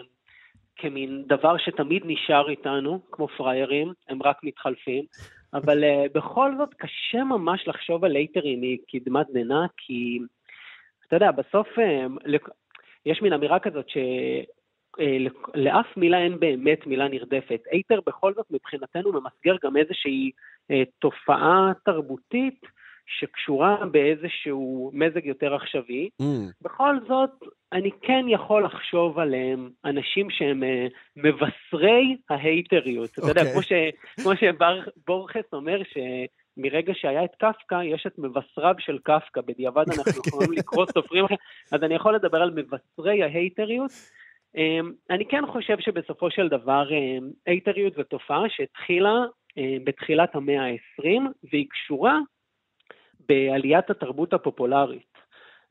כמין 0.75 1.23
דבר 1.27 1.58
שתמיד 1.58 2.03
נשאר 2.05 2.49
איתנו, 2.49 2.99
כמו 3.12 3.27
פריירים, 3.27 3.93
הם 4.10 4.23
רק 4.23 4.38
מתחלפים, 4.43 5.03
אבל 5.53 5.84
אה, 5.84 6.05
בכל 6.13 6.51
זאת 6.58 6.73
קשה 6.73 7.23
ממש 7.23 7.67
לחשוב 7.67 8.05
על 8.05 8.15
הייטרים 8.15 8.60
מקדמת 8.62 9.25
דנא, 9.34 9.65
כי 9.77 10.19
אתה 11.08 11.15
יודע, 11.15 11.32
בסוף 11.32 11.67
לכ- 12.25 12.49
יש 13.05 13.21
מין 13.21 13.34
אמירה 13.34 13.60
כזאת 13.60 13.89
ש... 13.89 13.97
אה, 14.99 15.17
לאף 15.55 15.97
מילה 15.97 16.17
אין 16.17 16.39
באמת 16.39 16.88
מילה 16.88 17.08
נרדפת. 17.08 17.62
הייטר 17.71 17.99
בכל 18.05 18.34
זאת 18.34 18.45
מבחינתנו 18.51 19.12
ממסגר 19.12 19.55
גם 19.63 19.77
איזושהי 19.77 20.32
אה, 20.71 20.84
תופעה 20.99 21.71
תרבותית 21.86 22.62
שקשורה 23.10 23.86
באיזשהו 23.91 24.91
מזג 24.93 25.26
יותר 25.26 25.56
עכשווי. 25.56 26.10
Mm, 26.22 26.26
בכל 26.62 26.95
זאת, 27.08 27.30
אני 27.74 27.91
כן 28.02 28.26
יכול 28.28 28.65
לחשוב 28.65 29.19
עליהם 29.19 29.69
אנשים 29.86 30.30
שהם 30.30 30.63
אה, 30.63 30.88
מבשרי 31.15 32.17
ההייטריות. 32.30 33.10
אתה 33.19 33.28
יודע, 33.28 33.41
אוקיי. 33.41 33.54
כמו, 33.54 33.62
ש, 33.63 33.72
כמו 34.24 34.32
שבורכס 34.36 35.54
אומר, 35.54 35.82
שמרגע 35.93 36.93
שהיה 36.95 37.24
את 37.24 37.36
קפקא, 37.36 37.84
יש 37.84 38.04
את 38.08 38.19
מבשריו 38.19 38.76
של 38.80 38.98
קפקא, 39.04 39.41
בדיעבד 39.41 39.86
אנחנו 39.88 40.22
יכולים 40.28 40.52
לקרוא 40.52 40.86
סופרים 40.86 41.26
אחרים, 41.26 41.39
אז 41.72 41.84
אני 41.84 41.95
יכול 41.95 42.15
לדבר 42.15 42.41
על 42.41 42.52
מבשרי 42.56 43.24
ההייטריות. 43.24 43.91
אה, 44.58 44.80
אני 45.10 45.26
כן 45.26 45.43
חושב 45.52 45.80
שבסופו 45.80 46.32
של 46.32 46.48
דבר 46.48 46.93
אה, 46.93 47.17
הייטריות 47.45 47.93
זו 47.93 48.04
תופעה 48.04 48.43
שהתחילה 48.50 49.15
אה, 49.58 49.78
בתחילת 49.84 50.36
המאה 50.36 50.65
ה-20, 50.65 51.22
והיא 51.52 51.67
קשורה 51.69 52.19
בעליית 53.30 53.89
התרבות 53.89 54.34
הפופולרית. 54.34 55.20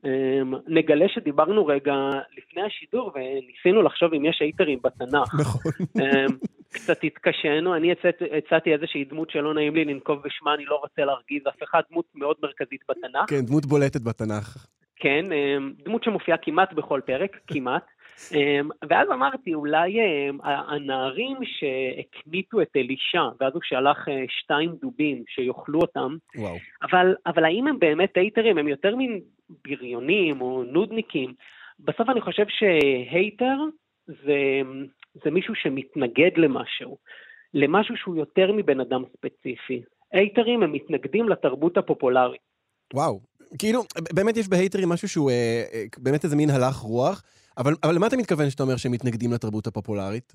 אמ, 0.05 0.53
נגלה 0.67 1.05
שדיברנו 1.09 1.65
רגע 1.65 1.93
לפני 2.37 2.61
השידור 2.61 3.11
וניסינו 3.15 3.81
לחשוב 3.81 4.13
אם 4.13 4.25
יש 4.25 4.37
הייטרים 4.41 4.79
בתנ"ך. 4.83 5.35
נכון. 5.39 5.71
אמ, 6.01 6.37
קצת 6.73 7.03
התקשינו, 7.03 7.75
אני 7.75 7.91
הצעתי, 8.37 8.73
איזושהי 8.73 9.03
דמות 9.03 9.29
שלא 9.29 9.53
נעים 9.53 9.75
לי 9.75 9.85
לנקוב 9.85 10.21
בשמה, 10.23 10.53
אני 10.53 10.65
לא 10.65 10.75
רוצה 10.75 11.05
להרגיז 11.05 11.41
אף 11.47 11.63
אחד, 11.63 11.81
דמות 11.91 12.05
מאוד 12.15 12.35
מרכזית 12.43 12.81
בתנ"ך. 12.89 13.29
כן, 13.29 13.45
דמות 13.45 13.65
בולטת 13.65 14.01
בתנ"ך. 14.01 14.67
כן, 14.95 15.31
אמ, 15.31 15.73
דמות 15.85 16.03
שמופיעה 16.03 16.37
כמעט 16.37 16.73
בכל 16.73 17.01
פרק, 17.05 17.37
כמעט. 17.47 17.83
אמ, 18.33 18.69
ואז 18.89 19.07
אמרתי, 19.13 19.53
אולי 19.53 19.97
אמ, 19.99 20.37
הנערים 20.43 21.37
שהקניטו 21.43 22.61
את 22.61 22.75
אלישע, 22.75 23.23
ואז 23.39 23.53
הוא 23.53 23.61
שלח 23.63 24.07
אה, 24.09 24.23
שתיים 24.29 24.75
דובים 24.81 25.23
שיאכלו 25.27 25.79
אותם, 25.81 26.17
וואו. 26.35 26.55
אבל, 26.81 27.15
אבל 27.25 27.45
האם 27.45 27.67
הם 27.67 27.79
באמת 27.79 28.17
הייטרים? 28.17 28.57
הם 28.57 28.67
יותר 28.67 28.95
מין 28.95 29.19
בריונים 29.67 30.41
או 30.41 30.63
נודניקים. 30.63 31.33
בסוף 31.79 32.09
אני 32.09 32.21
חושב 32.21 32.45
שהייטר 32.49 33.57
זה, 34.07 34.61
זה 35.23 35.31
מישהו 35.31 35.55
שמתנגד 35.55 36.31
למשהו, 36.37 36.97
למשהו 37.53 37.97
שהוא 37.97 38.15
יותר 38.15 38.51
מבן 38.51 38.79
אדם 38.79 39.03
ספציפי. 39.17 39.81
הייטרים 40.11 40.63
הם 40.63 40.71
מתנגדים 40.71 41.29
לתרבות 41.29 41.77
הפופולרית. 41.77 42.41
וואו. 42.93 43.19
כאילו, 43.57 43.83
באמת 44.13 44.37
יש 44.37 44.47
בהייטרים 44.47 44.89
משהו 44.89 45.09
שהוא 45.09 45.31
אה, 45.31 45.63
אה, 45.73 45.83
באמת 45.97 46.23
איזה 46.23 46.35
מין 46.35 46.49
הלך 46.49 46.75
רוח, 46.75 47.23
אבל, 47.57 47.73
אבל 47.83 47.95
למה 47.95 48.07
אתה 48.07 48.17
מתכוון 48.17 48.49
שאתה 48.49 48.63
אומר 48.63 48.77
שהם 48.77 48.91
מתנגדים 48.91 49.33
לתרבות 49.33 49.67
הפופולרית? 49.67 50.33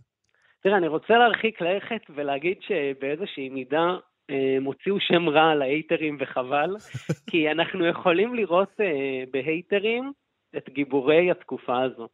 תראה, 0.62 0.77
אני 0.77 0.88
רוצה 0.88 1.18
להרחיק 1.18 1.61
לכת 1.61 2.03
ולהגיד 2.14 2.57
שבאיזושהי 2.61 3.48
מידה 3.48 3.96
אה, 4.31 4.57
הם 4.57 4.64
הוציאו 4.64 5.00
שם 5.00 5.29
רע 5.29 5.50
על 5.50 5.62
ההייטרים 5.62 6.16
וחבל, 6.20 6.77
כי 7.31 7.50
אנחנו 7.50 7.87
יכולים 7.87 8.35
לראות 8.35 8.81
אה, 8.81 9.24
בהייטרים 9.31 10.12
את 10.57 10.68
גיבורי 10.68 11.31
התקופה 11.31 11.83
הזו. 11.83 12.09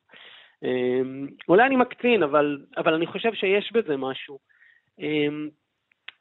אה, 0.64 1.00
אולי 1.48 1.66
אני 1.66 1.76
מקצין, 1.76 2.22
אבל, 2.22 2.58
אבל 2.76 2.94
אני 2.94 3.06
חושב 3.06 3.34
שיש 3.34 3.72
בזה 3.72 3.96
משהו. 3.96 4.38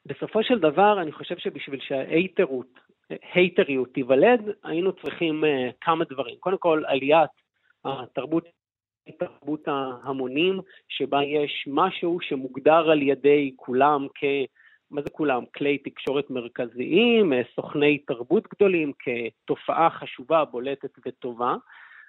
בסופו 0.05 0.43
של 0.43 0.59
דבר, 0.59 1.01
אני 1.01 1.11
חושב 1.11 1.37
שבשביל 1.37 1.79
שההייטרות, 1.81 2.79
הייטריות 3.33 3.93
תיוולד, 3.93 4.41
היינו 4.63 4.93
צריכים 4.93 5.43
כמה 5.81 6.05
דברים. 6.09 6.35
קודם 6.39 6.57
כל, 6.57 6.83
עליית 6.87 7.29
התרבות 7.85 8.47
תרבות 9.11 9.67
ההמונים, 9.67 10.59
שבה 10.87 11.23
יש 11.23 11.65
משהו 11.67 12.17
שמוגדר 12.21 12.89
על 12.89 13.01
ידי 13.01 13.53
כולם 13.55 14.07
כ... 14.15 14.23
מה 14.91 15.01
זה 15.01 15.09
כולם? 15.09 15.43
כלי 15.55 15.77
תקשורת 15.77 16.29
מרכזיים, 16.29 17.33
אה, 17.33 17.41
סוכני 17.55 17.97
תרבות 17.97 18.47
גדולים, 18.55 18.91
כתופעה 18.99 19.89
חשובה, 19.89 20.45
בולטת 20.45 20.91
וטובה. 21.05 21.55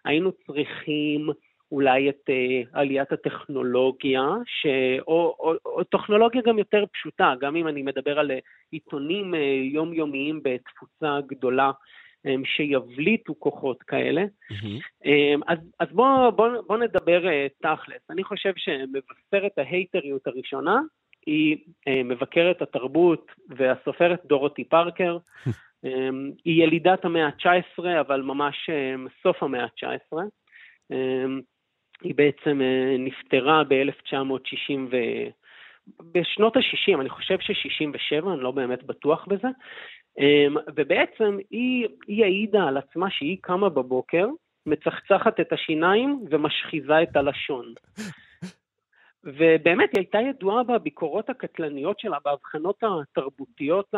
היינו 0.05 0.33
צריכים 0.33 1.29
אולי 1.73 2.09
את 2.09 2.31
uh, 2.31 2.69
עליית 2.73 3.13
הטכנולוגיה, 3.13 4.23
ש... 4.47 4.67
או, 5.07 5.37
או, 5.41 5.55
או 5.67 5.85
טכנולוגיה 5.85 6.43
גם 6.43 6.59
יותר 6.59 6.85
פשוטה, 6.93 7.35
גם 7.41 7.57
אם 7.57 7.69
אני 7.69 7.83
מדבר 7.83 8.19
על 8.19 8.31
אה, 8.31 8.39
עיתונים 8.71 9.35
uh, 9.35 9.37
יומיומיים 9.75 10.41
בתפוצה 10.43 11.19
גדולה, 11.27 11.71
שיבליטו 12.45 13.35
כוחות 13.39 13.83
כאלה. 13.83 14.25
Um, 15.05 15.41
אז, 15.47 15.59
אז 15.81 15.89
בואו 15.93 16.33
בוא, 16.33 16.49
בוא 16.67 16.79
נדבר 16.79 17.23
uh, 17.25 17.63
תכלס. 17.63 18.11
אני 18.11 18.25
חושב 18.25 18.53
שמבשרת 18.57 19.59
ההייטריות 19.59 20.27
הראשונה 20.27 20.81
היא 21.27 21.57
uh, 21.57 21.91
מבקרת 22.05 22.63
התרבות 22.63 23.33
והסופרת 23.49 24.21
דורותי 24.25 24.65
פארקר. 24.65 25.19
um, 25.47 25.51
היא 26.45 26.65
ילידת 26.65 27.05
המאה 27.05 27.27
ה-19, 27.27 27.85
אבל 28.01 28.23
ממש 28.23 28.71
um, 28.71 29.09
סוף 29.23 29.43
המאה 29.43 29.65
ה-19. 29.65 30.17
Um, 30.93 30.97
היא 32.03 32.15
בעצם 32.15 32.61
נפטרה 32.99 33.65
ב-1960 33.65 34.79
ו... 34.91 34.97
בשנות 36.13 36.57
ה-60, 36.57 37.01
אני 37.01 37.09
חושב 37.09 37.39
ש-67, 37.41 38.33
אני 38.33 38.41
לא 38.41 38.51
באמת 38.51 38.83
בטוח 38.83 39.27
בזה. 39.29 39.49
Um, 40.19 40.59
ובעצם 40.77 41.39
היא, 41.51 41.89
היא 42.07 42.25
העידה 42.25 42.65
על 42.65 42.77
עצמה 42.77 43.11
שהיא 43.11 43.39
קמה 43.41 43.69
בבוקר, 43.69 44.27
מצחצחת 44.67 45.41
את 45.41 45.53
השיניים 45.53 46.25
ומשחיזה 46.31 47.03
את 47.03 47.17
הלשון. 47.17 47.75
ובאמת, 49.25 49.91
היא 49.93 49.99
הייתה 50.01 50.19
ידועה 50.19 50.63
בביקורות 50.63 51.31
הקטלניות 51.31 52.01
שלה, 52.01 52.17
בהבחנות 52.25 52.83
התרבותיות 52.83 53.95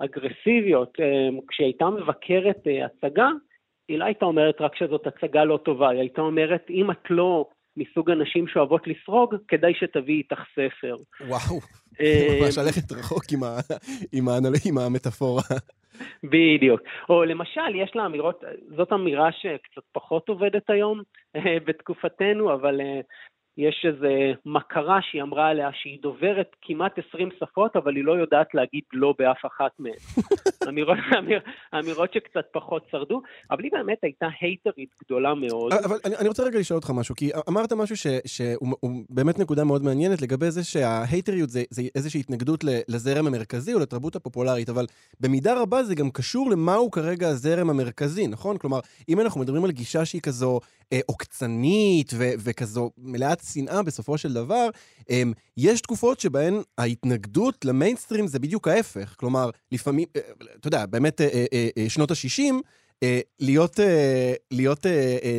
האגרסיביות. 0.00 0.98
Um, 1.00 1.42
כשהיא 1.48 1.66
הייתה 1.66 1.90
מבקרת 1.90 2.58
uh, 2.66 2.84
הצגה, 2.84 3.28
היא 3.88 3.98
לא 3.98 4.04
הייתה 4.04 4.24
אומרת 4.24 4.60
רק 4.60 4.76
שזאת 4.76 5.06
הצגה 5.06 5.44
לא 5.44 5.58
טובה, 5.64 5.88
היא 5.88 6.00
הייתה 6.00 6.20
אומרת, 6.20 6.70
אם 6.70 6.90
את 6.90 7.10
לא 7.10 7.48
מסוג 7.76 8.10
הנשים 8.10 8.48
שאוהבות 8.48 8.86
לסרוג, 8.86 9.34
כדאי 9.48 9.74
שתביאי 9.74 10.18
איתך 10.18 10.40
ספר. 10.52 10.96
וואו. 11.20 11.60
אה, 12.00 12.38
ממש 12.42 12.58
ללכת 12.58 12.92
רחוק 12.92 13.24
עם, 13.32 13.42
ה... 13.42 13.56
עם, 14.12 14.28
ה... 14.28 14.32
עם 14.68 14.78
המטאפורה. 14.78 15.42
בדיוק. 16.24 16.80
או 17.08 17.24
למשל, 17.24 17.74
יש 17.74 17.90
לה 17.94 18.06
אמירות, 18.06 18.44
זאת 18.76 18.92
אמירה 18.92 19.32
שקצת 19.32 19.82
פחות 19.92 20.28
עובדת 20.28 20.70
היום 20.70 21.02
אה, 21.36 21.56
בתקופתנו, 21.66 22.54
אבל 22.54 22.80
אה, 22.80 23.00
יש 23.58 23.86
איזו 23.88 24.38
מכרה 24.46 24.98
שהיא 25.02 25.22
אמרה 25.22 25.48
עליה 25.48 25.70
שהיא 25.72 25.98
דוברת 26.02 26.56
כמעט 26.62 26.92
20 27.08 27.28
שפות, 27.40 27.76
אבל 27.76 27.96
היא 27.96 28.04
לא 28.04 28.12
יודעת 28.12 28.54
להגיד 28.54 28.82
לא 28.92 29.14
באף 29.18 29.46
אחת 29.46 29.72
מהן. 29.78 29.94
אמירות, 30.68 30.98
אמיר, 31.18 31.40
אמירות 31.78 32.12
שקצת 32.12 32.44
פחות 32.52 32.86
שרדו, 32.90 33.22
אבל 33.50 33.64
היא 33.64 33.72
באמת 33.72 33.98
הייתה 34.02 34.26
הייטרית 34.40 34.88
גדולה 35.04 35.34
מאוד. 35.34 35.72
אבל 35.72 35.96
אני, 36.04 36.16
אני 36.16 36.28
רוצה 36.28 36.42
רגע 36.42 36.58
לשאול 36.58 36.76
אותך 36.76 36.90
משהו, 36.90 37.14
כי 37.14 37.30
אמרת 37.48 37.72
משהו 37.72 37.96
ש, 37.96 38.06
שהוא 38.26 38.76
הוא 38.80 38.90
באמת 39.10 39.38
נקודה 39.38 39.64
מאוד 39.64 39.82
מעניינת 39.82 40.22
לגבי 40.22 40.50
זה 40.50 40.64
שההייטריות 40.64 41.50
זה, 41.50 41.62
זה 41.70 41.82
איזושהי 41.94 42.20
התנגדות 42.20 42.64
לזרם 42.88 43.26
המרכזי 43.26 43.74
או 43.74 43.78
לתרבות 43.78 44.16
הפופולרית, 44.16 44.68
אבל 44.68 44.86
במידה 45.20 45.60
רבה 45.62 45.82
זה 45.82 45.94
גם 45.94 46.10
קשור 46.10 46.50
למהו 46.50 46.90
כרגע 46.90 47.28
הזרם 47.28 47.70
המרכזי, 47.70 48.26
נכון? 48.26 48.58
כלומר, 48.58 48.80
אם 49.08 49.20
אנחנו 49.20 49.40
מדברים 49.40 49.64
על 49.64 49.70
גישה 49.70 50.04
שהיא 50.04 50.22
כזו 50.22 50.60
אה, 50.92 51.00
עוקצנית 51.06 52.12
ו- 52.14 52.34
וכזו 52.44 52.90
מלאת 52.98 53.43
שנאה 53.44 53.82
בסופו 53.82 54.18
של 54.18 54.32
דבר, 54.32 54.68
אה, 55.10 55.22
יש 55.56 55.80
תקופות 55.80 56.20
שבהן 56.20 56.54
ההתנגדות 56.78 57.64
למיינסטרים 57.64 58.26
זה 58.26 58.38
בדיוק 58.38 58.68
ההפך. 58.68 59.14
כלומר, 59.18 59.50
לפעמים, 59.72 60.08
אה, 60.16 60.20
אתה 60.60 60.68
יודע, 60.68 60.86
באמת 60.86 61.20
אה, 61.20 61.44
אה, 61.78 61.88
שנות 61.88 62.10
ה-60, 62.10 62.54
אה, 63.02 63.20
להיות, 63.40 63.80
להיות 64.50 64.86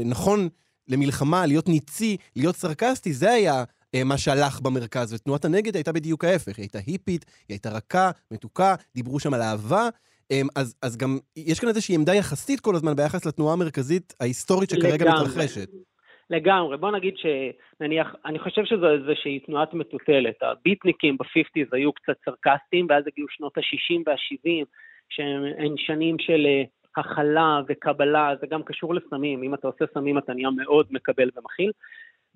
נכון 0.06 0.50
למלחמה, 0.88 1.46
להיות 1.46 1.70
ניצי, 1.70 2.18
להיות 2.36 2.56
סרקסטי, 2.56 3.14
זה 3.14 3.32
היה 3.32 3.64
מה 4.06 4.18
שהלך 4.18 4.62
במרכז, 4.62 5.14
ותנועת 5.14 5.46
הנגד 5.46 5.76
הייתה 5.76 5.92
בדיוק 5.92 6.26
ההפך, 6.26 6.58
היא 6.58 6.64
הייתה 6.64 6.80
היפית, 6.86 7.26
היא 7.48 7.56
הייתה 7.56 7.70
רכה, 7.70 8.12
מתוקה, 8.32 8.76
דיברו 8.96 9.20
שם 9.20 9.34
על 9.34 9.42
אהבה. 9.42 9.90
אמ, 10.32 10.48
אז, 10.56 10.76
אז 10.82 10.98
גם 10.98 11.20
יש 11.36 11.60
כאן 11.60 11.70
איזושהי 11.70 11.96
עמדה 11.96 12.16
יחסית 12.16 12.60
כל 12.60 12.76
הזמן 12.76 12.96
ביחס 12.96 13.26
לתנועה 13.26 13.54
המרכזית 13.54 14.14
ההיסטורית 14.20 14.70
שכרגע 14.70 15.06
לגמרי. 15.06 15.28
מתרחשת. 15.28 15.70
לגמרי, 16.30 16.78
בוא 16.78 16.92
נגיד 16.92 17.14
שנניח, 17.18 18.16
אני 18.26 18.40
חושב 18.40 18.66
שזו 18.66 18.92
איזושהי 18.92 19.40
תנועת 19.40 19.74
מטוטלת. 19.74 20.44
הביטניקים 20.44 21.18
ב-50's 21.18 21.70
היו 21.72 21.94
קצת 21.94 22.16
סרקסטיים, 22.26 22.88
ואז 22.90 23.04
הגיעו 23.08 23.28
שנות 23.30 23.58
ה-60 23.58 24.02
וה-70, 24.06 24.66
שהן 25.10 25.78
שנים 25.78 26.20
של 26.20 26.46
אה, 26.46 26.64
הכלה 26.98 27.62
וקבלה, 27.68 28.34
זה 28.42 28.48
גם 28.48 28.64
קשור 28.64 28.96
לסמים, 28.96 29.44
אם 29.44 29.54
אתה 29.54 29.68
עושה 29.68 29.86
סמים 29.94 30.18
אתה 30.18 30.34
נהיה 30.34 30.50
מאוד 30.50 30.88
מקבל 30.92 31.30
ומכיל. 31.36 31.72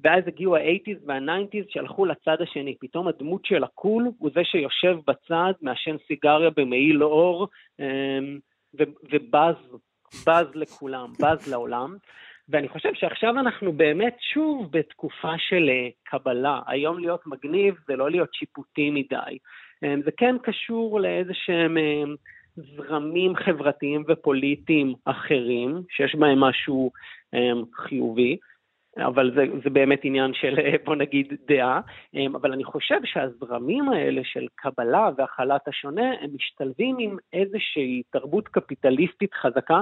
ואז 0.04 0.24
הגיעו 0.28 0.56
ה-80's 0.56 1.06
וה-90's 1.06 1.66
שהלכו 1.70 2.06
לצד 2.06 2.42
השני. 2.42 2.76
פתאום 2.80 3.08
הדמות 3.08 3.46
של 3.46 3.64
הקול 3.64 4.08
הוא 4.18 4.30
זה 4.36 4.42
שיושב 4.44 4.98
בצד, 5.08 5.54
מעשן 5.62 5.96
סיגריה 6.08 6.50
במעיל 6.58 7.04
אור, 7.04 7.48
אמ, 7.80 8.40
ובז, 9.04 9.56
בז 10.28 10.48
לכולם, 10.56 11.14
בז 11.20 11.52
לעולם. 11.52 11.98
ואני 12.50 12.68
חושב 12.68 12.94
שעכשיו 12.94 13.40
אנחנו 13.40 13.74
באמת 13.74 14.16
שוב 14.34 14.68
בתקופה 14.72 15.34
של 15.38 15.70
אה, 15.70 15.90
קבלה. 16.04 16.60
היום 16.68 17.00
להיות 17.00 17.28
מגניב 17.28 17.76
זה 17.88 17.96
לא 17.96 18.12
להיות 18.12 18.34
שיפוטי 18.34 18.90
מדי. 18.90 19.38
אמ, 19.84 20.02
זה 20.06 20.12
כן 20.18 20.36
קשור 20.44 21.00
לאיזה 21.00 21.34
שהם 21.34 21.78
אמ, 21.78 22.16
זרמים 22.56 23.36
חברתיים 23.36 24.04
ופוליטיים 24.08 24.94
אחרים, 25.06 25.82
שיש 25.90 26.16
בהם 26.16 26.40
משהו 26.40 26.92
חיובי. 27.76 28.38
אבל 28.98 29.32
זה, 29.36 29.46
זה 29.64 29.70
באמת 29.70 30.00
עניין 30.04 30.34
של, 30.34 30.60
אה, 30.60 30.76
בוא 30.86 30.96
נגיד, 30.96 31.34
דעה. 31.48 31.82
אבל 32.36 32.52
אני 32.52 32.64
חושב 32.64 33.00
שהזרמים 33.06 33.90
האלה 33.90 34.22
של 34.24 34.48
קבלה 34.56 35.10
והכלת 35.18 35.68
השונה, 35.68 36.12
הם 36.22 36.30
משתלבים 36.36 36.96
עם 37.00 37.18
איזושהי 37.34 38.02
תרבות 38.12 38.48
קפיטליסטית 38.48 39.34
חזקה. 39.34 39.82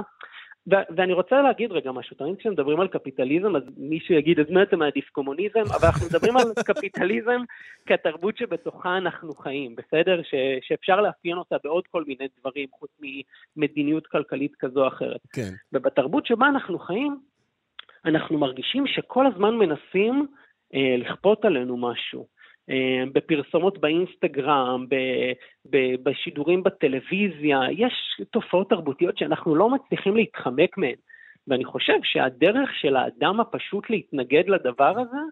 ו- 0.70 0.94
ואני 0.96 1.12
רוצה 1.12 1.42
להגיד 1.42 1.72
רגע 1.72 1.92
משהו, 1.92 2.16
תמיד 2.16 2.36
כשמדברים 2.38 2.80
על 2.80 2.88
קפיטליזם, 2.88 3.56
אז 3.56 3.62
מישהו 3.76 4.14
יגיד, 4.14 4.40
אז 4.40 4.50
מה 4.50 4.62
אתה 4.62 4.76
מעדיף 4.76 5.08
קומוניזם? 5.10 5.60
אבל 5.60 5.88
אנחנו 5.88 6.06
מדברים 6.06 6.36
על 6.36 6.44
קפיטליזם 6.68 7.40
כתרבות 7.86 8.36
שבתוכה 8.36 8.96
אנחנו 8.96 9.34
חיים, 9.34 9.76
בסדר? 9.76 10.22
ש- 10.22 10.68
שאפשר 10.68 11.00
לאפיין 11.00 11.36
אותה 11.36 11.56
בעוד 11.64 11.84
כל 11.90 12.04
מיני 12.06 12.26
דברים, 12.40 12.68
חוץ 12.72 12.90
ממדיניות 13.56 14.06
כלכלית 14.06 14.54
כזו 14.58 14.82
או 14.82 14.88
אחרת. 14.88 15.20
כן. 15.32 15.50
ובתרבות 15.72 16.26
שבה 16.26 16.46
אנחנו 16.46 16.78
חיים, 16.78 17.16
אנחנו 18.04 18.38
מרגישים 18.38 18.86
שכל 18.86 19.26
הזמן 19.26 19.54
מנסים 19.54 20.26
אה, 20.74 20.96
לכפות 20.98 21.44
עלינו 21.44 21.76
משהו. 21.76 22.26
אה, 22.70 23.04
בפרסומות 23.12 23.78
באינסטגרם, 23.78 24.86
בשידורים 26.02 26.62
בטלוויזיה, 26.62 27.60
יש 27.70 28.20
תופעות 28.30 28.70
תרבותיות 28.70 29.18
שאנחנו 29.18 29.54
לא 29.54 29.70
מצליחים 29.70 30.16
להתחמק 30.16 30.78
מהן. 30.78 30.96
ואני 31.48 31.64
חושב 31.64 31.98
שהדרך 32.02 32.70
של 32.80 32.96
האדם 32.96 33.40
הפשוט 33.40 33.90
להתנגד 33.90 34.44
לדבר 34.48 34.98
הזה, 34.98 35.22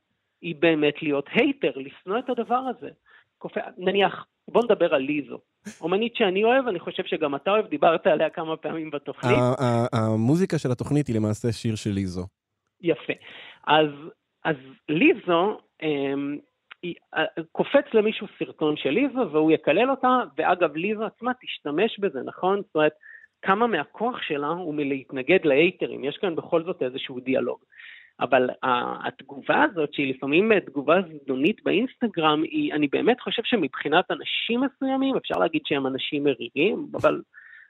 היא 0.43 0.55
באמת 0.59 1.03
להיות 1.03 1.27
הייטר, 1.33 1.73
לשנוא 1.77 2.19
את 2.19 2.31
הדבר 2.31 2.61
הזה. 2.77 2.91
נניח, 3.79 4.27
בוא 4.49 4.63
נדבר 4.65 4.95
על 4.95 5.03
ליזו. 5.03 5.39
אומנית 5.81 6.17
שאני 6.17 6.45
אוהב, 6.45 6.69
אני 6.69 6.81
חושב 6.81 7.03
שגם 7.05 7.35
אתה 7.35 7.51
אוהב, 7.51 7.67
דיברת 7.67 8.07
עליה 8.07 8.31
כמה 8.31 8.57
פעמים 8.57 8.91
בתוכנית. 8.91 9.39
המוזיקה 9.93 10.59
של 10.59 10.71
התוכנית 10.73 11.07
היא 11.07 11.17
למעשה 11.17 11.53
שיר 11.53 11.75
של 11.75 11.91
ליזו. 11.91 12.27
יפה. 12.81 13.13
אז, 13.67 13.91
אז 14.45 14.57
ליזו, 14.89 15.59
אמ, 15.83 16.39
קופץ 17.53 17.95
למישהו 17.95 18.27
סרטון 18.39 18.77
של 18.77 18.91
ליזו 18.91 19.31
והוא 19.33 19.53
יקלל 19.53 19.91
אותה, 19.91 20.21
ואגב, 20.37 20.77
ליזו 20.77 21.05
עצמה 21.05 21.33
תשתמש 21.41 21.99
בזה, 21.99 22.21
נכון? 22.25 22.63
זאת 22.63 22.75
אומרת, 22.75 22.93
כמה 23.43 23.67
מהכוח 23.67 24.23
שלה 24.23 24.49
הוא 24.49 24.75
מלהתנגד 24.75 25.45
להייטרים, 25.45 26.05
יש 26.05 26.17
כאן 26.17 26.37
בכל 26.37 26.63
זאת 26.63 26.83
איזשהו 26.83 27.21
דיאלוג. 27.21 27.59
אבל 28.21 28.51
התגובה 29.07 29.63
הזאת, 29.63 29.95
שהיא 29.95 30.15
לפעמים 30.15 30.61
תגובה 30.61 30.97
זדונית 31.23 31.63
באינסטגרם, 31.65 32.43
היא, 32.43 32.73
אני 32.73 32.89
באמת 32.89 33.21
חושב 33.21 33.43
שמבחינת 33.45 34.11
אנשים 34.11 34.61
מסוימים, 34.61 35.17
אפשר 35.17 35.39
להגיד 35.39 35.63
שהם 35.65 35.87
אנשים 35.87 36.25
מרירים, 36.25 36.87
אבל, 36.95 37.21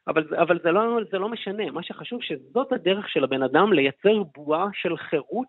אבל, 0.09 0.35
אבל 0.35 0.59
זה, 0.63 0.71
לא, 0.71 0.99
זה 1.11 1.19
לא 1.19 1.29
משנה. 1.29 1.71
מה 1.71 1.83
שחשוב 1.83 2.23
שזאת 2.23 2.73
הדרך 2.73 3.09
של 3.09 3.25
הבן 3.25 3.43
אדם 3.43 3.73
לייצר 3.73 4.23
בועה 4.35 4.67
של 4.73 4.97
חירות 4.97 5.49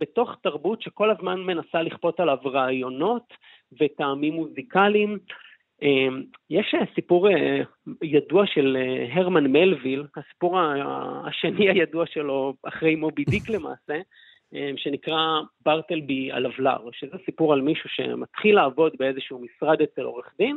בתוך 0.00 0.36
תרבות 0.42 0.82
שכל 0.82 1.10
הזמן 1.10 1.40
מנסה 1.40 1.82
לכפות 1.82 2.20
עליו 2.20 2.38
רעיונות 2.44 3.34
וטעמים 3.80 4.34
מוזיקליים. 4.34 5.18
אמ, 5.82 6.22
יש 6.50 6.74
אה, 6.74 6.94
סיפור 6.94 7.28
אה, 7.30 7.60
ידוע 8.02 8.46
של 8.46 8.76
אה, 8.80 9.14
הרמן 9.14 9.46
מלוויל, 9.46 10.06
הסיפור 10.16 10.58
השני 11.26 11.70
הידוע 11.70 12.06
שלו 12.06 12.54
אחרי 12.62 12.94
מובי 12.94 13.24
דיק 13.24 13.48
למעשה, 13.48 14.00
אמ, 14.52 14.74
שנקרא 14.76 15.40
ברטלבי 15.64 16.32
הלבלר, 16.32 16.78
שזה 16.92 17.16
סיפור 17.24 17.52
על 17.52 17.60
מישהו 17.60 17.90
שמתחיל 17.90 18.54
לעבוד 18.54 18.92
באיזשהו 18.98 19.42
משרד 19.42 19.82
אצל 19.82 20.02
עורך 20.02 20.34
דין, 20.38 20.56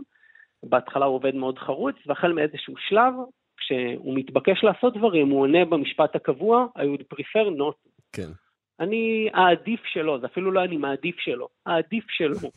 בהתחלה 0.63 1.06
הוא 1.06 1.15
עובד 1.15 1.36
מאוד 1.36 1.60
חרוץ, 1.60 1.95
והחל 2.06 2.34
מאיזשהו 2.34 2.73
שלב, 2.78 3.13
כשהוא 3.58 4.17
מתבקש 4.17 4.63
לעשות 4.63 4.97
דברים, 4.97 5.30
הוא 5.30 5.41
עונה 5.41 5.65
במשפט 5.65 6.15
הקבוע, 6.15 6.65
I 6.78 6.82
would 6.82 7.04
prefer 7.15 7.50
not. 7.58 7.89
כן. 8.13 8.46
אני 8.79 9.29
העדיף 9.33 9.85
שלו, 9.85 10.19
זה 10.19 10.25
אפילו 10.25 10.51
לא 10.51 10.63
אני 10.63 10.77
מעדיף 10.77 11.19
שלו, 11.19 11.47
העדיף 11.65 12.05
שלו. 12.09 12.37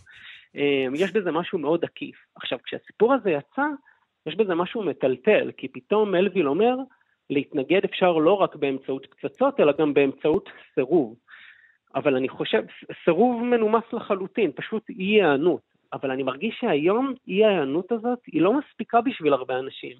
אמ, 0.55 0.93
יש 0.95 1.13
בזה 1.13 1.33
משהו 1.33 1.59
מאוד 1.59 1.85
עקיף. 1.85 2.17
עכשיו, 2.35 2.59
כשהסיפור 2.65 3.15
הזה 3.15 3.31
יצא, 3.31 3.67
יש 4.27 4.35
בזה 4.35 4.55
משהו 4.55 4.83
מטלטל, 4.83 5.51
כי 5.57 5.69
פתאום 5.69 6.13
מלוויל 6.13 6.49
אומר, 6.49 6.77
להתנגד 7.31 7.85
אפשר 7.85 8.13
לא 8.13 8.33
רק 8.33 8.57
באמצעות 8.57 9.07
פצצות, 9.07 9.61
אלא 9.61 9.73
גם 9.79 9.95
באמצעות 9.95 10.49
סירוב. 10.75 11.17
אבל 11.95 12.17
אני 12.17 12.29
חושב, 12.29 12.63
סירוב 13.05 13.43
מנומס 13.43 13.85
לחלוטין, 13.93 14.53
פשוט 14.55 14.91
אי 14.91 15.05
היענות. 15.05 15.71
אבל 15.93 16.11
אני 16.11 16.23
מרגיש 16.23 16.57
שהיום 16.61 17.15
אי 17.29 17.45
ההיענות 17.45 17.93
הזאת 17.93 18.19
היא 18.27 18.43
לא 18.43 18.53
מספיקה 18.59 19.01
בשביל 19.01 19.33
הרבה 19.33 19.59
אנשים. 19.59 19.97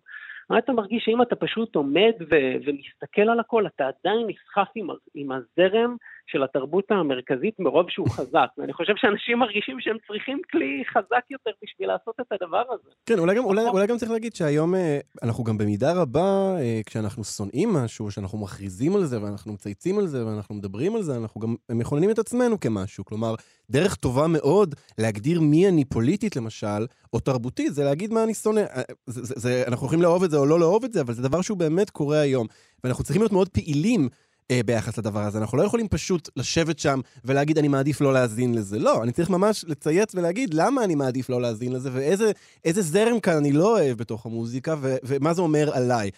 אתה 0.59 0.73
מרגיש? 0.73 1.05
שאם 1.05 1.23
אתה 1.23 1.37
פשוט 1.37 1.77
עומד 1.77 2.13
ו- 2.21 2.55
ומסתכל 2.65 3.29
על 3.31 3.41
הכל, 3.41 3.67
אתה 3.67 3.89
עדיין 3.89 4.27
נסחף 4.27 4.69
עם, 4.75 4.89
עם 5.15 5.33
הזרם 5.33 5.97
של 6.33 6.43
התרבות 6.43 6.85
המרכזית 6.91 7.55
מרוב 7.59 7.87
שהוא 7.91 8.09
חזק. 8.17 8.49
ואני 8.59 8.73
חושב 8.73 8.93
שאנשים 8.97 9.39
מרגישים 9.39 9.81
שהם 9.81 9.97
צריכים 10.07 10.41
כלי 10.51 10.83
חזק 10.93 11.25
יותר 11.31 11.51
בשביל 11.65 11.89
לעשות 11.89 12.15
את 12.21 12.33
הדבר 12.33 12.63
הזה. 12.71 12.91
כן, 13.07 13.19
אולי 13.19 13.37
גם, 13.37 13.45
אולי, 13.45 13.69
אולי 13.69 13.87
גם 13.87 13.97
צריך 13.97 14.11
להגיד 14.11 14.35
שהיום 14.35 14.75
אה, 14.75 14.99
אנחנו 15.23 15.45
גם 15.45 15.59
במידה 15.59 15.93
רבה, 15.93 16.57
אה, 16.61 16.81
כשאנחנו 16.87 17.25
שונאים 17.25 17.73
משהו, 17.73 18.11
שאנחנו 18.11 18.39
מכריזים 18.39 18.97
על 18.97 19.05
זה 19.05 19.23
ואנחנו 19.23 19.53
מצייצים 19.53 19.99
על 19.99 20.07
זה 20.07 20.27
ואנחנו 20.27 20.55
מדברים 20.55 20.97
על 20.97 21.03
זה, 21.03 21.17
אנחנו 21.17 21.41
גם 21.41 21.55
מכוננים 21.71 22.11
את 22.11 22.19
עצמנו 22.19 22.61
כמשהו. 22.61 23.05
כלומר, 23.05 23.35
דרך 23.71 23.95
טובה 23.95 24.27
מאוד 24.27 24.75
להגדיר 24.99 25.41
מי 25.41 25.69
אני 25.69 25.85
פוליטית 25.85 26.37
למשל, 26.37 26.87
או 27.13 27.21
תרבותית, 27.21 27.75
זה 27.75 27.85
להגיד 27.85 28.13
מה 28.13 28.25
אני 28.25 28.35
שונא. 28.35 28.61
אה, 28.61 28.83
זה, 29.07 29.25
זה, 29.25 29.35
זה, 29.37 29.65
אנחנו 29.67 29.87
יכולים 29.87 30.03
לאהוב 30.03 30.25
את 30.25 30.31
זה 30.31 30.37
או 30.37 30.47
לא 30.47 30.61
לאהוב 30.61 30.85
את 30.85 30.93
זה, 30.93 31.01
אבל 31.01 31.15
זה 31.15 31.23
דבר 31.23 31.43
שהוא 31.43 31.59
באמת 31.59 31.91
קורה 31.91 32.21
היום. 32.21 32.47
ואנחנו 32.85 33.05
צריכים 33.05 33.23
להיות 33.23 33.33
מאוד 33.33 33.49
פעילים 33.49 34.09
אה, 34.51 34.61
ביחס 34.67 34.99
לדבר 34.99 35.21
הזה. 35.21 35.39
אנחנו 35.39 35.59
לא 35.59 35.63
יכולים 35.63 35.89
פשוט 35.89 36.29
לשבת 36.37 36.79
שם 36.79 37.01
ולהגיד, 37.25 37.59
אני 37.59 37.69
מעדיף 37.69 38.01
לא 38.01 38.13
להאזין 38.13 38.55
לזה. 38.55 38.79
לא, 38.79 39.03
אני 39.03 39.13
צריך 39.13 39.31
ממש 39.31 39.65
לצייץ 39.69 40.15
ולהגיד 40.15 40.55
למה 40.55 40.85
אני 40.85 40.95
מעדיף 40.95 41.31
לא 41.31 41.41
להאזין 41.41 41.73
לזה, 41.73 41.91
ואיזה 41.93 42.83
זרם 42.83 43.21
כאן 43.21 43.37
אני 43.41 43.53
לא 43.53 43.79
אוהב 43.79 43.99
בתוך 43.99 44.27
המוזיקה, 44.27 44.75
ו- 44.83 44.97
ומה 45.05 45.33
זה 45.33 45.43
אומר 45.43 45.67
עליי. 45.73 46.11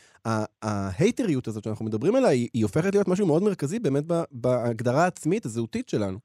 ההייטריות 0.62 1.46
הזאת 1.48 1.64
שאנחנו 1.64 1.84
מדברים 1.84 2.16
עליה, 2.16 2.28
היא, 2.28 2.48
היא 2.54 2.62
הופכת 2.62 2.94
להיות 2.94 3.08
משהו 3.08 3.26
מאוד 3.26 3.42
מרכזי 3.42 3.78
באמת 3.78 4.04
בהגדרה 4.30 5.04
העצמית, 5.04 5.44
הזהותית 5.44 5.88
שלנו. 5.88 6.18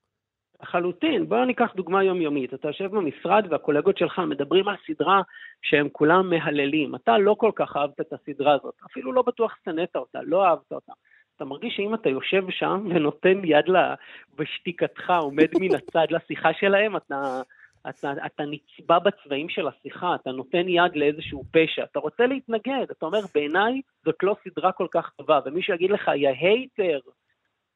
לחלוטין. 0.61 1.29
בואו 1.29 1.45
ניקח 1.45 1.69
דוגמה 1.75 2.03
יומיומית. 2.03 2.53
אתה 2.53 2.67
יושב 2.67 2.85
במשרד 2.91 3.43
והקולגות 3.49 3.97
שלך 3.97 4.19
מדברים 4.19 4.67
על 4.67 4.75
סדרה 4.87 5.21
שהם 5.61 5.87
כולם 5.91 6.29
מהללים. 6.29 6.95
אתה 6.95 7.17
לא 7.17 7.35
כל 7.37 7.51
כך 7.55 7.77
אהבת 7.77 8.01
את 8.01 8.13
הסדרה 8.13 8.53
הזאת, 8.53 8.73
אפילו 8.91 9.13
לא 9.13 9.21
בטוח 9.21 9.55
שנאת 9.65 9.95
אותה, 9.95 10.19
לא 10.23 10.45
אהבת 10.45 10.71
אותה. 10.71 10.93
אתה 11.37 11.45
מרגיש 11.45 11.75
שאם 11.75 11.93
אתה 11.93 12.09
יושב 12.09 12.43
שם 12.49 12.87
ונותן 12.89 13.41
יד 13.43 13.67
לה, 13.67 13.95
בשתיקתך, 14.37 15.13
עומד 15.19 15.47
מן 15.59 15.75
הצד 15.79 16.05
לשיחה 16.09 16.53
שלהם, 16.53 16.97
אתה, 16.97 17.41
אתה, 17.89 18.13
אתה 18.25 18.43
נצבע 18.45 18.99
בצבעים 18.99 19.49
של 19.49 19.67
השיחה, 19.67 20.15
אתה 20.15 20.31
נותן 20.31 20.69
יד 20.69 20.95
לאיזשהו 20.95 21.43
פשע, 21.51 21.83
אתה 21.83 21.99
רוצה 21.99 22.25
להתנגד, 22.25 22.85
אתה 22.91 23.05
אומר, 23.05 23.19
בעיניי 23.35 23.81
זאת 24.05 24.23
לא 24.23 24.35
סדרה 24.43 24.71
כל 24.71 24.87
כך 24.91 25.11
טובה, 25.17 25.39
ומישהו 25.45 25.73
יגיד 25.73 25.91
לך, 25.91 26.11
יא 26.15 26.29
הייטר, 26.29 26.99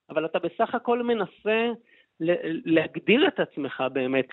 אבל 0.09 0.25
אתה 0.25 0.39
בסך 0.39 0.75
הכל 0.75 1.03
מנסה 1.03 1.67
להגדיר 2.65 3.27
את 3.27 3.39
עצמך 3.39 3.83
באמת, 3.93 4.25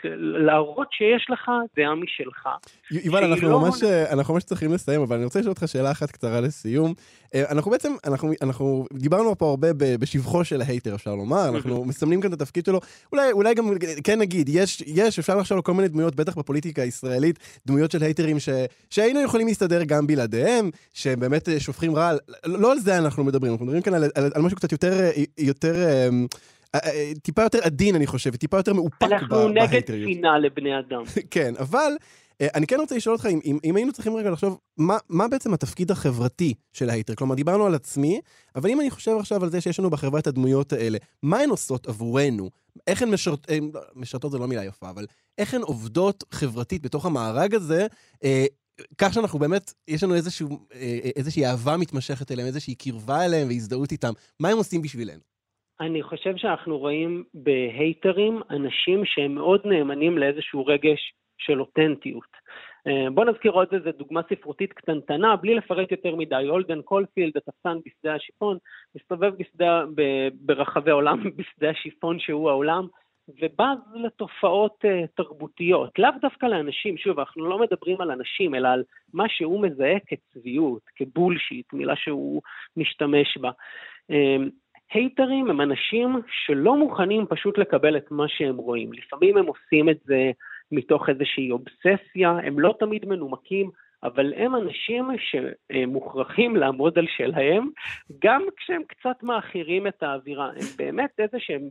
להראות 0.46 0.88
שיש 0.90 1.26
לך 1.30 1.50
דעה 1.76 1.94
משלך. 1.94 2.48
יובל, 2.90 3.24
אנחנו 3.24 3.48
לא 3.48 3.60
ממש, 3.60 3.82
אנחנו 4.12 4.34
ממש 4.34 4.44
צריכים 4.44 4.72
לסיים, 4.72 5.00
אבל 5.00 5.16
אני 5.16 5.24
רוצה 5.24 5.38
לשאול 5.38 5.50
אותך 5.50 5.68
שאלה 5.68 5.90
אחת 5.90 6.10
קצרה 6.10 6.40
לסיום. 6.40 6.94
אה, 7.34 7.50
אנחנו 7.50 7.70
בעצם, 7.70 7.92
אנחנו, 8.06 8.32
אנחנו 8.42 8.86
דיברנו 8.92 9.38
פה 9.38 9.50
הרבה 9.50 9.68
בשבחו 9.74 10.44
של 10.44 10.60
ההייטר, 10.60 10.94
אפשר 10.94 11.14
לומר, 11.14 11.48
אנחנו 11.48 11.84
מסמנים 11.84 12.20
כאן 12.20 12.32
את 12.32 12.40
התפקיד 12.40 12.64
שלו. 12.64 12.80
אולי, 13.12 13.32
אולי 13.32 13.54
גם, 13.54 13.70
כן 14.04 14.18
נגיד, 14.18 14.48
יש, 14.48 14.80
יש, 14.86 15.18
אפשר 15.18 15.36
לחשוב 15.36 15.56
על 15.58 15.62
כל 15.62 15.72
מיני 15.72 15.88
דמויות, 15.88 16.14
בטח 16.14 16.38
בפוליטיקה 16.38 16.82
הישראלית, 16.82 17.38
דמויות 17.66 17.90
של 17.90 18.02
הייטרים 18.02 18.38
ש, 18.38 18.48
שהיינו 18.90 19.20
יכולים 19.20 19.46
להסתדר 19.46 19.84
גם 19.84 20.06
בלעדיהם, 20.06 20.70
שהם 20.94 21.20
באמת 21.20 21.48
אה, 21.48 21.60
שופכים 21.60 21.96
רע. 21.96 22.12
לא 22.44 22.72
על 22.72 22.78
זה 22.78 22.98
אנחנו 22.98 23.24
מדברים, 23.24 23.52
אנחנו 23.52 23.66
מדברים 23.66 23.82
כאן 23.82 23.94
על, 23.94 24.04
על, 24.14 24.30
על 24.34 24.42
משהו 24.42 24.56
קצת 24.56 24.72
יותר, 24.72 24.92
אה, 25.00 25.10
יותר, 25.38 25.74
אה, 25.74 26.08
אה, 26.08 26.08
טיפה 27.22 27.42
יותר 27.42 27.58
עדין, 27.62 27.94
אני 27.94 28.06
חושב, 28.06 28.30
וטיפה 28.34 28.56
יותר 28.56 28.72
מאופק 28.72 29.02
ב- 29.02 29.04
אנחנו 29.04 29.48
נגד 29.48 29.70
בהייטריות. 29.70 30.12
שנאה 30.12 30.38
לבני 30.38 30.78
אדם. 30.78 31.02
כן, 31.30 31.54
אבל 31.58 31.92
אה, 32.40 32.48
אני 32.54 32.66
כן 32.66 32.76
רוצה 32.80 32.96
לשאול 32.96 33.14
אותך, 33.14 33.26
אם, 33.26 33.40
אם, 33.44 33.58
אם 33.64 33.76
היינו 33.76 33.92
צריכים 33.92 34.16
רגע 34.16 34.30
לחשוב, 34.30 34.58
מה, 34.76 34.98
מה 35.08 35.28
בעצם 35.28 35.54
התפקיד 35.54 35.90
החברתי 35.90 36.54
של 36.72 36.90
ההייטר? 36.90 37.14
כלומר, 37.14 37.34
דיברנו 37.34 37.66
על 37.66 37.74
עצמי, 37.74 38.20
אבל 38.56 38.70
אם 38.70 38.80
אני 38.80 38.90
חושב 38.90 39.16
עכשיו 39.20 39.44
על 39.44 39.50
זה 39.50 39.60
שיש 39.60 39.78
לנו 39.78 39.90
בחברה 39.90 40.20
את 40.20 40.26
הדמויות 40.26 40.72
האלה, 40.72 40.98
מה 41.22 41.38
הן 41.38 41.50
עושות 41.50 41.88
עבורנו? 41.88 42.50
איך 42.86 43.02
הן 43.02 43.10
משרת, 43.10 43.50
אה, 43.50 43.58
לא, 43.74 43.80
משרתות 43.94 44.32
זו 44.32 44.38
לא 44.38 44.48
מילה 44.48 44.64
יפה, 44.64 44.90
אבל 44.90 45.06
איך 45.38 45.54
הן 45.54 45.62
עובדות 45.62 46.24
חברתית 46.30 46.82
בתוך 46.82 47.06
המארג 47.06 47.54
הזה, 47.54 47.86
אה, 48.24 48.46
כך 48.98 49.14
שאנחנו 49.14 49.38
באמת, 49.38 49.72
יש 49.88 50.02
לנו 50.02 50.14
איזשהו, 50.14 50.66
אה, 50.74 51.10
איזושהי 51.16 51.46
אהבה 51.46 51.76
מתמשכת 51.76 52.32
אליהם, 52.32 52.46
איזושהי 52.46 52.74
קרבה 52.74 53.24
אליהם 53.24 53.48
והזדהות 53.48 53.92
איתם. 53.92 54.12
מה 54.40 54.48
הם 54.48 54.58
עושים 54.58 54.82
בשבילנו? 54.82 55.20
אני 55.80 56.02
חושב 56.02 56.36
שאנחנו 56.36 56.78
רואים 56.78 57.24
בהייטרים 57.34 58.40
אנשים 58.50 59.04
שהם 59.04 59.34
מאוד 59.34 59.60
נאמנים 59.64 60.18
לאיזשהו 60.18 60.66
רגש 60.66 61.12
של 61.38 61.60
אותנטיות. 61.60 62.36
אה, 62.86 63.10
בוא 63.10 63.24
נזכיר 63.24 63.52
עוד 63.52 63.68
איזה 63.72 63.90
דוגמה 63.92 64.20
ספרותית 64.30 64.72
קטנטנה, 64.72 65.36
בלי 65.36 65.54
לפרט 65.54 65.90
יותר 65.90 66.16
מדי. 66.16 66.44
הולדן 66.48 66.82
קולפילד, 66.82 67.36
התפסן 67.36 67.78
בשדה 67.86 68.14
השיפון, 68.14 68.58
מסתובב 68.94 69.32
בשדה, 69.38 69.84
ברחבי 70.34 70.90
העולם, 70.90 71.22
בשדה 71.36 71.70
השיפון 71.70 72.18
שהוא 72.18 72.50
העולם, 72.50 72.86
ובז 73.28 73.78
לתופעות 73.94 74.84
uh, 74.84 75.06
תרבותיות, 75.16 75.98
לאו 75.98 76.10
דווקא 76.20 76.46
לאנשים, 76.46 76.96
שוב, 76.96 77.18
אנחנו 77.18 77.44
לא 77.44 77.58
מדברים 77.58 78.00
על 78.00 78.10
אנשים, 78.10 78.54
אלא 78.54 78.68
על 78.68 78.82
מה 79.14 79.24
שהוא 79.28 79.62
מזהה 79.62 79.96
כצביעות, 80.06 80.82
כבולשיט, 80.96 81.72
מילה 81.72 81.96
שהוא 81.96 82.42
משתמש 82.76 83.38
בה. 83.38 83.50
Um, 84.12 84.50
הייטרים 84.92 85.50
הם 85.50 85.60
אנשים 85.60 86.20
שלא 86.46 86.76
מוכנים 86.76 87.26
פשוט 87.26 87.58
לקבל 87.58 87.96
את 87.96 88.10
מה 88.10 88.28
שהם 88.28 88.56
רואים. 88.56 88.92
לפעמים 88.92 89.36
הם 89.36 89.46
עושים 89.46 89.88
את 89.88 89.98
זה 90.04 90.30
מתוך 90.72 91.08
איזושהי 91.08 91.50
אובססיה, 91.50 92.30
הם 92.30 92.60
לא 92.60 92.74
תמיד 92.78 93.06
מנומקים, 93.06 93.70
אבל 94.02 94.34
הם 94.36 94.54
אנשים 94.56 95.08
שמוכרחים 95.18 96.56
לעמוד 96.56 96.98
על 96.98 97.06
שלהם, 97.16 97.68
גם 98.22 98.42
כשהם 98.56 98.82
קצת 98.88 99.22
מאכירים 99.22 99.86
את 99.86 100.02
האווירה. 100.02 100.46
הם 100.46 100.66
באמת 100.78 101.10
איזה 101.18 101.36
שהם 101.40 101.68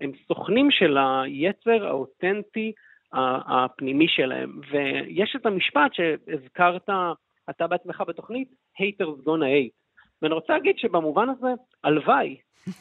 הם 0.00 0.12
סוכנים 0.28 0.70
של 0.70 0.98
היצר 0.98 1.86
האותנטי 1.86 2.72
הפנימי 3.12 4.08
שלהם. 4.08 4.60
ויש 4.70 5.36
את 5.36 5.46
המשפט 5.46 5.94
שהזכרת 5.94 6.88
אתה 7.50 7.66
בעצמך 7.66 8.02
בתוכנית, 8.08 8.48
haters 8.80 9.24
gonna 9.26 9.44
hate. 9.44 9.79
ואני 10.22 10.34
רוצה 10.34 10.52
להגיד 10.52 10.78
שבמובן 10.78 11.28
הזה, 11.28 11.48
הלוואי, 11.84 12.36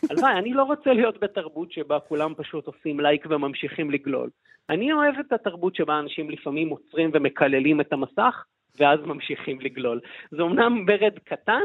הלוואי, 0.10 0.34
אני 0.34 0.54
לא 0.54 0.63
רוצה 0.63 0.93
להיות 0.93 1.19
בתרבות 1.19 1.71
שבה 1.71 1.99
כולם 1.99 2.34
פשוט 2.38 2.67
עושים 2.67 2.99
לייק 2.99 3.25
וממשיכים 3.30 3.91
לגלול. 3.91 4.30
אני 4.69 4.93
אוהב 4.93 5.15
את 5.19 5.34
התרבות 5.34 5.75
שבה 5.75 5.99
אנשים 5.99 6.30
לפעמים 6.30 6.69
עוצרים 6.69 7.12
ומקללים 7.13 7.82
את 7.82 7.93
המסך, 7.93 8.43
ואז 8.80 8.99
ממשיכים 9.06 9.62
לגלול. 9.62 9.99
זה 10.32 10.41
אומנם 10.41 10.86
מרד 10.86 11.19
קטן, 11.23 11.63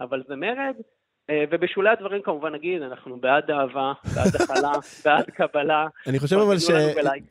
אבל 0.00 0.22
זה 0.28 0.36
מרד, 0.36 0.74
ובשולי 1.50 1.90
הדברים 1.90 2.22
כמובן 2.22 2.52
נגיד, 2.54 2.82
אנחנו 2.82 3.16
בעד 3.20 3.50
אהבה, 3.50 3.92
בעד 4.14 4.36
הכלה, 4.36 4.72
בעד 5.04 5.24
קבלה. 5.30 5.86
אני 6.06 6.18
חושב 6.18 6.36
אבל 6.36 6.58
ש... 6.58 6.70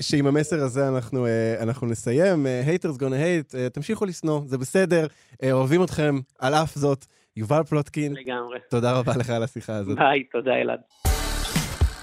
שעם 0.02 0.28
המסר 0.28 0.64
הזה 0.64 0.88
אנחנו, 0.88 1.26
אה, 1.26 1.56
אנחנו 1.64 1.88
נסיים. 1.88 2.48
אה, 2.48 2.62
haters 2.66 3.00
gonna 3.00 3.02
hate, 3.02 3.58
אה, 3.58 3.70
תמשיכו 3.70 4.06
לשנוא, 4.06 4.42
זה 4.46 4.58
בסדר, 4.58 5.08
אה, 5.44 5.52
אוהבים 5.52 5.84
אתכם, 5.84 6.16
על 6.40 6.54
אף 6.54 6.76
זאת. 6.76 7.06
יובל 7.38 7.64
פלוטקין, 7.64 8.14
לגמרי. 8.14 8.60
תודה 8.70 9.00
רבה 9.00 9.12
לך 9.20 9.30
על 9.30 9.44
השיחה 9.44 9.76
הזאת. 9.76 9.98
ביי, 9.98 10.24
תודה 10.24 10.56
אלעד. 10.56 10.80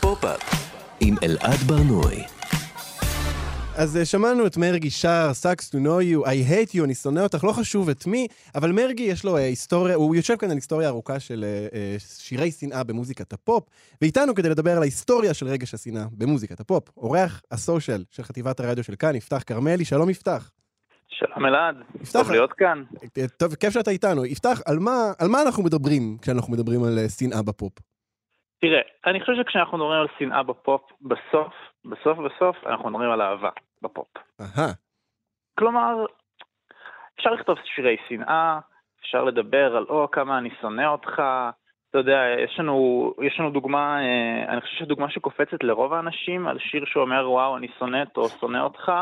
פופ-אפ 0.00 0.40
עם 1.00 1.14
אלעד 1.22 1.58
ברנועי. 1.66 2.41
אז 3.78 3.96
אה, 3.96 4.04
שמענו 4.04 4.46
את 4.46 4.56
מergi 4.56 4.90
שר, 4.90 5.30
Sucks 5.42 5.66
to 5.72 5.76
know 5.76 6.00
you, 6.10 6.26
I 6.26 6.50
hate 6.50 6.76
you, 6.76 6.84
אני 6.84 6.94
שונא 6.94 7.20
אותך, 7.20 7.44
לא 7.44 7.52
חשוב 7.52 7.88
את 7.88 8.06
מי, 8.06 8.26
אבל 8.54 8.70
מרגי 8.72 9.02
יש 9.02 9.24
לו 9.24 9.36
אה, 9.36 9.42
היסטוריה, 9.42 9.94
הוא 9.94 10.16
יושב 10.16 10.36
כאן 10.36 10.50
על 10.50 10.54
היסטוריה 10.54 10.88
ארוכה 10.88 11.20
של 11.20 11.44
אה, 11.44 11.94
שירי 11.98 12.50
שנאה 12.50 12.84
במוזיקת 12.84 13.32
הפופ, 13.32 13.64
ואיתנו 14.02 14.34
כדי 14.34 14.48
לדבר 14.48 14.70
על 14.70 14.82
ההיסטוריה 14.82 15.34
של 15.34 15.46
רגש 15.46 15.74
השנאה 15.74 16.04
במוזיקת 16.18 16.60
הפופ, 16.60 16.88
אורח 16.96 17.42
ה 17.50 17.58
social 17.58 18.04
של 18.10 18.22
חטיבת 18.22 18.60
הרדיו 18.60 18.84
של 18.84 18.94
כאן, 18.98 19.14
יפתח 19.14 19.42
כרמלי, 19.46 19.84
שלום 19.84 20.10
יפתח. 20.10 20.50
שלום 21.08 21.46
אלעד, 21.46 21.76
טוב 22.12 22.30
להיות 22.30 22.52
כאן. 22.52 22.82
טוב, 23.38 23.54
כיף 23.54 23.70
שאתה 23.70 23.90
איתנו. 23.90 24.24
יפתח, 24.24 24.60
על 24.66 24.78
מה, 24.78 25.12
על 25.18 25.28
מה 25.28 25.42
אנחנו 25.42 25.62
מדברים 25.62 26.18
כשאנחנו 26.22 26.52
מדברים 26.52 26.84
על 26.84 26.98
אה, 26.98 27.08
שנאה 27.08 27.42
בפופ? 27.42 27.72
תראה, 28.60 28.80
אני 29.06 29.20
חושב 29.20 29.32
שכשאנחנו 29.40 29.78
מדברים 29.78 30.00
על 30.00 30.06
שנאה 30.18 30.42
בפופ, 30.42 30.82
בסוף, 31.00 31.52
בסוף 31.84 32.18
בסוף, 32.18 32.56
אנחנו 32.66 32.90
מדברים 32.90 33.10
על 33.10 33.22
אהבה 33.22 33.50
בפופ. 33.82 34.08
כלומר, 35.58 36.04
אפשר 37.18 37.30
לכתוב 37.30 37.56
שירי 37.74 37.96
שנאה, 38.08 38.58
אפשר 39.00 39.24
לדבר 39.24 39.76
על 39.76 39.86
או 39.88 40.10
כמה 40.10 40.38
אני 40.38 40.50
שונא 40.60 40.86
אותך, 40.86 41.22
אתה 41.90 41.98
יודע, 41.98 42.20
יש 42.44 42.56
לנו, 42.58 42.74
יש 43.22 43.36
לנו 43.40 43.50
דוגמה, 43.50 43.98
אה, 44.00 44.52
אני 44.52 44.60
חושב 44.60 44.76
שדוגמה 44.78 45.10
שקופצת 45.10 45.62
לרוב 45.62 45.92
האנשים 45.92 46.48
על 46.48 46.58
שיר 46.58 46.84
שאומר 46.86 47.30
וואו 47.30 47.56
אני 47.56 47.68
שונאת 47.78 48.16
או 48.16 48.28
שונא 48.28 48.58
אותך, 48.58 48.92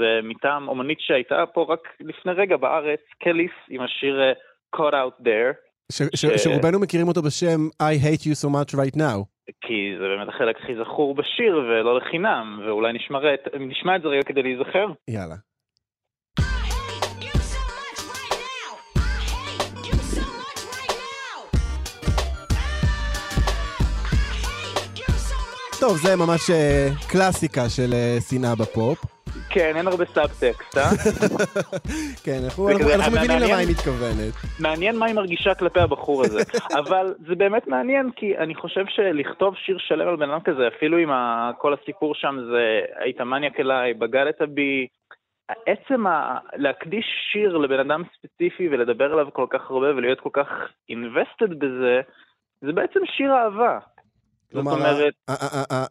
זה 0.00 0.20
מטעם 0.22 0.68
אומנית 0.68 1.00
שהייתה 1.00 1.44
פה 1.54 1.66
רק 1.68 1.80
לפני 2.00 2.32
רגע 2.32 2.56
בארץ, 2.56 3.00
קליס, 3.22 3.50
עם 3.68 3.82
השיר 3.82 4.20
אה, 4.22 4.32
Caught 4.76 4.92
Out 4.92 5.22
There. 5.22 5.54
ש- 5.92 6.16
ש- 6.16 6.44
שרובנו 6.44 6.80
מכירים 6.80 7.08
אותו 7.08 7.22
בשם 7.22 7.68
I 7.82 7.96
hate 8.04 8.22
you 8.22 8.34
so 8.44 8.48
much 8.48 8.74
right 8.74 8.96
now. 8.96 9.35
כי 9.60 9.74
זה 9.98 10.04
באמת 10.08 10.28
החלק 10.28 10.56
הכי 10.62 10.72
זכור 10.84 11.14
בשיר 11.14 11.56
ולא 11.56 11.96
לחינם, 11.96 12.60
ואולי 12.66 12.92
נשמע, 12.92 13.18
את- 13.34 13.54
נשמע 13.60 13.96
את 13.96 14.02
זה 14.02 14.08
רגע 14.08 14.22
כדי 14.22 14.42
להיזכר. 14.42 14.86
יאללה. 15.08 15.34
טוב, 25.80 25.96
זה 25.96 26.16
ממש 26.16 26.50
אה, 26.50 26.88
קלאסיקה 27.08 27.68
של 27.68 27.92
אה, 27.92 28.16
שנאה 28.30 28.54
בפופ. 28.54 28.98
כן, 29.56 29.72
אין 29.76 29.86
הרבה 29.86 30.04
סאבטקסט, 30.04 30.78
אה? 30.78 30.82
כן, 32.24 32.38
אנחנו 32.44 32.68
אנחנו- 32.68 32.92
אנחנו 32.94 33.12
מבינים 33.12 33.28
מעניין. 33.28 33.50
למה 33.50 33.56
היא 33.58 33.68
מתכוונת. 33.70 34.34
מעניין 34.60 34.96
מה 34.98 35.06
היא 35.06 35.14
מרגישה 35.14 35.54
כלפי 35.54 35.80
הבחור 35.80 36.22
הזה. 36.24 36.40
אבל 36.80 37.14
זה 37.28 37.34
באמת 37.34 37.66
מעניין, 37.66 38.10
כי 38.16 38.38
אני 38.38 38.54
חושב 38.54 38.84
שלכתוב 38.88 39.54
שיר 39.56 39.78
שלם 39.78 40.08
על 40.08 40.16
בן 40.16 40.30
אדם 40.30 40.40
כזה, 40.40 40.68
אפילו 40.76 40.98
אם 40.98 41.10
ה- 41.10 41.50
כל 41.58 41.74
הסיפור 41.74 42.14
שם 42.14 42.36
זה 42.50 42.62
היית 42.98 43.20
מניאק 43.20 43.60
אליי, 43.60 43.94
בגדת 43.94 44.42
בי, 44.48 44.86
עצם 45.66 46.06
ה... 46.06 46.38
להקדיש 46.56 47.06
שיר 47.32 47.56
לבן 47.56 47.80
אדם 47.80 48.02
ספציפי 48.18 48.68
ולדבר 48.68 49.12
עליו 49.12 49.26
כל 49.32 49.46
כך 49.50 49.70
הרבה 49.70 49.86
ולהיות 49.96 50.20
כל 50.20 50.30
כך 50.32 50.48
invested 50.92 51.54
בזה, 51.58 52.00
זה 52.60 52.72
בעצם 52.72 53.00
שיר 53.16 53.32
אהבה. 53.32 53.78
כלומר, 54.52 54.72
אומרת, 54.72 55.14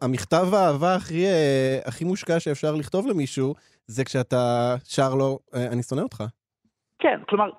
המכתב 0.02 0.46
האהבה 0.52 0.94
הכי, 0.94 1.26
אה, 1.26 1.78
הכי 1.86 2.04
מושקע 2.04 2.40
שאפשר 2.40 2.74
לכתוב 2.74 3.06
למישהו, 3.06 3.54
זה 3.86 4.04
כשאתה 4.04 4.74
שר 4.84 5.14
לו, 5.18 5.38
אה, 5.54 5.66
אני 5.72 5.82
שונא 5.82 6.00
אותך. 6.00 6.24
כן, 6.98 7.20
כלומר, 7.28 7.50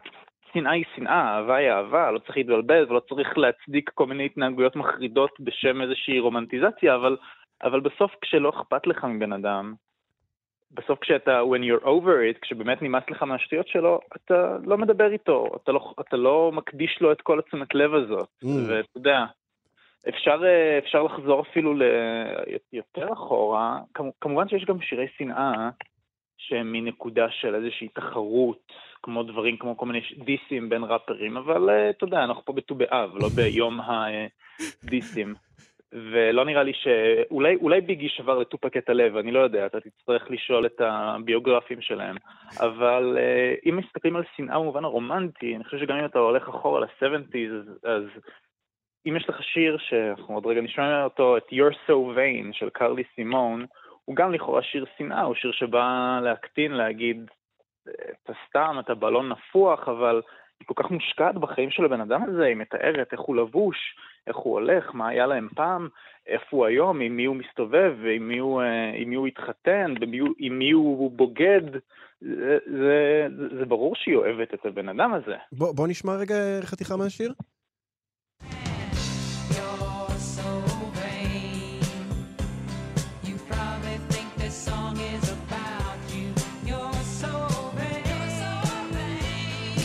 שנאה 0.53 0.71
היא 0.71 0.85
שנאה, 0.95 1.37
אהבה 1.37 1.55
היא 1.55 1.69
אהבה, 1.69 2.11
לא 2.11 2.19
צריך 2.19 2.37
להתבלבל 2.37 2.85
ולא 2.89 2.99
צריך 3.09 3.37
להצדיק 3.37 3.89
כל 3.93 4.05
מיני 4.05 4.25
התנהגויות 4.25 4.75
מחרידות 4.75 5.31
בשם 5.39 5.81
איזושהי 5.81 6.19
רומנטיזציה, 6.19 6.95
אבל, 6.95 7.17
אבל 7.63 7.79
בסוף 7.79 8.11
כשלא 8.21 8.49
אכפת 8.49 8.87
לך 8.87 9.03
מבן 9.03 9.33
אדם, 9.33 9.73
בסוף 10.71 10.99
כשאתה, 10.99 11.41
when 11.41 11.61
you're 11.63 11.85
over 11.85 12.35
it, 12.35 12.39
כשבאמת 12.41 12.81
נמאס 12.81 13.03
לך 13.09 13.23
מהשטויות 13.23 13.67
שלו, 13.67 13.99
אתה 14.15 14.57
לא 14.65 14.77
מדבר 14.77 15.11
איתו, 15.11 15.47
אתה 15.63 15.71
לא, 15.71 15.93
אתה 15.99 16.17
לא 16.17 16.51
מקדיש 16.53 16.97
לו 17.01 17.11
את 17.11 17.21
כל 17.21 17.39
התשומת 17.39 17.75
לב 17.75 17.93
הזאת, 17.93 18.27
Mm. 18.43 18.47
ואתה 18.67 18.89
יודע, 18.95 19.25
אפשר, 20.09 20.41
אה, 20.45 20.77
אפשר 20.77 21.03
לחזור 21.03 21.41
אפילו 21.41 21.73
ל... 21.73 21.83
יותר 22.73 23.13
אחורה, 23.13 23.79
כמ- 23.93 24.11
כמובן 24.21 24.49
שיש 24.49 24.65
גם 24.65 24.81
שירי 24.81 25.07
שנאה 25.17 25.69
שהם 26.37 26.71
מנקודה 26.71 27.29
של 27.29 27.55
איזושהי 27.55 27.87
תחרות, 27.87 28.71
כמו 29.03 29.23
דברים 29.23 29.57
כמו 29.57 29.77
כל 29.77 29.85
מיני 29.85 30.01
דיסים 30.25 30.69
בין 30.69 30.83
ראפרים, 30.83 31.37
אבל 31.37 31.69
אה, 31.69 31.89
אתה 31.89 32.03
יודע, 32.03 32.23
אנחנו 32.23 32.45
פה 32.45 32.53
בט"ו 32.53 32.75
באב, 32.75 33.15
לא 33.15 33.29
ביום 33.35 33.79
הדיסים. 33.81 35.35
ולא 35.91 36.45
נראה 36.45 36.63
לי 36.63 36.73
ש... 36.73 36.87
אולי, 37.31 37.55
אולי 37.55 37.81
ביגי 37.81 38.09
שבר 38.09 38.39
לטופק 38.39 38.77
את 38.77 38.89
הלב, 38.89 39.17
אני 39.17 39.31
לא 39.31 39.39
יודע, 39.39 39.65
אתה 39.65 39.79
תצטרך 39.79 40.31
לשאול 40.31 40.65
את 40.65 40.81
הביוגרפים 40.81 41.81
שלהם. 41.81 42.15
אבל 42.59 43.17
אה, 43.19 43.55
אם 43.69 43.77
מסתכלים 43.77 44.15
על 44.15 44.23
שנאה 44.35 44.59
במובן 44.59 44.85
הרומנטי, 44.85 45.55
אני 45.55 45.63
חושב 45.63 45.77
שגם 45.77 45.97
אם 45.97 46.05
אתה 46.05 46.19
הולך 46.19 46.49
אחורה 46.49 46.79
ל-70's, 46.79 47.51
אז, 47.53 47.79
אז 47.83 48.03
אם 49.07 49.15
יש 49.15 49.29
לך 49.29 49.43
שיר 49.43 49.77
שאנחנו 49.77 50.35
עוד 50.35 50.45
רגע 50.45 50.61
נשמע 50.61 51.03
אותו, 51.03 51.37
את 51.37 51.43
You're 51.51 51.89
So 51.89 52.17
Vain 52.17 52.53
של 52.53 52.69
קרלי 52.69 53.03
סימון, 53.15 53.65
הוא 54.05 54.15
גם 54.15 54.33
לכאורה 54.33 54.63
שיר 54.63 54.85
שנאה, 54.97 55.21
הוא 55.21 55.35
שיר 55.35 55.51
שבא 55.51 56.19
להקטין, 56.23 56.71
להגיד, 56.71 57.29
אתה 57.83 58.33
סתם, 58.49 58.75
אתה 58.79 58.95
בלון 58.95 59.29
נפוח, 59.29 59.87
אבל 59.87 60.21
היא 60.59 60.67
כל 60.67 60.83
כך 60.83 60.91
מושקעת 60.91 61.35
בחיים 61.35 61.71
של 61.71 61.85
הבן 61.85 62.01
אדם 62.01 62.23
הזה, 62.23 62.43
היא 62.43 62.55
מתארת 62.55 63.07
איך 63.11 63.19
הוא 63.19 63.35
לבוש, 63.35 63.77
איך 64.27 64.37
הוא 64.37 64.53
הולך, 64.53 64.95
מה 64.95 65.07
היה 65.07 65.25
להם 65.25 65.47
פעם, 65.55 65.87
איפה 66.27 66.57
הוא 66.57 66.65
היום, 66.65 67.01
עם 67.01 67.17
מי 67.17 67.25
הוא 67.25 67.35
מסתובב, 67.35 67.95
ועם 68.03 68.27
מי 68.27 68.37
הוא, 68.37 68.61
אה, 68.61 68.91
עם 68.95 69.09
מי 69.09 69.15
הוא 69.15 69.27
התחתן, 69.27 69.93
עם 70.39 70.59
מי 70.59 70.71
הוא 70.71 71.11
בוגד. 71.11 71.61
זה, 72.21 72.57
זה, 72.65 73.27
זה 73.59 73.65
ברור 73.65 73.95
שהיא 73.95 74.15
אוהבת 74.15 74.53
את 74.53 74.65
הבן 74.65 74.89
אדם 74.89 75.13
הזה. 75.13 75.35
בוא, 75.51 75.75
בוא 75.75 75.87
נשמע 75.87 76.15
רגע 76.15 76.35
חתיכה 76.61 76.97
מהשיר. 76.97 77.33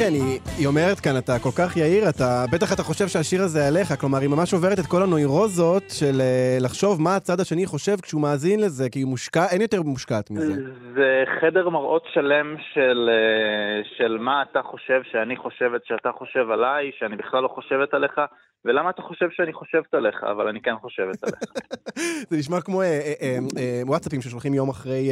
כן, 0.03 0.13
היא, 0.15 0.41
היא 0.59 0.67
אומרת 0.67 1.01
כאן, 1.01 1.19
אתה 1.19 1.39
כל 1.39 1.51
כך 1.59 1.77
יהיר, 1.77 2.09
אתה, 2.09 2.45
בטח 2.53 2.73
אתה 2.73 2.83
חושב 2.83 3.09
שהשיר 3.09 3.43
הזה 3.43 3.69
עליך, 3.69 4.01
כלומר, 4.01 4.19
היא 4.19 4.29
ממש 4.29 4.53
עוברת 4.55 4.79
את 4.79 4.87
כל 4.87 5.03
הנוירוזות 5.03 5.83
של 5.89 6.21
אה, 6.21 6.59
לחשוב 6.61 7.03
מה 7.03 7.17
הצד 7.17 7.41
השני 7.41 7.67
חושב 7.67 7.97
כשהוא 8.03 8.23
מאזין 8.23 8.61
לזה, 8.61 8.91
כי 8.91 8.99
היא 8.99 9.07
מושקע, 9.07 9.47
אין 9.53 9.61
יותר 9.61 9.83
מושקעת 9.83 10.31
מזה. 10.31 10.55
זה 10.95 11.25
חדר 11.41 11.69
מראות 11.69 12.05
שלם 12.15 12.57
של, 12.75 13.11
אה, 13.13 13.97
של 13.99 14.19
מה 14.21 14.43
אתה 14.51 14.61
חושב 14.63 15.01
שאני 15.13 15.37
חושבת 15.37 15.81
שאתה 15.85 16.11
חושב 16.19 16.51
עליי, 16.51 16.91
שאני 16.99 17.17
בכלל 17.17 17.43
לא 17.43 17.49
חושבת 17.49 17.95
עליך, 17.95 18.21
ולמה 18.65 18.91
אתה 18.91 19.03
חושב 19.03 19.27
שאני 19.31 19.53
חושבת 19.53 19.95
עליך, 19.95 20.25
אבל 20.31 20.49
אני 20.49 20.61
כן 20.61 20.75
חושבת 20.81 21.25
עליך. 21.25 21.41
זה 22.31 22.37
נשמע 22.37 22.61
כמו 22.61 22.83
אה, 22.83 23.39
וואטסאפים 23.87 24.21
ששולחים 24.23 24.55
יום 24.55 24.69
אחרי 24.69 25.11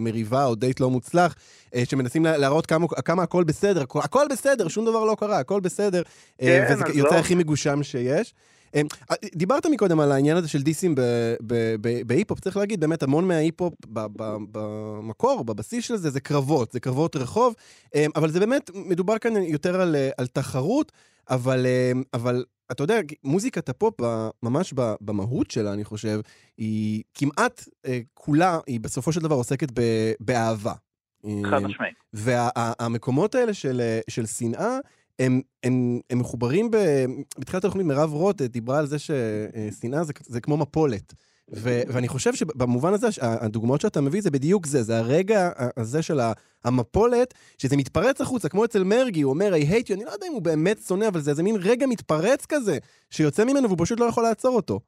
מריבה 0.00 0.44
או 0.44 0.54
דייט 0.54 0.80
לא 0.80 0.90
מוצלח, 0.90 1.34
שמנסים 1.84 2.24
לה- 2.24 2.36
להראות 2.36 2.66
כמה, 2.66 2.86
כמה 3.04 3.22
הכל 3.22 3.44
בסדר, 3.44 3.84
הכל, 4.14 4.26
בסדר, 4.30 4.68
שום 4.68 4.84
דבר 4.84 5.04
לא 5.04 5.16
קרה, 5.18 5.38
הכל 5.38 5.60
בסדר, 5.60 6.02
אה, 6.42 6.64
כן, 6.68 6.74
וזה 6.74 6.84
אז 6.84 6.96
יוצא 6.96 7.14
לא. 7.14 7.20
הכי 7.20 7.34
מגושם 7.34 7.82
שיש. 7.82 8.34
אה, 8.74 8.82
אה, 9.10 9.16
דיברת 9.34 9.66
מקודם 9.66 10.00
על 10.00 10.12
העניין 10.12 10.36
הזה 10.36 10.48
של 10.48 10.62
דיסים 10.62 10.94
בהיפ-הופ, 12.06 12.40
צריך 12.40 12.56
להגיד, 12.56 12.80
באמת 12.80 13.02
המון 13.02 13.28
מההיפ-הופ 13.28 13.74
במקור, 14.52 15.44
בבסיס 15.44 15.84
של 15.84 15.96
זה, 15.96 16.10
זה 16.10 16.20
קרבות, 16.20 16.72
זה 16.72 16.80
קרבות 16.80 17.16
רחוב, 17.16 17.54
אבל 18.16 18.30
זה 18.30 18.40
באמת, 18.40 18.70
מדובר 18.74 19.18
כאן 19.18 19.36
יותר 19.36 19.80
על, 19.80 19.96
על 20.18 20.26
תחרות, 20.26 20.92
אבל, 21.30 21.66
אבל 22.14 22.44
אתה 22.72 22.82
יודע, 22.82 23.00
מוזיקת 23.24 23.68
הפופ, 23.68 23.94
ממש 24.42 24.74
במהות 25.00 25.50
שלה, 25.50 25.72
אני 25.72 25.84
חושב, 25.84 26.20
היא 26.58 27.02
כמעט 27.14 27.64
כולה, 28.14 28.58
היא 28.66 28.80
בסופו 28.80 29.12
של 29.12 29.20
דבר 29.20 29.34
עוסקת 29.34 29.68
באהבה. 30.20 30.72
חד 31.50 31.62
אה, 31.62 31.68
משמעית. 31.68 31.94
והמקומות 32.12 33.34
האלה 33.34 33.54
של, 33.54 33.80
אה, 33.80 34.00
של 34.10 34.26
שנאה, 34.26 34.78
הם, 35.18 35.40
הם, 35.64 36.00
הם 36.10 36.18
מחוברים, 36.18 36.70
ב, 36.70 36.76
בתחילת 37.38 37.64
התוכנית 37.64 37.86
מירב 37.86 38.12
רוט 38.12 38.42
אה, 38.42 38.46
דיברה 38.46 38.78
על 38.78 38.86
זה 38.86 38.96
ששנאה 38.98 40.04
זה, 40.04 40.12
זה 40.26 40.40
כמו 40.40 40.56
מפולת. 40.56 41.14
ו, 41.54 41.82
ואני 41.88 42.08
חושב 42.08 42.34
שבמובן 42.34 42.92
הזה, 42.92 43.06
הדוגמאות 43.20 43.80
שאתה 43.80 44.00
מביא 44.00 44.22
זה 44.22 44.30
בדיוק 44.30 44.66
זה, 44.66 44.82
זה 44.82 44.98
הרגע 44.98 45.50
הזה 45.76 46.02
של 46.02 46.20
המפולת, 46.64 47.34
שזה 47.58 47.76
מתפרץ 47.76 48.20
החוצה, 48.20 48.48
כמו 48.48 48.64
אצל 48.64 48.84
מרגי, 48.84 49.22
הוא 49.22 49.30
אומר, 49.30 49.52
I 49.52 49.70
hate 49.70 49.88
you, 49.88 49.94
אני 49.94 50.04
לא 50.04 50.10
יודע 50.10 50.26
אם 50.26 50.32
הוא 50.32 50.42
באמת 50.42 50.78
שונא, 50.86 51.08
אבל 51.08 51.20
זה 51.20 51.30
איזה 51.30 51.42
מין 51.42 51.56
רגע 51.60 51.86
מתפרץ 51.86 52.46
כזה, 52.46 52.78
שיוצא 53.10 53.44
ממנו 53.44 53.68
והוא 53.68 53.78
פשוט 53.80 54.00
לא 54.00 54.04
יכול 54.04 54.22
לעצור 54.22 54.56
אותו. 54.56 54.80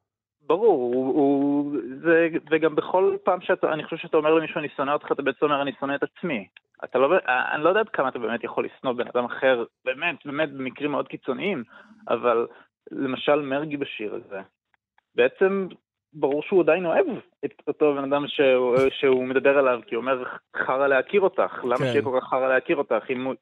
ברור, 0.47 0.93
הוא, 0.93 1.13
הוא, 1.13 1.77
זה, 2.03 2.27
וגם 2.51 2.75
בכל 2.75 3.15
פעם 3.23 3.41
שאתה, 3.41 3.73
אני 3.73 3.83
חושב 3.83 3.97
שאתה 3.97 4.17
אומר 4.17 4.33
למישהו 4.33 4.59
אני 4.59 4.69
שונא 4.69 4.91
אותך, 4.91 5.11
אתה 5.11 5.21
בעצם 5.21 5.45
אומר 5.45 5.61
אני 5.61 5.71
שונא 5.79 5.95
את 5.95 6.03
עצמי. 6.03 6.47
אתה 6.83 6.99
לא, 6.99 7.17
אני 7.27 7.63
לא 7.63 7.69
יודע 7.69 7.81
עד 7.81 7.89
כמה 7.89 8.09
אתה 8.09 8.19
באמת 8.19 8.43
יכול 8.43 8.65
לשנוא 8.65 8.93
בן 8.93 9.07
אדם 9.07 9.25
אחר, 9.25 9.63
באמת, 9.85 10.15
באמת, 10.25 10.53
במקרים 10.53 10.91
מאוד 10.91 11.07
קיצוניים, 11.07 11.63
אבל 12.07 12.47
למשל 12.91 13.35
מרגי 13.35 13.77
בשיר 13.77 14.15
הזה, 14.15 14.41
בעצם 15.15 15.67
ברור 16.13 16.43
שהוא 16.43 16.61
עדיין 16.61 16.85
אוהב 16.85 17.05
את 17.45 17.53
אותו 17.67 17.95
בן 17.95 18.13
אדם 18.13 18.27
שהוא, 18.27 18.75
שהוא 18.89 19.25
מדבר 19.25 19.57
עליו, 19.57 19.79
כי 19.87 19.95
הוא 19.95 20.01
אומר 20.01 20.23
חרא 20.55 20.87
להכיר 20.87 21.21
אותך, 21.21 21.63
למה 21.63 21.77
כן. 21.77 21.83
שיהיה 21.83 22.03
כל 22.03 22.19
כך 22.21 22.27
חרא 22.27 22.47
להכיר 22.47 22.75
אותך, 22.77 23.03
אם 23.09 23.25
הוא, 23.25 23.33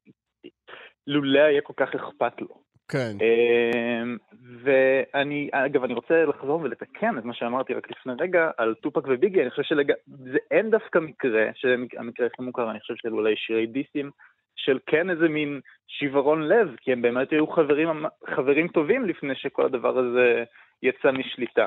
לולא 1.06 1.40
היה 1.40 1.60
כל 1.60 1.72
כך 1.76 1.94
אכפת 1.94 2.40
לו. 2.40 2.66
כן. 2.88 3.16
אמ, 3.20 4.16
ואני, 4.62 5.48
אגב, 5.52 5.84
אני 5.84 5.94
רוצה 5.94 6.24
לחזור 6.24 6.60
ולתקן 6.60 7.18
את 7.18 7.24
מה 7.24 7.34
שאמרתי 7.34 7.74
רק 7.74 7.90
לפני 7.90 8.12
רגע 8.20 8.50
על 8.56 8.74
טופק 8.74 9.02
וביגי, 9.08 9.42
אני 9.42 9.50
חושב 9.50 9.62
שזה 9.62 10.38
אין 10.50 10.70
דווקא 10.70 10.98
מקרה, 10.98 11.46
שהמקרה 11.54 12.26
הכי 12.26 12.42
מוכר, 12.42 12.70
אני 12.70 12.80
חושב 12.80 12.94
של 12.96 13.12
אולי 13.12 13.36
שירי 13.36 13.66
דיסים, 13.66 14.10
של 14.56 14.78
כן 14.86 15.10
איזה 15.10 15.28
מין 15.28 15.60
שברון 15.86 16.42
לב, 16.42 16.76
כי 16.80 16.92
הם 16.92 17.02
באמת 17.02 17.30
היו 17.30 17.46
חברים, 17.46 17.88
חברים 18.34 18.68
טובים 18.68 19.04
לפני 19.04 19.34
שכל 19.34 19.64
הדבר 19.64 19.98
הזה 19.98 20.44
יצא 20.82 21.12
משליטה. 21.12 21.66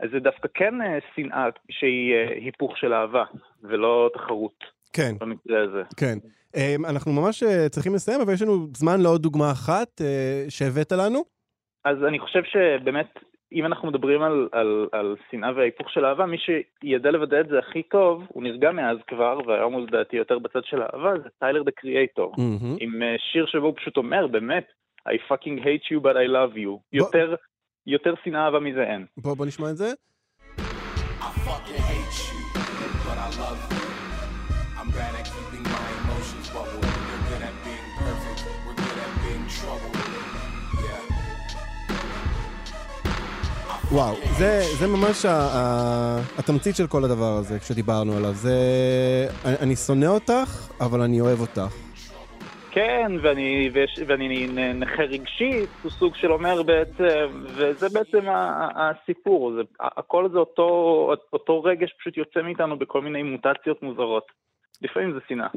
אז 0.00 0.10
זה 0.10 0.20
דווקא 0.20 0.48
כן 0.54 0.82
אה, 0.82 0.98
שנאה 1.14 1.48
שהיא 1.70 2.14
אה, 2.14 2.28
היפוך 2.34 2.78
של 2.78 2.92
אהבה, 2.92 3.24
ולא 3.62 4.10
תחרות 4.14 4.77
כן, 4.92 5.12
במקרה 5.20 5.62
הזה. 5.62 5.82
כן. 5.96 6.18
אמ, 6.56 6.84
אנחנו 6.86 7.12
ממש 7.12 7.42
אה, 7.42 7.68
צריכים 7.68 7.94
לסיים, 7.94 8.20
אבל 8.20 8.32
יש 8.32 8.42
לנו 8.42 8.66
זמן 8.76 9.00
לעוד 9.00 9.22
דוגמה 9.22 9.50
אחת 9.52 10.00
אה, 10.00 10.44
שהבאת 10.48 10.92
לנו. 10.92 11.24
אז 11.84 11.96
אני 12.08 12.18
חושב 12.18 12.42
שבאמת, 12.44 13.18
אם 13.52 13.66
אנחנו 13.66 13.88
מדברים 13.88 14.22
על, 14.22 14.48
על, 14.52 14.88
על 14.92 15.16
שנאה 15.30 15.52
וההיפוך 15.56 15.90
של 15.90 16.04
אהבה, 16.04 16.26
מי 16.26 16.36
שידע 16.38 17.10
לוודא 17.10 17.40
את 17.40 17.48
זה 17.48 17.58
הכי 17.58 17.82
טוב, 17.82 18.22
הוא 18.28 18.42
נרגע 18.42 18.72
מאז 18.72 18.98
כבר, 19.06 19.38
והיום 19.46 19.72
הוא 19.72 19.82
לדעתי 19.82 20.16
יותר 20.16 20.38
בצד 20.38 20.64
של 20.64 20.82
האהבה, 20.82 21.18
זה 21.22 21.28
טיילר 21.38 21.62
דה 21.62 21.70
קריאייטור. 21.70 22.34
עם 22.80 23.02
אה, 23.02 23.16
שיר 23.32 23.46
שבו 23.46 23.66
הוא 23.66 23.74
פשוט 23.76 23.96
אומר, 23.96 24.26
באמת, 24.26 24.66
I 25.08 25.32
fucking 25.32 25.58
hate 25.64 25.86
you 25.90 26.00
but 26.02 26.16
I 26.16 26.28
love 26.28 26.56
you. 26.56 26.78
יותר, 26.92 27.34
יותר 27.86 28.14
שנאה 28.24 28.44
אהבה 28.44 28.60
מזה 28.60 28.82
אין. 28.82 29.06
בוא 29.16 29.34
בוא 29.34 29.46
נשמע 29.46 29.70
את 29.70 29.76
זה. 29.76 29.92
I 30.58 31.30
fucking 31.46 31.82
hate 31.90 32.14
you, 32.28 32.38
but 33.06 33.18
I 33.18 33.28
love 33.40 33.72
you. 33.72 33.77
I'm 34.88 34.94
bad 34.94 35.14
at 35.20 35.26
keeping 35.36 35.64
my 35.76 35.86
emotions 36.00 36.46
bubbled. 36.54 36.84
You're 37.08 37.24
good 37.30 37.42
at 37.48 37.54
being 37.64 37.88
perfect. 38.02 38.40
We're 38.64 38.78
good 38.84 38.98
at 39.04 39.12
being 39.22 39.44
trouble. 39.58 39.92
Yeah. 40.84 41.02
וואו, 43.92 44.14
זה, 44.38 44.60
זה 44.78 44.86
ממש 44.86 45.24
ה, 45.24 45.30
ה, 45.32 46.18
התמצית 46.38 46.76
של 46.76 46.86
כל 46.86 47.04
הדבר 47.04 47.36
הזה, 47.38 47.58
כשדיברנו 47.58 48.16
עליו. 48.16 48.32
זה... 48.32 48.56
אני, 49.44 49.54
אני 49.60 49.76
שונא 49.76 50.06
אותך, 50.06 50.68
אבל 50.80 51.00
אני 51.00 51.20
אוהב 51.20 51.40
אותך. 51.40 51.74
כן, 52.70 53.12
ואני, 53.22 53.70
ויש, 53.74 54.00
ואני 54.06 54.46
נכה 54.74 55.02
רגשית, 55.02 55.68
הוא 55.82 55.90
סוג 55.90 56.14
של 56.14 56.32
אומר 56.32 56.62
בעצם, 56.62 57.44
וזה 57.44 57.88
בעצם 57.88 58.28
ה- 58.28 58.32
ה- 58.74 58.90
הסיפור, 58.90 59.52
זה, 59.56 59.62
הכל 59.80 60.28
זה 60.32 60.38
אותו, 60.38 60.64
אותו 61.32 61.62
רגש 61.62 61.92
פשוט 62.00 62.16
יוצא 62.16 62.40
מאיתנו 62.42 62.78
בכל 62.78 63.00
מיני 63.00 63.22
מוטציות 63.22 63.82
מוזרות. 63.82 64.47
לפעמים 64.82 65.12
זה 65.12 65.18
שנאה. 65.28 65.48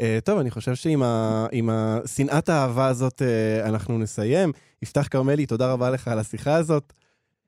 אה, 0.00 0.18
טוב, 0.24 0.38
אני 0.38 0.50
חושב 0.50 0.74
שעם 0.74 1.70
השנאת 1.70 2.48
האהבה 2.48 2.86
הזאת 2.86 3.22
אה, 3.22 3.68
אנחנו 3.68 3.98
נסיים. 3.98 4.52
יפתח 4.82 5.08
כרמלי, 5.10 5.46
תודה 5.46 5.72
רבה 5.72 5.90
לך 5.90 6.08
על 6.08 6.18
השיחה 6.18 6.54
הזאת. 6.54 6.92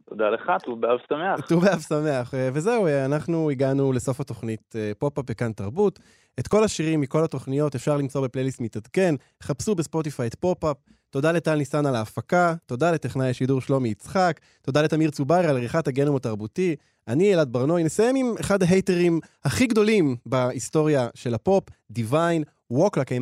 תודה 0.08 0.30
לך, 0.30 0.50
ט"ו 0.64 0.76
באב 0.76 0.98
שמח. 1.08 1.46
ט"ו 1.48 1.60
באב 1.60 1.80
שמח. 1.80 2.34
אה, 2.34 2.48
וזהו, 2.52 2.86
אה, 2.86 3.04
אנחנו 3.04 3.50
הגענו 3.50 3.92
לסוף 3.92 4.20
התוכנית 4.20 4.76
אה, 4.76 4.92
פופ-אפ 4.98 5.24
בכאן 5.24 5.52
תרבות. 5.52 5.98
את 6.40 6.48
כל 6.48 6.64
השירים 6.64 7.00
מכל 7.00 7.24
התוכניות 7.24 7.74
אפשר 7.74 7.96
למצוא 7.96 8.20
בפלייליסט 8.20 8.60
מתעדכן. 8.60 9.14
חפשו 9.42 9.74
בספוטיפיי 9.74 10.26
את 10.26 10.34
פופ-אפ. 10.34 10.76
תודה 11.10 11.32
לטל 11.32 11.54
ניסן 11.54 11.86
על 11.86 11.94
ההפקה, 11.94 12.54
תודה 12.66 12.92
לטכנאי 12.92 13.30
השידור 13.30 13.60
שלומי 13.60 13.88
יצחק, 13.88 14.40
תודה 14.62 14.82
לתמיר 14.82 15.10
צוברי 15.10 15.46
על 15.46 15.56
עריכת 15.56 15.88
הגנום 15.88 16.16
התרבותי. 16.16 16.76
אני 17.08 17.34
אלעד 17.34 17.52
ברנועי, 17.52 17.84
נסיים 17.84 18.16
עם 18.16 18.34
אחד 18.40 18.62
ההייטרים 18.62 19.20
הכי 19.44 19.66
גדולים 19.66 20.16
בהיסטוריה 20.26 21.08
של 21.14 21.34
הפופ, 21.34 21.64
דיוויין, 21.90 22.42
Walk 22.72 22.96
Like 22.96 23.12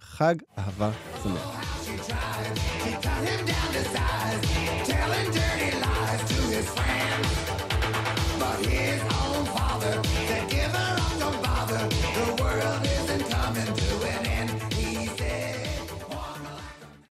חג 0.00 0.34
אהבה 0.58 0.90
שמח. 1.22 1.61